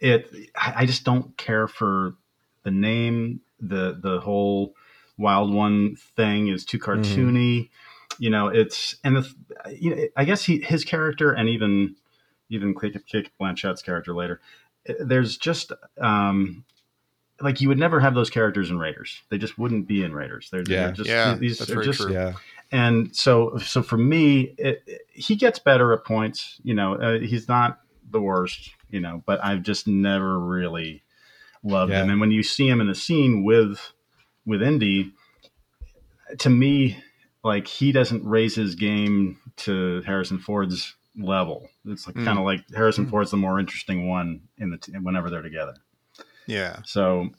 it, 0.00 0.28
I 0.54 0.74
I 0.82 0.86
just 0.86 1.04
don't 1.04 1.34
care 1.38 1.66
for 1.66 2.14
the 2.62 2.70
name. 2.70 3.40
the 3.60 3.98
The 4.00 4.20
whole 4.20 4.74
Wild 5.18 5.52
One 5.52 5.96
thing 6.16 6.48
is 6.48 6.64
too 6.64 6.78
cartoony. 6.78 7.70
You 8.18 8.30
know, 8.30 8.48
it's 8.48 8.96
and 9.04 9.16
the 9.16 9.34
you 9.72 9.94
know, 9.96 10.02
I 10.16 10.24
guess 10.24 10.44
he 10.44 10.60
his 10.60 10.84
character 10.84 11.32
and 11.32 11.48
even 11.48 11.96
even 12.50 12.74
Cate, 12.78 13.06
Cate 13.06 13.30
Blanchett's 13.38 13.82
character 13.82 14.14
later. 14.14 14.40
eh, 14.86 14.94
There's 15.00 15.36
just 15.38 15.72
um, 15.98 16.64
like 17.40 17.60
you 17.60 17.68
would 17.68 17.78
never 17.78 17.98
have 18.00 18.14
those 18.14 18.28
characters 18.30 18.70
in 18.70 18.78
Raiders. 18.78 19.22
They 19.30 19.38
just 19.38 19.58
wouldn't 19.58 19.86
be 19.88 20.04
in 20.04 20.12
Raiders. 20.14 20.50
They're, 20.50 20.62
Yeah. 20.66 20.86
they're 20.86 20.92
just 20.92 21.08
Yeah, 21.08 21.34
these 21.34 21.58
that's 21.58 21.70
are 21.70 21.82
just 21.82 22.00
true. 22.00 22.12
yeah. 22.12 22.34
and 22.70 23.14
so 23.16 23.56
so 23.58 23.82
for 23.82 23.96
me 23.96 24.54
it, 24.58 24.82
it- 24.86 25.00
he 25.08 25.34
gets 25.36 25.58
better 25.58 25.92
at 25.92 26.04
points 26.04 26.58
you 26.62 26.74
know 26.74 26.94
uh, 26.94 27.18
he's 27.18 27.46
not 27.48 27.80
the 28.10 28.20
worst 28.20 28.70
you 28.90 28.98
know 29.00 29.22
but 29.26 29.42
i've 29.44 29.62
just 29.62 29.86
never 29.86 30.38
really 30.38 31.02
loved 31.62 31.92
him 31.92 32.06
Yeah. 32.06 32.12
and 32.12 32.20
when 32.20 32.30
you 32.32 32.42
see 32.42 32.68
him 32.68 32.80
in 32.80 32.88
a 32.88 32.94
scene 32.94 33.44
with 33.44 33.92
with 34.46 34.62
indy 34.62 35.12
to 36.38 36.50
me 36.50 36.98
like 37.44 37.66
he 37.66 37.92
doesn't 37.92 38.24
raise 38.24 38.54
his 38.54 38.74
game 38.74 39.38
to 39.56 40.00
Harrison 40.02 40.38
Ford's 40.38 40.94
level. 41.16 41.68
It's 41.84 42.06
like 42.06 42.16
Mm. 42.16 42.24
kind 42.24 42.38
of 42.38 42.44
like 42.44 42.64
Harrison 42.74 43.06
Ford's 43.06 43.30
the 43.32 43.36
more 43.36 43.58
interesting 43.60 44.08
one 44.08 44.42
in 44.58 44.70
the 44.70 44.78
t- 44.78 44.92
whenever 44.92 45.28
they're 45.28 45.42
together. 45.42 45.74
Yeah. 46.46 46.78
So 46.84 47.30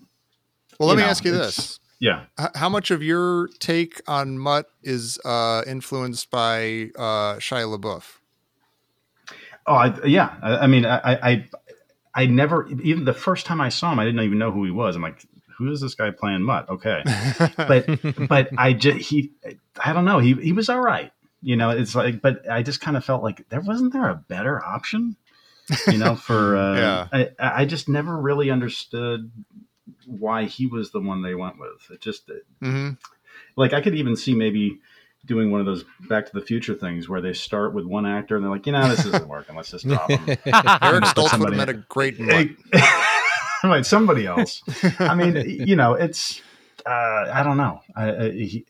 Well, 0.79 0.89
let 0.89 0.97
me 0.97 1.03
know, 1.03 1.09
ask 1.09 1.23
you 1.25 1.31
this: 1.31 1.79
yeah, 1.99 2.25
How 2.55 2.69
much 2.69 2.91
of 2.91 3.01
your 3.01 3.47
take 3.59 4.01
on 4.07 4.37
Mutt 4.37 4.67
is 4.83 5.17
uh, 5.25 5.63
influenced 5.65 6.29
by 6.29 6.91
uh, 6.97 7.35
Shia 7.39 7.65
LaBeouf? 7.77 8.19
oh 9.65 9.73
I, 9.75 10.05
yeah. 10.05 10.35
I, 10.41 10.57
I 10.57 10.67
mean, 10.67 10.85
I, 10.85 10.99
I 11.31 11.49
I 12.15 12.25
never 12.25 12.67
even 12.83 13.05
the 13.05 13.13
first 13.13 13.45
time 13.45 13.61
I 13.61 13.69
saw 13.69 13.91
him, 13.91 13.99
I 13.99 14.05
didn't 14.05 14.21
even 14.21 14.37
know 14.37 14.51
who 14.51 14.63
he 14.65 14.71
was. 14.71 14.95
I'm 14.95 15.01
like, 15.01 15.25
who 15.57 15.71
is 15.71 15.81
this 15.81 15.95
guy 15.95 16.11
playing 16.11 16.43
Mutt? 16.43 16.69
Okay, 16.69 17.03
but 17.57 17.87
but 18.29 18.51
I 18.57 18.73
just 18.73 19.09
he 19.09 19.31
I 19.83 19.93
don't 19.93 20.05
know 20.05 20.19
he 20.19 20.33
he 20.33 20.51
was 20.51 20.69
all 20.69 20.81
right. 20.81 21.11
You 21.41 21.57
know, 21.57 21.71
it's 21.71 21.93
like, 21.93 22.21
but 22.21 22.49
I 22.49 22.63
just 22.63 22.79
kind 22.79 22.95
of 22.95 23.03
felt 23.03 23.21
like 23.21 23.49
there 23.49 23.59
wasn't 23.61 23.91
there 23.93 24.09
a 24.09 24.15
better 24.15 24.63
option. 24.63 25.17
You 25.89 25.97
know, 25.97 26.15
for 26.15 26.55
uh, 26.57 26.75
Yeah. 26.75 27.07
I 27.11 27.29
I 27.61 27.65
just 27.65 27.89
never 27.89 28.17
really 28.17 28.49
understood 28.49 29.31
why 30.05 30.45
he 30.45 30.67
was 30.67 30.91
the 30.91 31.01
one 31.01 31.21
they 31.21 31.35
went 31.35 31.59
with. 31.59 31.89
It 31.91 32.01
just 32.01 32.29
hmm 32.61 32.91
like 33.55 33.73
I 33.73 33.81
could 33.81 33.95
even 33.95 34.15
see 34.15 34.35
maybe 34.35 34.79
doing 35.25 35.51
one 35.51 35.59
of 35.59 35.65
those 35.65 35.85
Back 36.09 36.25
to 36.25 36.31
the 36.33 36.41
Future 36.45 36.73
things 36.75 37.07
where 37.07 37.21
they 37.21 37.33
start 37.33 37.73
with 37.73 37.85
one 37.85 38.05
actor 38.05 38.35
and 38.35 38.43
they're 38.43 38.51
like, 38.51 38.65
you 38.65 38.71
know, 38.73 38.87
this 38.89 39.05
isn't 39.05 39.27
working. 39.27 39.55
Let's 39.55 39.71
just 39.71 39.87
drop 39.87 40.09
him. 40.09 40.19
Eric 40.45 41.03
Stoltz 41.05 41.15
would 41.15 41.21
have 41.23 41.29
somebody- 41.29 41.57
met 41.57 41.69
a 41.69 41.73
great 41.73 42.19
Mutt. 42.19 42.47
right, 43.63 43.85
somebody 43.85 44.25
else. 44.25 44.61
I 44.99 45.15
mean, 45.15 45.35
you 45.67 45.75
know, 45.75 45.93
it's 45.93 46.41
uh, 46.85 46.89
I 47.33 47.43
don't 47.43 47.57
know. 47.57 47.79
I, 47.95 48.09
I, 48.15 48.31
he, 48.31 48.65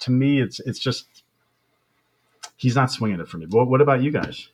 to 0.00 0.10
me, 0.12 0.40
it's 0.40 0.60
it's 0.60 0.78
just 0.78 1.06
he's 2.56 2.76
not 2.76 2.90
swinging 2.90 3.18
it 3.20 3.26
for 3.28 3.38
me. 3.38 3.46
What, 3.46 3.66
what 3.68 3.80
about 3.80 4.02
you 4.02 4.12
guys? 4.12 4.48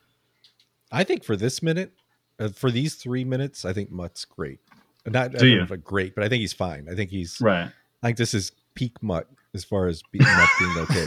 I 0.91 1.03
think 1.03 1.23
for 1.23 1.35
this 1.35 1.61
minute, 1.61 1.91
uh, 2.39 2.49
for 2.49 2.71
these 2.71 2.95
three 2.95 3.23
minutes, 3.23 3.63
I 3.65 3.73
think 3.73 3.91
Mutt's 3.91 4.25
great. 4.25 4.59
Not 5.05 5.25
I 5.25 5.27
Do 5.29 5.37
don't 5.37 5.47
you? 5.49 5.57
know 5.57 5.63
if 5.63 5.71
a 5.71 5.77
great, 5.77 6.15
but 6.15 6.23
I 6.23 6.29
think 6.29 6.41
he's 6.41 6.53
fine. 6.53 6.87
I 6.91 6.95
think 6.95 7.11
he's. 7.11 7.39
Right. 7.39 7.69
I 8.01 8.07
think 8.07 8.17
this 8.17 8.33
is 8.33 8.51
peak 8.73 9.01
Mutt 9.03 9.27
as 9.53 9.63
far 9.63 9.87
as 9.87 10.01
be, 10.11 10.19
Mutt 10.19 10.49
being 10.59 10.77
okay. 10.77 11.05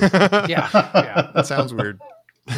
Yeah, 0.48 0.68
yeah. 0.72 1.30
that 1.34 1.46
sounds 1.46 1.72
weird. 1.72 2.00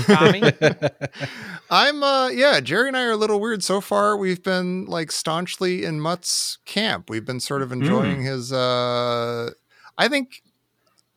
Tommy, 0.06 0.42
I'm 1.70 2.02
uh 2.02 2.28
yeah, 2.28 2.60
Jerry 2.60 2.88
and 2.88 2.96
I 2.96 3.02
are 3.04 3.10
a 3.10 3.16
little 3.16 3.38
weird 3.40 3.62
so 3.62 3.80
far. 3.80 4.16
We've 4.16 4.42
been 4.42 4.86
like 4.86 5.12
staunchly 5.12 5.84
in 5.84 6.00
Mutt's 6.00 6.58
camp. 6.64 7.10
We've 7.10 7.24
been 7.24 7.40
sort 7.40 7.60
of 7.62 7.70
enjoying 7.72 8.22
his 8.22 8.52
uh 8.52 9.50
I 9.98 10.08
think 10.08 10.42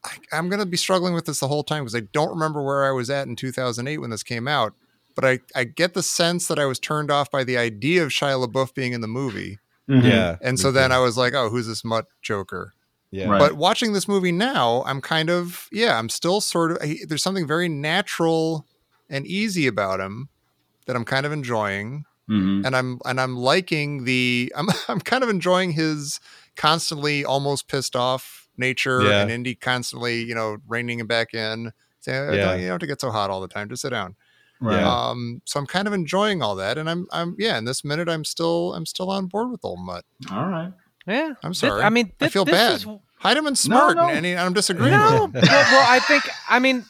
I, 0.03 0.17
I'm 0.33 0.49
going 0.49 0.59
to 0.59 0.65
be 0.65 0.77
struggling 0.77 1.13
with 1.13 1.25
this 1.25 1.39
the 1.39 1.47
whole 1.47 1.63
time 1.63 1.83
because 1.83 1.95
I 1.95 2.01
don't 2.11 2.29
remember 2.29 2.61
where 2.61 2.85
I 2.85 2.91
was 2.91 3.09
at 3.09 3.27
in 3.27 3.35
2008 3.35 3.97
when 3.99 4.09
this 4.09 4.21
came 4.23 4.47
out, 4.47 4.73
but 5.15 5.23
I 5.25 5.39
I 5.55 5.63
get 5.63 5.93
the 5.93 6.03
sense 6.03 6.47
that 6.49 6.59
I 6.59 6.65
was 6.65 6.77
turned 6.77 7.09
off 7.09 7.31
by 7.31 7.43
the 7.45 7.57
idea 7.57 8.03
of 8.03 8.09
Shia 8.09 8.45
LaBeouf 8.45 8.73
being 8.73 8.91
in 8.93 9.01
the 9.01 9.07
movie. 9.07 9.59
Mhm. 9.89 10.03
yeah, 10.03 10.35
And 10.41 10.59
so 10.59 10.71
then 10.73 10.89
too. 10.89 10.95
I 10.97 10.99
was 10.99 11.15
like, 11.17 11.33
"Oh, 11.33 11.49
who's 11.49 11.67
this 11.67 11.85
Mutt 11.85 12.07
Joker?" 12.21 12.73
Yeah, 13.11 13.29
Right. 13.29 13.39
But 13.39 13.53
watching 13.53 13.93
this 13.93 14.07
movie 14.07 14.31
now, 14.31 14.83
I'm 14.85 15.01
kind 15.01 15.29
of 15.29 15.67
yeah, 15.71 15.97
I'm 15.97 16.09
still 16.09 16.41
sort 16.41 16.71
of 16.71 16.81
he- 16.81 17.05
there's 17.05 17.23
something 17.23 17.47
very 17.47 17.69
natural 17.69 18.65
and 19.09 19.25
easy 19.25 19.67
about 19.67 19.99
him 19.99 20.29
that 20.85 20.95
I'm 20.95 21.05
kind 21.05 21.25
of 21.25 21.31
enjoying, 21.31 22.03
Mhm. 22.29 22.65
and 22.65 22.75
I'm 22.75 22.99
and 23.05 23.19
I'm 23.21 23.35
liking 23.37 24.03
the 24.03 24.51
I'm 24.57 24.67
I'm 24.87 24.99
kind 24.99 25.23
of 25.23 25.29
enjoying 25.29 25.71
his 25.71 26.19
constantly 26.55 27.23
almost 27.23 27.67
pissed 27.67 27.95
off 27.95 28.49
nature 28.57 29.03
Yeah. 29.03 29.21
and 29.21 29.31
Indy 29.31 29.55
constantly 29.55 30.23
you 30.23 30.35
know 30.35 30.57
reining 30.67 30.99
him 30.99 31.07
back 31.07 31.33
in. 31.33 31.71
Saying, 32.01 32.33
Yeah. 32.33 32.45
don't, 32.51 32.59
you 32.59 32.65
don't 32.65 32.71
have 32.73 32.79
to 32.79 32.87
get 32.87 33.01
so 33.01 33.11
hot 33.11 33.29
all 33.29 33.41
the 33.41 33.47
time. 33.47 33.67
Just 33.69 33.81
sit 33.81 33.89
down. 33.89 34.15
Right. 34.61 34.81
Um, 34.81 35.41
so 35.45 35.59
I'm 35.59 35.67
kind 35.67 35.87
of 35.87 35.93
enjoying 35.93 36.41
all 36.41 36.55
that, 36.55 36.77
and 36.77 36.89
I'm 36.89 37.05
I'm 37.11 37.35
yeah. 37.37 37.57
In 37.57 37.65
this 37.65 37.83
minute, 37.83 38.09
I'm 38.09 38.23
still 38.25 38.73
I'm 38.73 38.85
still 38.85 39.09
on 39.11 39.27
board 39.27 39.51
with 39.51 39.63
old 39.63 39.79
Mutt. 39.79 40.03
All 40.31 40.47
right. 40.47 40.73
Yeah. 41.07 41.33
I'm 41.43 41.51
This- 41.51 41.59
sorry. 41.59 41.81
I 41.83 41.89
mean, 41.89 42.11
I 42.21 42.29
feel 42.29 42.45
this 42.45 42.53
bad. 42.53 42.73
is- 42.73 42.85
Heidemann's 43.19 43.59
smart, 43.59 43.95
no. 43.95 44.07
and, 44.09 44.23
and 44.25 44.39
I'm 44.39 44.53
disagreeing 44.53 44.91
no, 44.91 45.25
with 45.33 45.43
him. 45.43 45.49
well, 45.49 45.65
well, 45.71 45.85
I 45.89 45.99
think 45.99 46.23
I 46.49 46.59
mean 46.59 46.85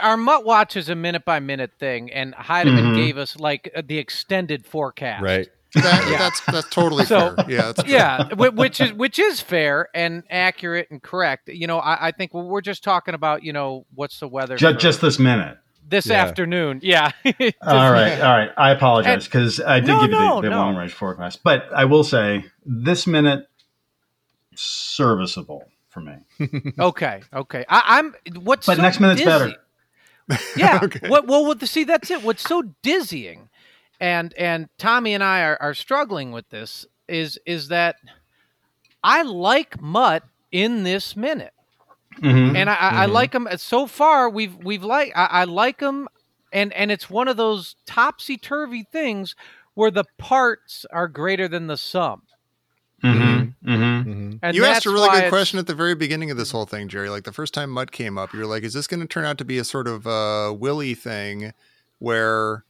our 0.00 0.16
Mutt 0.16 0.44
Watch 0.44 0.76
is 0.76 0.88
a 0.88 0.94
minute 0.94 1.24
by 1.24 1.40
minute 1.40 1.72
thing, 1.80 2.12
and 2.12 2.32
Heidemann 2.34 2.92
Mhm. 2.92 2.96
gave 2.96 3.18
us 3.18 3.36
like 3.40 3.70
uh, 3.74 3.82
the 3.84 3.98
extended 3.98 4.64
forecast. 4.66 5.22
right. 5.22 5.48
That, 5.74 6.08
Yeah. 6.08 6.18
That's 6.18 6.40
that's 6.46 6.68
totally 6.70 7.04
So- 7.06 7.34
fair. 7.34 7.44
Yeah, 7.50 7.62
that's 7.72 7.82
true. 7.82 7.92
yeah, 7.92 8.34
which 8.34 8.80
is 8.80 8.92
which 8.92 9.18
is 9.18 9.40
fair 9.40 9.88
and 9.92 10.22
accurate 10.30 10.86
and 10.92 11.02
correct. 11.02 11.48
You 11.48 11.66
know, 11.66 11.80
I, 11.80 12.06
I 12.08 12.10
think 12.12 12.32
well, 12.32 12.44
we're 12.44 12.60
just 12.60 12.84
talking 12.84 13.14
about 13.14 13.42
you 13.42 13.52
know 13.52 13.84
what's 13.96 14.20
the 14.20 14.28
weather 14.28 14.56
Just, 14.56 14.78
just 14.78 15.00
this 15.00 15.18
minute. 15.18 15.58
this 15.88 16.06
Yeah. 16.06 16.22
afternoon. 16.22 16.78
Yeah. 16.84 17.10
All 17.60 17.90
right, 17.92 18.20
all 18.20 18.36
right. 18.38 18.50
I 18.56 18.70
apologize 18.70 19.24
because 19.24 19.60
I 19.60 19.80
did 19.80 19.88
No, 19.88 20.02
give 20.02 20.12
you 20.12 20.16
the, 20.18 20.40
the 20.42 20.50
no. 20.50 20.58
long 20.58 20.76
range 20.76 20.92
forecast, 20.92 21.40
but 21.42 21.64
I 21.74 21.84
will 21.86 22.04
say 22.04 22.44
this 22.64 23.08
minute 23.08 23.48
serviceable 24.56 25.68
for 25.88 26.00
me. 26.00 26.16
Okay. 26.78 27.22
Okay. 27.32 27.64
I, 27.68 27.98
I'm. 27.98 28.14
What's 28.42 28.66
But 28.66 28.76
so 28.76 28.82
next 28.82 29.00
minute's 29.00 29.20
dizzy- 29.22 29.30
better. 29.30 29.52
Yeah. 30.56 30.80
Okay. 30.84 31.08
What? 31.08 31.26
Well, 31.26 31.44
what, 31.46 31.60
see, 31.68 31.84
that's 31.84 32.10
it. 32.10 32.22
What's 32.22 32.42
so 32.42 32.62
dizzying, 32.82 33.48
and 34.00 34.32
and 34.34 34.68
Tommy 34.78 35.14
and 35.14 35.22
I 35.22 35.42
are, 35.42 35.58
are 35.60 35.74
struggling 35.74 36.32
with 36.32 36.48
this 36.50 36.86
is 37.08 37.38
is 37.46 37.68
that 37.68 37.96
I 39.02 39.22
like 39.22 39.80
Mutt 39.80 40.22
in 40.50 40.82
this 40.84 41.14
minute, 41.16 41.52
Mhm. 42.22 42.56
and 42.56 42.70
I, 42.70 42.74
I, 42.74 42.88
I 43.02 43.06
like 43.06 43.34
him. 43.34 43.46
So 43.58 43.86
far, 43.86 44.30
we've 44.30 44.56
we've 44.56 44.82
like 44.84 45.12
I, 45.14 45.26
I 45.26 45.44
like 45.44 45.80
him, 45.80 46.08
and 46.52 46.72
and 46.72 46.90
it's 46.90 47.10
one 47.10 47.28
of 47.28 47.36
those 47.36 47.76
topsy 47.86 48.38
turvy 48.38 48.82
things 48.90 49.36
where 49.74 49.90
the 49.90 50.04
parts 50.16 50.86
are 50.90 51.06
greater 51.08 51.48
than 51.48 51.66
the 51.66 51.76
sum. 51.76 52.22
Mhm. 53.02 53.43
And 54.44 54.56
you 54.56 54.64
asked 54.64 54.86
a 54.86 54.90
really 54.90 55.08
good 55.08 55.28
question 55.30 55.58
at 55.58 55.66
the 55.66 55.74
very 55.74 55.94
beginning 55.94 56.30
of 56.30 56.36
this 56.36 56.50
whole 56.50 56.66
thing, 56.66 56.88
Jerry. 56.88 57.08
Like 57.08 57.24
the 57.24 57.32
first 57.32 57.54
time 57.54 57.70
Mutt 57.70 57.90
came 57.92 58.18
up, 58.18 58.32
you 58.32 58.40
were 58.40 58.46
like, 58.46 58.62
"Is 58.62 58.74
this 58.74 58.86
going 58.86 59.00
to 59.00 59.06
turn 59.06 59.24
out 59.24 59.38
to 59.38 59.44
be 59.44 59.58
a 59.58 59.64
sort 59.64 59.88
of 59.88 60.06
uh, 60.06 60.52
Willy 60.56 60.94
thing, 60.94 61.52
where 61.98 62.64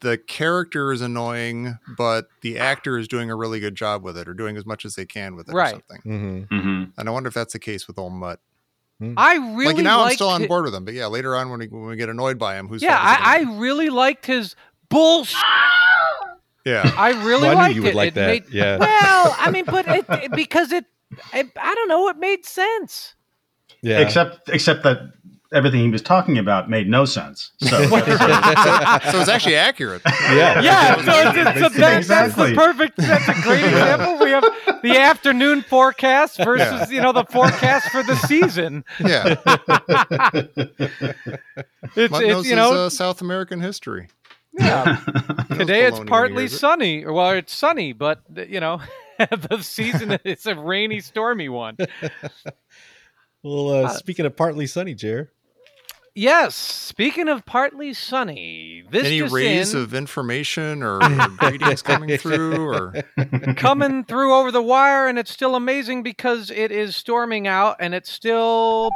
the 0.00 0.18
character 0.18 0.92
is 0.92 1.00
annoying, 1.00 1.78
but 1.96 2.26
the 2.42 2.58
actor 2.58 2.98
is 2.98 3.08
doing 3.08 3.30
a 3.30 3.36
really 3.36 3.60
good 3.60 3.74
job 3.74 4.02
with 4.02 4.18
it, 4.18 4.28
or 4.28 4.34
doing 4.34 4.56
as 4.56 4.66
much 4.66 4.84
as 4.84 4.94
they 4.94 5.06
can 5.06 5.36
with 5.36 5.48
it, 5.48 5.54
Right. 5.54 5.76
or 5.76 5.82
something?" 5.88 6.46
Mhm. 6.48 6.48
Mhm. 6.48 6.92
And 6.98 7.08
I 7.08 7.12
wonder 7.12 7.28
if 7.28 7.34
that's 7.34 7.52
the 7.52 7.58
case 7.58 7.86
with 7.86 7.98
old 7.98 8.12
Mutt. 8.12 8.40
I 9.18 9.36
really 9.54 9.74
like 9.74 9.84
now, 9.84 9.98
I'm 9.98 10.04
liked 10.06 10.14
still 10.16 10.28
on 10.30 10.46
board 10.46 10.64
with 10.64 10.74
him, 10.74 10.84
but 10.86 10.94
yeah, 10.94 11.06
later 11.06 11.36
on 11.36 11.50
when 11.50 11.60
we, 11.60 11.66
when 11.68 11.84
we 11.84 11.96
get 11.96 12.08
annoyed 12.08 12.38
by 12.38 12.56
him, 12.56 12.66
who's 12.68 12.82
Yeah, 12.82 12.96
fault 12.96 13.20
is 13.20 13.26
it 13.26 13.28
I. 13.28 13.36
I 13.54 13.58
really 13.58 13.90
liked 13.90 14.24
his 14.24 14.56
bullshit. 14.88 15.36
yeah. 16.64 16.90
I 16.96 17.10
really 17.10 17.42
Well, 17.48 17.50
I 17.50 17.54
liked 17.54 17.74
knew 17.74 17.76
you 17.76 17.82
would 17.82 17.90
it. 17.90 17.94
like 17.96 18.08
It 18.08 18.14
that. 18.14 18.26
made- 18.26 18.44
yeah. 18.50 18.78
Well, 18.78 19.36
I 19.38 19.50
mean, 19.50 19.66
but 19.66 19.86
it, 19.86 20.04
it- 20.08 20.32
because 20.32 20.72
it, 20.72 20.86
it, 21.32 21.46
I 21.60 21.74
don't 21.74 21.88
know, 21.88 22.08
it 22.08 22.18
made 22.18 22.44
sense. 22.44 23.14
yeah. 23.82 24.00
Except, 24.00 24.48
except 24.48 24.82
that 24.84 24.98
everything 25.52 25.80
he 25.80 25.88
was 25.90 26.02
talking 26.02 26.38
about 26.38 26.68
made 26.68 26.88
no 26.88 27.04
sense. 27.04 27.52
So, 27.60 27.68
so 27.88 27.96
it's 27.96 29.28
actually 29.28 29.54
accurate. 29.54 30.02
yeah. 30.04 30.60
Yeah, 30.60 30.94
so, 30.96 31.02
it's, 31.40 31.60
so 31.60 31.68
that, 31.80 32.04
that's 32.04 32.34
the 32.34 32.52
perfect. 32.54 32.96
That's 32.96 33.28
a 33.28 33.42
great 33.42 33.64
example. 33.64 34.18
We 34.18 34.30
have 34.30 34.44
the 34.82 34.98
afternoon 34.98 35.62
forecast 35.62 36.38
versus 36.38 36.90
you 36.90 37.00
know 37.00 37.12
the 37.12 37.24
forecast 37.24 37.90
for 37.90 38.02
the 38.02 38.16
season. 38.16 38.84
Yeah, 38.98 39.36
It's, 41.96 42.10
Mutt 42.10 42.22
it's 42.24 42.30
you 42.30 42.36
his 42.36 42.50
know 42.52 42.72
uh, 42.86 42.90
South 42.90 43.20
American 43.22 43.60
history. 43.60 44.08
yeah. 44.58 44.96
Today 45.50 45.84
it's 45.86 45.98
baloney 45.98 45.98
when 45.98 46.06
he 46.06 46.10
partly 46.10 46.48
sunny, 46.48 47.06
well, 47.06 47.30
it's 47.30 47.54
sunny, 47.54 47.92
but 47.92 48.20
you 48.48 48.58
know 48.60 48.80
the 49.48 49.58
season 49.62 50.18
it's 50.24 50.46
a 50.46 50.54
rainy, 50.54 51.00
stormy 51.00 51.48
one. 51.48 51.76
Well, 53.42 53.84
uh, 53.84 53.88
speaking 53.90 54.26
of 54.26 54.34
partly 54.34 54.66
sunny, 54.66 54.94
Jer. 54.94 55.30
Yes. 56.16 56.56
Speaking 56.56 57.28
of 57.28 57.44
partly 57.46 57.92
sunny, 57.92 58.82
this 58.90 59.04
Any 59.06 59.18
just 59.20 59.34
rays 59.34 59.74
in, 59.74 59.82
of 59.82 59.94
information 59.94 60.82
or, 60.82 60.96
or 60.96 61.28
greetings 61.36 61.82
coming 61.82 62.16
through, 62.16 62.56
or 62.56 63.04
coming 63.56 64.02
through 64.02 64.34
over 64.34 64.50
the 64.50 64.62
wire, 64.62 65.06
and 65.06 65.16
it's 65.18 65.30
still 65.30 65.54
amazing 65.54 66.02
because 66.02 66.50
it 66.50 66.72
is 66.72 66.96
storming 66.96 67.46
out, 67.46 67.76
and 67.78 67.94
it's 67.94 68.10
still 68.10 68.90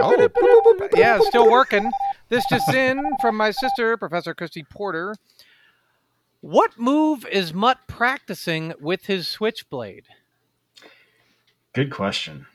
Oh. 0.00 0.88
yeah, 0.94 1.18
still 1.22 1.50
working. 1.50 1.90
This 2.28 2.44
just 2.50 2.68
in 2.72 3.02
from 3.20 3.36
my 3.36 3.50
sister, 3.50 3.96
Professor 3.96 4.34
Christy 4.34 4.62
Porter. 4.62 5.16
What 6.40 6.78
move 6.78 7.26
is 7.26 7.52
Mutt 7.52 7.78
practicing 7.86 8.72
with 8.80 9.06
his 9.06 9.26
switchblade? 9.28 10.04
good 11.74 11.90
question. 11.90 12.46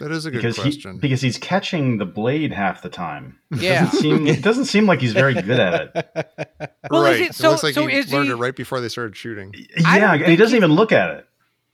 that 0.00 0.10
is 0.10 0.26
a 0.26 0.30
good 0.30 0.38
Because 0.38 0.56
he, 0.56 0.62
question. 0.62 0.98
because 0.98 1.20
he's 1.22 1.38
catching 1.38 1.96
the 1.98 2.04
blade 2.04 2.52
half 2.52 2.82
the 2.82 2.88
time. 2.90 3.38
Yeah. 3.56 3.84
Doesn't 3.84 4.00
seem, 4.00 4.26
it 4.26 4.42
doesn't 4.42 4.64
seem 4.66 4.86
like 4.86 5.00
he's 5.00 5.12
very 5.14 5.32
good 5.34 5.58
at 5.60 5.90
it. 5.94 6.70
Well, 6.90 7.04
is 7.06 7.20
right. 7.20 7.30
it- 7.30 7.34
so- 7.34 7.50
looks 7.50 7.62
like 7.62 7.74
so 7.74 7.86
he 7.86 8.02
learned 8.04 8.26
he- 8.26 8.32
it 8.32 8.36
right 8.36 8.54
before 8.56 8.80
they 8.80 8.88
started 8.88 9.16
shooting. 9.16 9.54
Yeah, 9.78 10.12
and 10.14 10.26
he 10.26 10.36
doesn't 10.36 10.52
he- 10.54 10.58
even 10.58 10.72
look 10.72 10.92
at 10.92 11.10
it 11.10 11.26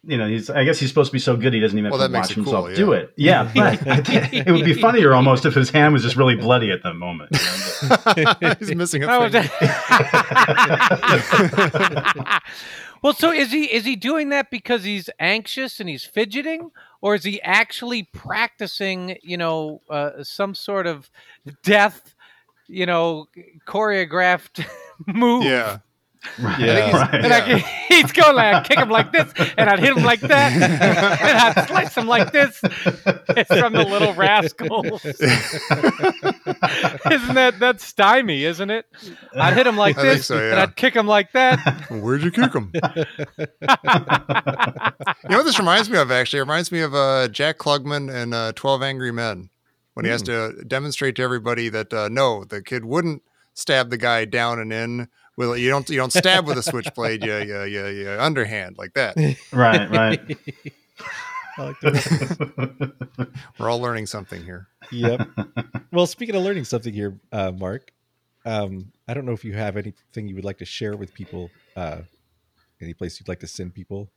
you 0.04 0.18
know, 0.18 0.28
he's. 0.28 0.50
I 0.50 0.64
guess 0.64 0.80
he's 0.80 0.88
supposed 0.88 1.10
to 1.10 1.12
be 1.12 1.20
so 1.20 1.36
good 1.36 1.54
he 1.54 1.60
doesn't 1.60 1.78
even 1.78 1.90
well, 1.90 2.00
have 2.00 2.10
to 2.10 2.16
watch 2.16 2.34
himself 2.34 2.64
cool, 2.64 2.70
yeah. 2.70 2.76
do 2.76 2.92
it. 2.92 3.12
Yeah, 3.16 3.52
but 3.54 3.80
it 4.32 4.50
would 4.50 4.64
be 4.64 4.74
funnier 4.74 5.14
almost 5.14 5.46
if 5.46 5.54
his 5.54 5.70
hand 5.70 5.92
was 5.92 6.02
just 6.02 6.16
really 6.16 6.34
bloody 6.34 6.72
at 6.72 6.82
the 6.82 6.92
moment. 6.92 7.30
You 8.16 8.24
know? 8.24 8.54
he's 8.58 8.74
missing 8.74 9.04
a 9.04 9.30
finger. 9.30 9.48
well, 13.02 13.12
so 13.12 13.30
is 13.30 13.52
he? 13.52 13.72
Is 13.72 13.84
he 13.84 13.94
doing 13.94 14.30
that 14.30 14.50
because 14.50 14.82
he's 14.82 15.08
anxious 15.20 15.78
and 15.78 15.88
he's 15.88 16.04
fidgeting, 16.04 16.72
or 17.00 17.14
is 17.14 17.22
he 17.22 17.40
actually 17.42 18.02
practicing? 18.12 19.18
You 19.22 19.36
know, 19.36 19.82
uh, 19.88 20.24
some 20.24 20.56
sort 20.56 20.88
of 20.88 21.10
death. 21.62 22.16
You 22.66 22.86
know, 22.86 23.26
choreographed 23.66 24.66
move. 25.06 25.44
Yeah. 25.44 25.78
Right. 26.38 26.60
Yeah. 26.60 26.96
Right. 26.96 27.14
And 27.14 27.26
yeah. 27.26 27.56
I, 27.56 27.58
he's 27.88 28.12
going 28.12 28.36
like, 28.36 28.54
I 28.54 28.62
kick 28.62 28.78
him 28.78 28.88
like 28.88 29.12
this, 29.12 29.32
and 29.56 29.68
I'd 29.68 29.80
hit 29.80 29.96
him 29.96 30.04
like 30.04 30.20
that, 30.20 30.52
and 31.22 31.38
I'd 31.38 31.68
slice 31.68 31.96
him 31.96 32.06
like 32.06 32.32
this. 32.32 32.60
It's 32.62 33.48
from 33.48 33.72
the 33.72 33.84
Little 33.84 34.14
Rascals. 34.14 35.04
isn't 37.10 37.34
that 37.34 37.56
that's 37.58 37.84
stymie, 37.84 38.44
isn't 38.44 38.70
it? 38.70 38.86
I'd 39.34 39.54
hit 39.54 39.66
him 39.66 39.76
like 39.76 39.98
I 39.98 40.02
this, 40.02 40.26
so, 40.26 40.36
yeah. 40.36 40.50
and 40.50 40.60
I'd 40.60 40.76
kick 40.76 40.94
him 40.94 41.06
like 41.06 41.32
that. 41.32 41.90
Where'd 41.90 42.22
you 42.22 42.30
kick 42.30 42.54
him? 42.54 42.70
you 42.72 42.80
know 45.28 45.38
what 45.38 45.44
this 45.44 45.58
reminds 45.58 45.90
me 45.90 45.98
of? 45.98 46.10
Actually, 46.10 46.38
it 46.38 46.42
reminds 46.42 46.72
me 46.72 46.80
of 46.80 46.94
uh, 46.94 47.28
Jack 47.28 47.58
Klugman 47.58 48.12
and 48.12 48.32
uh, 48.32 48.52
Twelve 48.54 48.82
Angry 48.82 49.12
Men 49.12 49.50
when 49.94 50.04
he 50.04 50.08
mm. 50.08 50.12
has 50.12 50.22
hmm. 50.22 50.26
to 50.26 50.64
demonstrate 50.64 51.16
to 51.16 51.22
everybody 51.22 51.68
that 51.68 51.92
uh, 51.92 52.08
no, 52.08 52.44
the 52.44 52.62
kid 52.62 52.84
wouldn't 52.84 53.22
stab 53.54 53.90
the 53.90 53.98
guy 53.98 54.24
down 54.24 54.58
and 54.58 54.72
in 54.72 55.08
with 55.36 55.58
you 55.58 55.70
don't 55.70 55.88
you 55.88 55.96
don't 55.96 56.12
stab 56.12 56.46
with 56.46 56.58
a 56.58 56.62
switchblade. 56.62 57.24
Yeah, 57.24 57.42
yeah, 57.42 57.64
yeah, 57.64 57.88
yeah. 57.88 58.24
Underhand 58.24 58.78
like 58.78 58.94
that. 58.94 59.16
Right, 59.52 59.90
right. 59.90 60.38
We're 63.58 63.68
all 63.68 63.80
learning 63.80 64.06
something 64.06 64.42
here. 64.42 64.68
Yep. 64.90 65.28
Well, 65.92 66.06
speaking 66.06 66.34
of 66.34 66.42
learning 66.42 66.64
something 66.64 66.94
here, 66.94 67.20
uh, 67.32 67.52
Mark, 67.52 67.92
um, 68.46 68.92
I 69.06 69.12
don't 69.12 69.26
know 69.26 69.32
if 69.32 69.44
you 69.44 69.52
have 69.52 69.76
anything 69.76 70.26
you 70.26 70.34
would 70.36 70.44
like 70.44 70.56
to 70.58 70.64
share 70.64 70.96
with 70.96 71.12
people. 71.12 71.50
Uh, 71.76 71.98
any 72.80 72.94
place 72.94 73.20
you'd 73.20 73.28
like 73.28 73.40
to 73.40 73.46
send 73.46 73.74
people? 73.74 74.10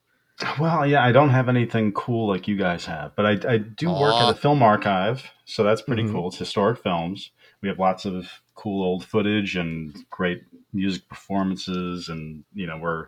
Well, 0.58 0.88
yeah, 0.88 1.04
I 1.04 1.12
don't 1.12 1.32
have 1.32 1.50
anything 1.50 1.92
cool 1.92 2.30
like 2.30 2.48
you 2.48 2.56
guys 2.56 2.86
have, 2.86 3.14
but 3.18 3.26
I, 3.26 3.56
I 3.56 3.58
do 3.58 3.88
Aww. 3.88 4.00
work 4.00 4.16
at 4.16 4.30
a 4.30 4.34
film 4.34 4.64
archive, 4.64 5.30
so 5.44 5.64
that's 5.64 5.82
pretty 5.82 6.04
mm-hmm. 6.04 6.14
cool. 6.14 6.28
It's 6.30 6.38
historic 6.38 6.82
films. 6.82 7.32
We 7.62 7.68
have 7.68 7.78
lots 7.78 8.06
of 8.06 8.26
cool 8.54 8.82
old 8.82 9.04
footage 9.04 9.58
and 9.58 9.94
great 10.10 10.44
music 10.76 11.08
performances, 11.08 12.10
and 12.10 12.44
you 12.54 12.68
know 12.68 12.78
we're 12.78 13.08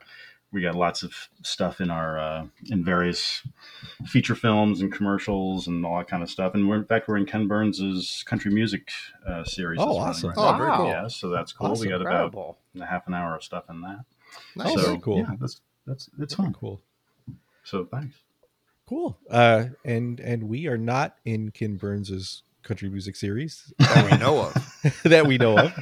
we 0.51 0.61
got 0.61 0.75
lots 0.75 1.03
of 1.03 1.13
stuff 1.43 1.81
in 1.81 1.91
our 1.91 2.17
uh, 2.17 2.45
in 2.69 2.83
various 2.83 3.43
feature 4.05 4.35
films 4.35 4.81
and 4.81 4.91
commercials 4.91 5.67
and 5.67 5.85
all 5.85 5.97
that 5.97 6.07
kind 6.07 6.23
of 6.23 6.29
stuff. 6.29 6.53
And 6.53 6.67
we're 6.67 6.77
in 6.77 6.85
fact 6.85 7.07
we're 7.07 7.17
in 7.17 7.25
Ken 7.25 7.47
Burns's 7.47 8.23
country 8.25 8.51
music 8.51 8.89
uh, 9.27 9.43
series. 9.43 9.79
Oh, 9.81 9.97
awesome! 9.97 10.29
Right 10.29 10.37
oh, 10.37 10.57
very 10.57 10.75
cool. 10.75 10.87
Yeah, 10.87 11.07
so 11.07 11.29
that's 11.29 11.51
cool. 11.51 11.75
We 11.75 11.87
got 11.87 12.01
incredible. 12.01 12.57
about 12.75 12.87
a 12.87 12.89
half 12.89 13.07
an 13.07 13.13
hour 13.13 13.35
of 13.35 13.43
stuff 13.43 13.65
in 13.69 13.81
that. 13.81 14.05
Nice. 14.55 14.73
So, 14.73 14.81
very 14.81 14.99
cool. 14.99 15.17
Yeah, 15.19 15.35
that's 15.39 15.61
that's 15.85 16.09
it's 16.19 16.35
fun. 16.35 16.53
Cool. 16.53 16.81
So 17.63 17.85
thanks. 17.85 18.15
Cool. 18.87 19.17
Uh, 19.29 19.65
and 19.83 20.19
and 20.21 20.43
we 20.43 20.67
are 20.67 20.77
not 20.77 21.17
in 21.25 21.51
Ken 21.51 21.75
Burns's 21.75 22.43
country 22.63 22.89
music 22.89 23.15
series 23.15 23.73
that 23.79 24.09
we 24.09 24.17
know 24.17 24.41
of. 24.41 25.01
that 25.03 25.27
we 25.27 25.37
know 25.37 25.57
of. 25.57 25.73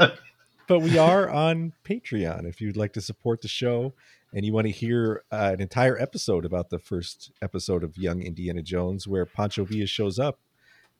but 0.66 0.80
we 0.80 0.98
are 0.98 1.28
on 1.28 1.72
Patreon. 1.84 2.46
If 2.46 2.60
you'd 2.60 2.76
like 2.76 2.92
to 2.94 3.00
support 3.00 3.42
the 3.42 3.48
show 3.48 3.92
and 4.32 4.44
you 4.44 4.52
want 4.52 4.66
to 4.66 4.72
hear 4.72 5.24
uh, 5.30 5.50
an 5.52 5.60
entire 5.60 6.00
episode 6.00 6.44
about 6.44 6.70
the 6.70 6.78
first 6.78 7.32
episode 7.42 7.84
of 7.84 7.96
Young 7.96 8.22
Indiana 8.22 8.62
Jones, 8.62 9.06
where 9.06 9.26
Pancho 9.26 9.64
Villa 9.64 9.86
shows 9.86 10.18
up 10.18 10.38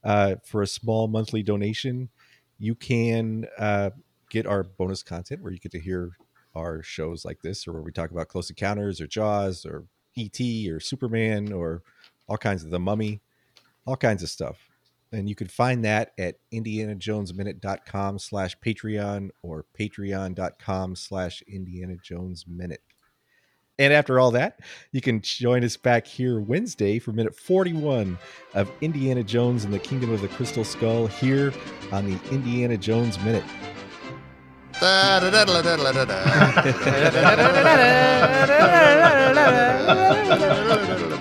uh, 0.03 0.37
for 0.45 0.62
a 0.62 0.67
small 0.67 1.09
monthly 1.09 1.43
donation, 1.43 2.11
you 2.59 2.75
can 2.75 3.47
uh, 3.59 3.91
get 4.31 4.47
our 4.47 4.62
bonus 4.62 5.03
content 5.03 5.43
where 5.43 5.53
you 5.53 5.59
get 5.59 5.73
to 5.73 5.81
hear 5.81 6.12
our 6.55 6.83
shows 6.83 7.25
like 7.25 7.43
this, 7.43 7.67
or 7.67 7.73
where 7.73 7.83
we 7.83 7.91
talk 7.91 8.11
about 8.11 8.29
Close 8.29 8.51
Encounters, 8.51 9.01
or 9.01 9.07
Jaws, 9.07 9.67
or 9.67 9.85
ET, 10.17 10.41
or 10.71 10.79
Superman, 10.79 11.53
or 11.53 11.83
all 12.29 12.37
kinds 12.37 12.65
of 12.65 12.71
The 12.71 12.79
Mummy, 12.79 13.21
all 13.87 13.97
kinds 13.97 14.23
of 14.23 14.29
stuff 14.29 14.71
and 15.15 15.29
you 15.29 15.35
can 15.35 15.49
find 15.49 15.85
that 15.85 16.12
at 16.19 16.37
indianajonesminute.com 16.53 18.19
slash 18.19 18.57
patreon 18.59 19.31
or 19.43 19.65
patreon.com 19.79 20.97
slash 20.97 21.43
indianajonesminute 21.53 22.77
and 23.79 23.93
after 23.93 24.21
all 24.21 24.31
that 24.31 24.61
you 24.93 25.01
can 25.01 25.21
join 25.23 25.65
us 25.65 25.77
back 25.77 26.07
here 26.07 26.41
wednesday 26.41 26.99
for 26.99 27.12
minute 27.12 27.35
41 27.35 28.19
of 28.55 28.71
indiana 28.81 29.23
jones 29.23 29.65
and 29.65 29.73
the 29.73 29.79
kingdom 29.79 30.12
of 30.12 30.21
the 30.21 30.29
crystal 30.29 30.65
skull 30.65 31.07
here 31.07 31.53
on 31.93 32.11
the 32.11 32.19
indiana 32.31 32.77
jones 32.77 33.19
minute. 33.21 33.45